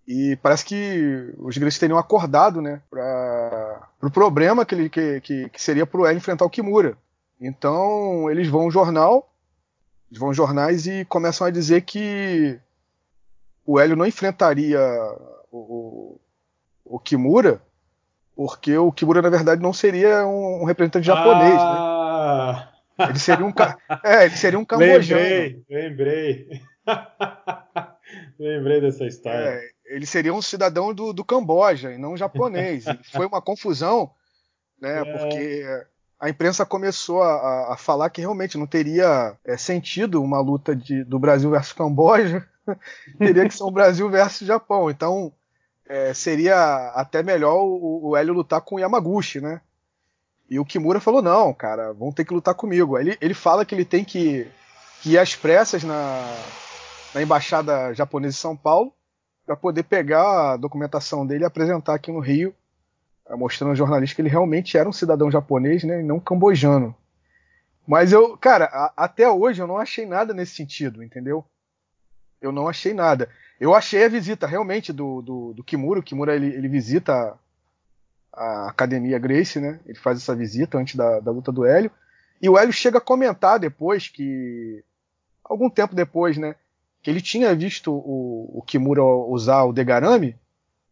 E 0.07 0.37
parece 0.37 0.63
que 0.63 1.33
os 1.37 1.57
gregos 1.57 1.77
teriam 1.77 1.97
acordado 1.97 2.61
né, 2.61 2.81
para 2.89 3.89
o 3.97 3.99
pro 3.99 4.11
problema 4.11 4.65
que, 4.65 4.73
ele, 4.73 4.89
que, 4.89 5.19
que, 5.21 5.49
que 5.49 5.61
seria 5.61 5.85
para 5.85 5.99
o 5.99 6.05
Hélio 6.05 6.17
enfrentar 6.17 6.45
o 6.45 6.49
Kimura. 6.49 6.97
Então 7.39 8.29
eles 8.31 8.47
vão 8.47 8.61
ao 8.61 8.71
jornal, 8.71 9.29
eles 10.09 10.19
vão 10.19 10.33
jornais 10.33 10.87
e 10.87 11.03
começam 11.05 11.45
a 11.45 11.51
dizer 11.51 11.81
que 11.81 12.59
o 13.67 13.77
Hélio 13.77 13.97
não 13.97 14.05
enfrentaria 14.05 14.79
o, 15.51 16.17
o, 16.85 16.97
Kimura, 16.97 17.61
porque 18.33 18.77
o 18.77 18.93
Kimura, 18.93 19.21
na 19.21 19.29
verdade, 19.29 19.61
não 19.61 19.73
seria 19.73 20.25
um, 20.25 20.61
um 20.61 20.63
representante 20.63 21.05
japonês, 21.05 21.59
ah. 21.59 22.71
né? 22.97 23.09
Ele 23.09 23.19
seria 23.19 23.45
um, 23.45 23.53
é, 24.03 24.25
ele 24.25 24.37
seria 24.37 24.57
um 24.57 24.63
cambojano. 24.63 25.21
Lembrei, 25.21 25.65
lembrei. 25.69 26.61
lembrei 28.39 28.81
dessa 28.81 29.05
história. 29.05 29.37
É, 29.37 29.61
ele 29.85 30.05
seria 30.05 30.33
um 30.33 30.41
cidadão 30.41 30.93
do, 30.93 31.11
do 31.11 31.25
Camboja 31.25 31.91
e 31.91 31.97
não 31.97 32.13
um 32.13 32.17
japonês. 32.17 32.85
foi 33.11 33.25
uma 33.25 33.41
confusão, 33.41 34.09
né? 34.81 35.01
É. 35.01 35.03
Porque 35.03 35.65
a 36.19 36.29
imprensa 36.29 36.65
começou 36.65 37.21
a, 37.21 37.73
a, 37.73 37.77
falar 37.77 38.09
que 38.09 38.21
realmente 38.21 38.57
não 38.57 38.65
teria 38.65 39.37
é, 39.45 39.57
sentido 39.57 40.23
uma 40.23 40.39
luta 40.39 40.73
de, 40.73 41.03
do 41.03 41.19
Brasil 41.19 41.51
versus 41.51 41.73
Camboja 41.73 42.47
teria 43.17 43.47
que 43.47 43.53
ser 43.53 43.63
um 43.63 43.71
Brasil 43.71 44.09
versus 44.09 44.47
Japão. 44.47 44.89
Então 44.89 45.31
é, 45.87 46.13
seria 46.13 46.91
até 46.95 47.23
melhor 47.23 47.63
o, 47.63 48.09
o 48.09 48.17
Hélio 48.17 48.33
lutar 48.33 48.61
com 48.61 48.75
o 48.75 48.79
Yamaguchi, 48.79 49.39
né? 49.39 49.61
E 50.49 50.59
o 50.59 50.65
Kimura 50.65 50.99
falou: 50.99 51.21
não, 51.21 51.53
cara, 51.53 51.93
vão 51.93 52.11
ter 52.11 52.25
que 52.25 52.33
lutar 52.33 52.55
comigo. 52.55 52.97
Ele, 52.97 53.17
ele 53.19 53.33
fala 53.33 53.65
que 53.65 53.75
ele 53.75 53.85
tem 53.85 54.03
que, 54.03 54.47
que 55.01 55.11
ir 55.11 55.17
às 55.17 55.35
pressas 55.35 55.83
na, 55.83 56.21
na 57.13 57.21
embaixada 57.21 57.93
japonesa 57.93 58.35
em 58.35 58.39
São 58.39 58.55
Paulo 58.55 58.93
para 59.45 59.55
poder 59.55 59.83
pegar 59.83 60.53
a 60.53 60.57
documentação 60.57 61.25
dele 61.25 61.43
e 61.43 61.45
apresentar 61.45 61.95
aqui 61.95 62.11
no 62.11 62.19
Rio, 62.19 62.53
eh, 63.29 63.35
mostrando 63.35 63.69
ao 63.69 63.75
jornalista 63.77 64.13
que 64.13 64.21
ele 64.21 64.29
realmente 64.29 64.77
era 64.77 64.89
um 64.89 64.93
cidadão 64.93 65.31
japonês, 65.31 65.85
né, 65.85 66.01
e 66.01 66.03
não 66.03 66.19
cambojano. 66.19 66.93
Mas 67.87 68.11
eu, 68.11 68.37
cara, 68.37 68.65
a, 68.65 69.05
até 69.05 69.29
hoje 69.29 69.61
eu 69.61 69.67
não 69.67 69.77
achei 69.77 70.05
nada 70.05 70.33
nesse 70.33 70.53
sentido, 70.53 71.01
entendeu? 71.01 71.45
Eu 72.41 72.51
não 72.51 72.67
achei 72.67 72.93
nada. 72.93 73.29
Eu 73.59 73.73
achei 73.73 74.03
a 74.03 74.09
visita 74.09 74.45
realmente 74.45 74.93
do, 74.93 75.21
do, 75.21 75.53
do 75.53 75.63
Kimura. 75.63 75.99
O 75.99 76.03
Kimura 76.03 76.35
ele, 76.35 76.47
ele 76.47 76.67
visita 76.67 77.37
a 78.31 78.69
academia 78.69 79.17
Grace, 79.17 79.59
né? 79.59 79.79
Ele 79.85 79.97
faz 79.97 80.19
essa 80.19 80.35
visita 80.35 80.77
antes 80.77 80.95
da, 80.95 81.19
da 81.19 81.31
luta 81.31 81.51
do 81.51 81.65
Hélio. 81.65 81.91
E 82.41 82.47
o 82.47 82.57
Hélio 82.57 82.73
chega 82.73 82.99
a 82.99 83.01
comentar 83.01 83.59
depois 83.59 84.07
que. 84.07 84.83
Algum 85.43 85.69
tempo 85.69 85.95
depois, 85.95 86.37
né? 86.37 86.55
Que 87.01 87.09
ele 87.09 87.21
tinha 87.21 87.55
visto 87.55 87.91
o, 87.91 88.59
o 88.59 88.61
Kimura 88.61 89.03
usar 89.03 89.63
o 89.63 89.73
Degarami, 89.73 90.35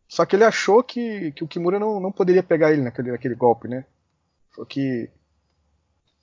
só 0.07 0.25
que 0.25 0.35
ele 0.35 0.43
achou 0.43 0.83
que, 0.83 1.31
que 1.31 1.43
o 1.43 1.47
Kimura 1.47 1.79
não, 1.79 1.99
não 1.99 2.11
poderia 2.11 2.43
pegar 2.43 2.71
ele 2.71 2.81
naquele, 2.81 3.11
naquele 3.11 3.35
golpe, 3.35 3.67
né? 3.67 3.85
Foi 4.51 4.65
que 4.65 5.09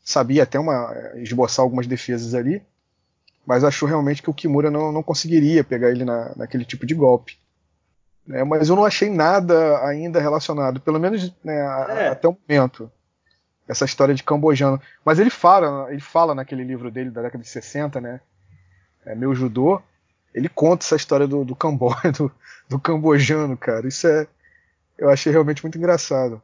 sabia 0.05 0.45
até 0.45 0.59
uma, 0.59 0.93
esboçar 1.17 1.63
algumas 1.63 1.87
defesas 1.87 2.35
ali, 2.35 2.63
mas 3.47 3.65
achou 3.65 3.89
realmente 3.89 4.23
que 4.23 4.31
o 4.31 4.35
Kimura 4.35 4.71
não, 4.71 4.93
não 4.93 5.03
conseguiria 5.03 5.65
pegar 5.65 5.91
ele 5.91 6.05
na, 6.05 6.33
naquele 6.37 6.65
tipo 6.65 6.87
de 6.87 6.95
golpe. 6.95 7.37
Né? 8.27 8.45
Mas 8.45 8.69
eu 8.69 8.77
não 8.77 8.85
achei 8.85 9.11
nada 9.11 9.85
ainda 9.85 10.21
relacionado, 10.21 10.81
pelo 10.81 11.01
menos 11.01 11.33
né, 11.45 11.57
é. 11.89 12.09
até 12.09 12.29
o 12.29 12.37
momento, 12.49 12.91
essa 13.67 13.85
história 13.85 14.15
de 14.15 14.23
cambojano. 14.23 14.81
Mas 15.05 15.19
ele 15.19 15.31
fala, 15.31 15.91
ele 15.91 16.01
fala 16.01 16.35
naquele 16.35 16.65
livro 16.65 16.91
dele 16.91 17.11
da 17.11 17.23
década 17.23 17.43
de 17.43 17.49
60, 17.49 18.01
né? 18.01 18.21
É, 19.05 19.15
Meu 19.15 19.35
Judô, 19.35 19.83
ele 20.33 20.49
conta 20.49 20.85
essa 20.85 20.97
história 20.97 21.27
do, 21.27 21.45
do 21.45 21.57
Camboja, 21.57 22.13
do, 22.17 22.33
do 22.69 22.79
cambojano, 22.79 23.57
cara. 23.57 23.87
Isso 23.89 24.07
é. 24.07 24.27
Eu 24.97 25.11
achei 25.11 25.33
realmente 25.33 25.63
muito 25.65 25.77
engraçado. 25.77 26.41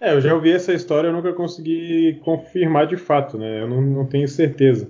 É, 0.00 0.14
eu 0.14 0.20
já 0.20 0.32
ouvi 0.32 0.52
essa 0.52 0.72
história, 0.72 1.08
eu 1.08 1.12
nunca 1.12 1.32
consegui 1.32 2.20
confirmar 2.24 2.86
de 2.86 2.96
fato, 2.96 3.36
né? 3.36 3.62
Eu 3.62 3.68
não, 3.68 3.82
não 3.82 4.06
tenho 4.06 4.28
certeza. 4.28 4.88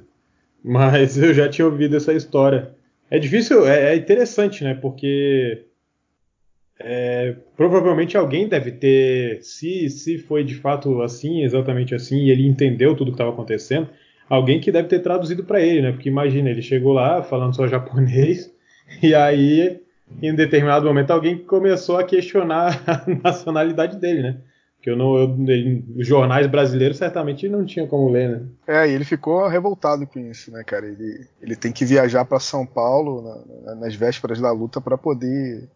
Mas 0.64 1.16
eu 1.16 1.32
já 1.32 1.48
tinha 1.48 1.66
ouvido 1.66 1.96
essa 1.96 2.12
história. 2.12 2.74
É 3.10 3.18
difícil, 3.18 3.66
é, 3.66 3.94
é 3.94 3.96
interessante, 3.96 4.62
né? 4.64 4.74
Porque 4.74 5.64
é, 6.78 7.34
provavelmente 7.56 8.16
alguém 8.16 8.48
deve 8.48 8.72
ter, 8.72 9.42
se, 9.42 9.90
se 9.90 10.18
foi 10.18 10.44
de 10.44 10.54
fato 10.54 11.02
assim, 11.02 11.42
exatamente 11.42 11.94
assim, 11.94 12.18
e 12.24 12.30
ele 12.30 12.46
entendeu 12.46 12.94
tudo 12.94 13.10
que 13.10 13.14
estava 13.14 13.30
acontecendo, 13.30 13.88
alguém 14.28 14.60
que 14.60 14.70
deve 14.70 14.88
ter 14.88 15.00
traduzido 15.00 15.42
para 15.44 15.60
ele, 15.60 15.82
né? 15.82 15.92
Porque 15.92 16.08
imagina, 16.08 16.50
ele 16.50 16.62
chegou 16.62 16.92
lá 16.92 17.22
falando 17.22 17.56
só 17.56 17.66
japonês, 17.66 18.52
e 19.02 19.14
aí, 19.14 19.80
em 20.22 20.34
determinado 20.34 20.86
momento, 20.86 21.10
alguém 21.10 21.38
começou 21.38 21.98
a 21.98 22.04
questionar 22.04 22.82
a 22.86 23.04
nacionalidade 23.24 23.96
dele, 23.96 24.22
né? 24.22 24.36
Que 24.80 24.90
eu 24.90 24.96
não, 24.96 25.16
eu, 25.16 25.36
ele, 25.48 25.84
os 25.96 26.06
jornais 26.06 26.46
brasileiros 26.46 26.98
certamente 26.98 27.48
não 27.48 27.64
tinha 27.64 27.86
como 27.86 28.10
ler, 28.10 28.28
né? 28.28 28.46
É, 28.66 28.88
e 28.88 28.92
ele 28.92 29.04
ficou 29.04 29.48
revoltado 29.48 30.06
com 30.06 30.20
isso, 30.20 30.52
né, 30.52 30.62
cara? 30.64 30.86
Ele, 30.86 31.26
ele 31.42 31.56
tem 31.56 31.72
que 31.72 31.84
viajar 31.84 32.24
para 32.24 32.38
São 32.38 32.64
Paulo 32.64 33.44
na, 33.64 33.74
nas 33.74 33.94
vésperas 33.94 34.40
da 34.40 34.52
luta 34.52 34.80
para 34.80 34.96
poder 34.96 35.68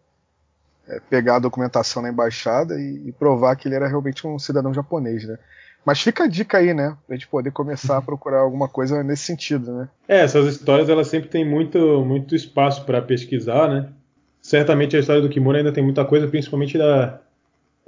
é, 0.87 0.99
pegar 1.09 1.37
a 1.37 1.39
documentação 1.39 2.01
na 2.01 2.09
embaixada 2.09 2.79
e, 2.79 3.07
e, 3.07 3.11
provar 3.11 3.55
que 3.55 3.67
ele 3.67 3.75
era 3.75 3.87
realmente 3.87 4.25
um 4.27 4.37
cidadão 4.39 4.73
japonês, 4.73 5.25
né? 5.25 5.37
Mas 5.85 6.01
fica 6.01 6.23
a 6.23 6.27
dica 6.27 6.57
aí, 6.57 6.73
né? 6.73 6.95
Pra 7.05 7.15
gente 7.15 7.27
poder 7.27 7.51
começar 7.51 7.97
a 7.97 8.01
procurar 8.03 8.39
alguma 8.39 8.67
coisa 8.67 9.03
nesse 9.03 9.23
sentido, 9.23 9.73
né? 9.73 9.89
É, 10.07 10.21
essas 10.21 10.45
histórias 10.47 10.89
elas 10.89 11.07
sempre 11.07 11.29
têm 11.29 11.45
muito, 11.45 12.03
muito 12.05 12.35
espaço 12.35 12.85
para 12.85 13.01
pesquisar, 13.01 13.67
né? 13.67 13.89
Certamente 14.41 14.95
a 14.95 14.99
história 14.99 15.21
do 15.21 15.29
Kimura 15.29 15.57
ainda 15.57 15.71
tem 15.71 15.83
muita 15.83 16.03
coisa, 16.03 16.27
principalmente 16.27 16.77
da, 16.77 17.21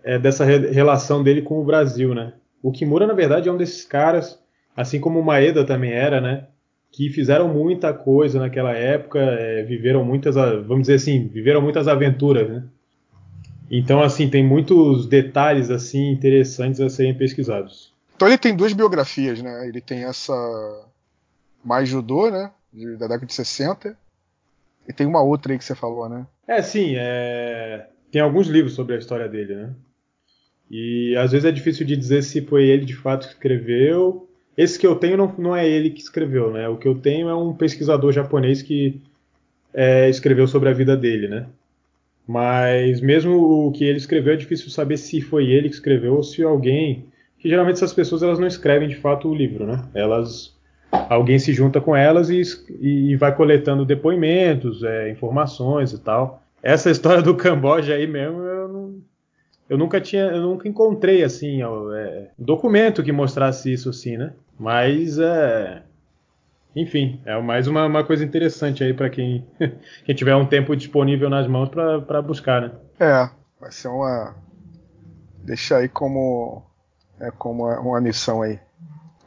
é, 0.06 0.20
dessa 0.20 0.46
re 0.46 0.72
relação 0.72 1.24
dele 1.24 1.42
com 1.42 1.60
o 1.60 1.66
Brasil, 1.66 2.14
né? 2.14 2.34
O 2.62 2.72
Kimura, 2.72 3.08
na 3.08 3.14
verdade, 3.14 3.50
é 3.50 3.52
um 3.52 3.58
desses 3.58 3.84
caras, 3.84 4.40
assim 4.78 5.00
como 5.00 5.20
o 5.20 5.26
Maeda 5.26 5.66
também 5.66 5.92
era, 5.92 6.22
né? 6.22 6.48
Que 6.92 7.10
fizeram 7.10 7.48
muita 7.48 7.92
coisa 7.92 8.40
naquela 8.40 8.72
época, 8.72 9.20
é, 9.20 9.64
viveram 9.64 10.06
muitas, 10.06 10.36
vamos 10.36 10.82
dizer 10.82 10.96
assim, 10.96 11.28
viveram 11.28 11.62
muitas 11.62 11.88
aventuras, 11.88 12.48
né? 12.48 12.64
Então, 13.70 14.02
assim, 14.02 14.30
tem 14.30 14.46
muitos 14.46 15.08
detalhes 15.08 15.72
assim 15.72 16.12
interessantes 16.12 16.80
a 16.80 16.88
serem 16.88 17.16
pesquisados. 17.16 17.92
Então 18.16 18.28
ele 18.28 18.38
tem 18.38 18.56
duas 18.56 18.74
biografias, 18.74 19.42
né? 19.42 19.68
Ele 19.68 19.82
tem 19.82 20.04
essa 20.04 20.34
mais 21.64 21.90
judô, 21.90 22.30
né? 22.30 22.52
Da 23.00 23.08
década 23.08 23.26
de 23.26 23.34
60. 23.34 23.98
E 24.88 24.94
tem 24.94 25.08
uma 25.08 25.22
outra 25.22 25.52
aí 25.52 25.58
que 25.58 25.66
você 25.66 25.74
falou, 25.74 26.08
né? 26.08 26.28
É, 26.48 26.62
sim. 26.62 26.94
É... 26.96 27.88
Tem 28.12 28.22
alguns 28.22 28.48
livros 28.48 28.74
sobre 28.74 28.96
a 28.96 29.00
história 29.00 29.28
dele, 29.28 29.56
né? 29.56 29.74
E 30.70 31.16
às 31.18 31.32
vezes 31.32 31.46
é 31.46 31.52
difícil 31.52 31.86
de 31.86 31.96
dizer 31.96 32.24
se 32.24 32.42
foi 32.42 32.68
ele 32.68 32.86
de 32.86 32.96
fato 32.96 33.28
que 33.28 33.34
escreveu. 33.34 34.28
Esse 34.58 34.80
que 34.80 34.88
eu 34.88 34.96
tenho 34.96 35.18
não, 35.18 35.34
não 35.38 35.56
é 35.56 35.68
ele 35.68 35.90
que 35.90 36.02
escreveu, 36.02 36.52
né? 36.52 36.68
O 36.68 36.78
que 36.78 36.88
eu 36.88 36.96
tenho 36.96 37.30
é 37.30 37.36
um 37.36 37.54
pesquisador 37.54 38.12
japonês 38.12 38.62
que 38.62 39.00
é, 39.74 40.10
escreveu 40.10 40.48
sobre 40.48 40.70
a 40.70 40.74
vida 40.74 40.96
dele, 40.96 41.28
né? 41.28 41.46
Mas 42.28 43.02
mesmo 43.02 43.68
o 43.68 43.72
que 43.72 43.84
ele 43.84 43.98
escreveu 43.98 44.34
é 44.34 44.38
difícil 44.38 44.70
saber 44.70 44.98
se 44.98 45.22
foi 45.22 45.48
ele 45.52 45.70
que 45.70 45.76
escreveu 45.76 46.16
ou 46.16 46.24
se 46.24 46.42
alguém. 46.42 47.06
Que 47.38 47.50
geralmente 47.50 47.76
essas 47.76 47.94
pessoas 47.94 48.24
elas 48.24 48.40
não 48.40 48.48
escrevem 48.48 48.88
de 48.88 48.96
fato 48.96 49.30
o 49.30 49.36
livro, 49.36 49.68
né? 49.68 49.84
Elas 49.94 50.56
alguém 51.10 51.38
se 51.38 51.54
junta 51.54 51.82
com 51.82 51.96
elas 51.96 52.30
e, 52.30 52.42
e 52.82 53.16
vai 53.18 53.36
coletando 53.36 53.86
depoimentos, 53.86 54.84
é, 54.84 55.12
informações 55.12 55.92
e 55.92 56.00
tal. 56.00 56.42
Essa 56.64 56.90
história 56.90 57.22
do 57.22 57.36
Camboja 57.36 57.94
aí 57.94 58.08
mesmo 58.08 58.42
eu 59.70 59.78
nunca 59.78 60.00
tinha, 60.00 60.24
eu 60.24 60.42
nunca 60.42 60.68
encontrei 60.68 61.24
assim 61.24 61.62
é, 61.64 62.30
documento 62.38 63.04
que 63.04 63.12
mostrasse 63.12 63.72
isso 63.72 63.90
assim, 63.90 64.18
né? 64.18 64.34
Mas 64.60 65.18
é, 65.20 65.84
enfim, 66.76 67.22
é 67.26 67.40
mais 67.42 67.68
uma, 67.68 67.86
uma 67.86 68.04
coisa 68.04 68.24
interessante 68.24 68.84
aí 68.84 68.94
para 68.94 69.10
quem, 69.10 69.46
quem 70.06 70.16
tiver 70.16 70.36
um 70.36 70.46
tempo 70.46 70.76
disponível 70.76 71.30
nas 71.30 71.48
mãos 71.48 71.70
para 71.70 72.22
buscar, 72.22 72.62
né? 72.62 72.72
É, 73.00 73.30
vai 73.60 73.72
ser 73.72 73.88
uma 73.88 74.36
deixa 75.44 75.78
aí 75.78 75.88
como 75.88 76.64
é 77.20 77.32
como 77.32 77.66
uma 77.66 78.02
missão 78.02 78.42
aí, 78.42 78.60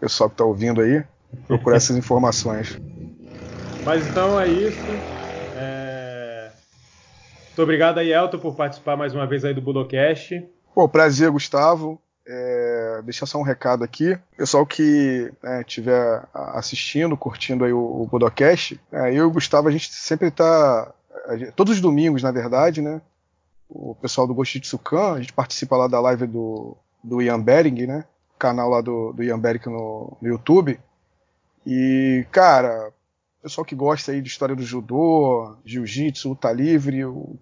pessoal 0.00 0.28
que 0.28 0.34
está 0.34 0.44
ouvindo 0.44 0.80
aí, 0.80 1.02
procurar 1.46 1.76
essas 1.76 1.96
informações. 1.98 2.76
Mas 3.84 4.06
então 4.06 4.38
é 4.38 4.48
isso. 4.48 5.17
Muito 7.58 7.64
obrigado 7.64 7.98
aí, 7.98 8.12
Elton, 8.12 8.38
por 8.38 8.54
participar 8.54 8.96
mais 8.96 9.12
uma 9.12 9.26
vez 9.26 9.44
aí 9.44 9.52
do 9.52 9.60
Budocast. 9.60 10.48
Pô, 10.72 10.88
prazer, 10.88 11.28
Gustavo. 11.28 12.00
É, 12.24 13.02
deixar 13.04 13.26
só 13.26 13.36
um 13.36 13.42
recado 13.42 13.82
aqui. 13.82 14.16
Pessoal 14.36 14.64
que 14.64 15.32
estiver 15.62 16.20
né, 16.20 16.28
assistindo, 16.54 17.16
curtindo 17.16 17.64
aí 17.64 17.72
o, 17.72 17.80
o 17.80 18.06
Budocast, 18.06 18.80
é, 18.92 19.10
eu 19.10 19.14
e 19.14 19.20
o 19.22 19.30
Gustavo, 19.32 19.66
a 19.66 19.72
gente 19.72 19.92
sempre 19.92 20.28
está. 20.28 20.94
Todos 21.56 21.74
os 21.74 21.80
domingos, 21.80 22.22
na 22.22 22.30
verdade, 22.30 22.80
né? 22.80 23.02
O 23.68 23.92
pessoal 23.96 24.24
do 24.28 24.34
Goshitsukan, 24.34 25.14
a 25.14 25.20
gente 25.20 25.32
participa 25.32 25.76
lá 25.76 25.88
da 25.88 25.98
live 25.98 26.28
do, 26.28 26.76
do 27.02 27.20
Ian 27.20 27.40
Bering, 27.40 27.88
né? 27.88 28.04
Canal 28.38 28.70
lá 28.70 28.80
do, 28.80 29.12
do 29.12 29.24
Ian 29.24 29.40
Bering 29.40 29.62
no, 29.66 30.16
no 30.22 30.28
YouTube. 30.28 30.78
E, 31.66 32.24
cara, 32.30 32.92
pessoal 33.42 33.64
que 33.64 33.74
gosta 33.74 34.12
aí 34.12 34.22
de 34.22 34.28
história 34.28 34.54
do 34.54 34.62
judô, 34.62 35.56
jiu-jitsu, 35.64 36.28
luta 36.28 36.52
livre, 36.52 37.04
o 37.04 37.36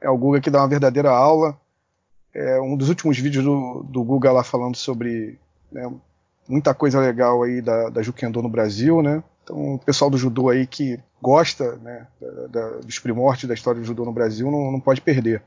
é 0.00 0.08
o 0.10 0.16
Guga 0.16 0.40
que 0.40 0.50
dá 0.50 0.60
uma 0.60 0.68
verdadeira 0.68 1.10
aula. 1.10 1.58
É 2.34 2.60
um 2.60 2.76
dos 2.76 2.88
últimos 2.88 3.18
vídeos 3.18 3.44
do, 3.44 3.82
do 3.88 4.04
Guga 4.04 4.30
lá 4.30 4.44
falando 4.44 4.76
sobre 4.76 5.38
né, 5.72 5.90
muita 6.48 6.74
coisa 6.74 7.00
legal 7.00 7.42
aí 7.42 7.60
da, 7.60 7.88
da 7.88 8.02
Jukendo 8.02 8.42
no 8.42 8.48
Brasil, 8.48 9.02
né? 9.02 9.22
Então, 9.42 9.74
o 9.74 9.78
pessoal 9.78 10.10
do 10.10 10.18
judô 10.18 10.48
aí 10.48 10.66
que 10.66 10.98
gosta 11.22 11.76
né, 11.76 12.06
da, 12.20 12.46
da, 12.48 12.68
dos 12.78 12.98
primórdios 12.98 13.48
da 13.48 13.54
história 13.54 13.80
do 13.80 13.86
judô 13.86 14.04
no 14.04 14.12
Brasil 14.12 14.50
não, 14.50 14.72
não 14.72 14.80
pode 14.80 15.00
perder. 15.00 15.42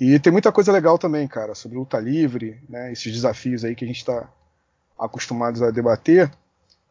E 0.00 0.18
tem 0.18 0.32
muita 0.32 0.50
coisa 0.50 0.72
legal 0.72 0.98
também, 0.98 1.28
cara, 1.28 1.54
sobre 1.54 1.78
luta 1.78 1.98
livre, 1.98 2.60
né, 2.68 2.92
esses 2.92 3.12
desafios 3.12 3.64
aí 3.64 3.74
que 3.74 3.84
a 3.84 3.88
gente 3.88 3.98
está 3.98 4.28
acostumados 4.98 5.62
a 5.62 5.70
debater. 5.70 6.30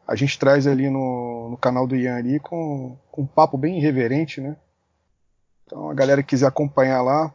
A 0.08 0.16
gente 0.16 0.40
traz 0.40 0.66
ali 0.66 0.90
no, 0.90 1.50
no 1.52 1.58
canal 1.58 1.86
do 1.86 1.96
Ian 1.96 2.16
ali 2.16 2.40
com, 2.40 2.98
com 3.12 3.22
um 3.24 3.28
papo 3.28 3.58
bem 3.58 3.78
irreverente, 3.78 4.42
né? 4.42 4.56
Então, 5.70 5.88
a 5.88 5.94
galera 5.94 6.24
que 6.24 6.30
quiser 6.30 6.48
acompanhar 6.48 7.04
lá, 7.04 7.32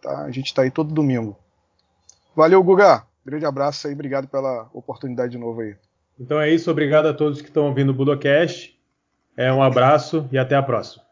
tá? 0.00 0.22
a 0.22 0.30
gente 0.30 0.46
está 0.46 0.62
aí 0.62 0.70
todo 0.70 0.94
domingo. 0.94 1.36
Valeu, 2.34 2.62
Guga. 2.62 3.04
Grande 3.26 3.44
abraço 3.44 3.86
aí, 3.86 3.92
obrigado 3.92 4.26
pela 4.26 4.70
oportunidade 4.72 5.32
de 5.32 5.38
novo 5.38 5.60
aí. 5.60 5.76
Então 6.18 6.40
é 6.40 6.50
isso, 6.50 6.70
obrigado 6.70 7.06
a 7.06 7.12
todos 7.12 7.42
que 7.42 7.48
estão 7.48 7.66
ouvindo 7.66 7.90
o 7.90 7.94
Budocast. 7.94 8.74
É 9.36 9.52
um 9.52 9.62
abraço 9.62 10.26
e 10.32 10.38
até 10.38 10.56
a 10.56 10.62
próxima. 10.62 11.03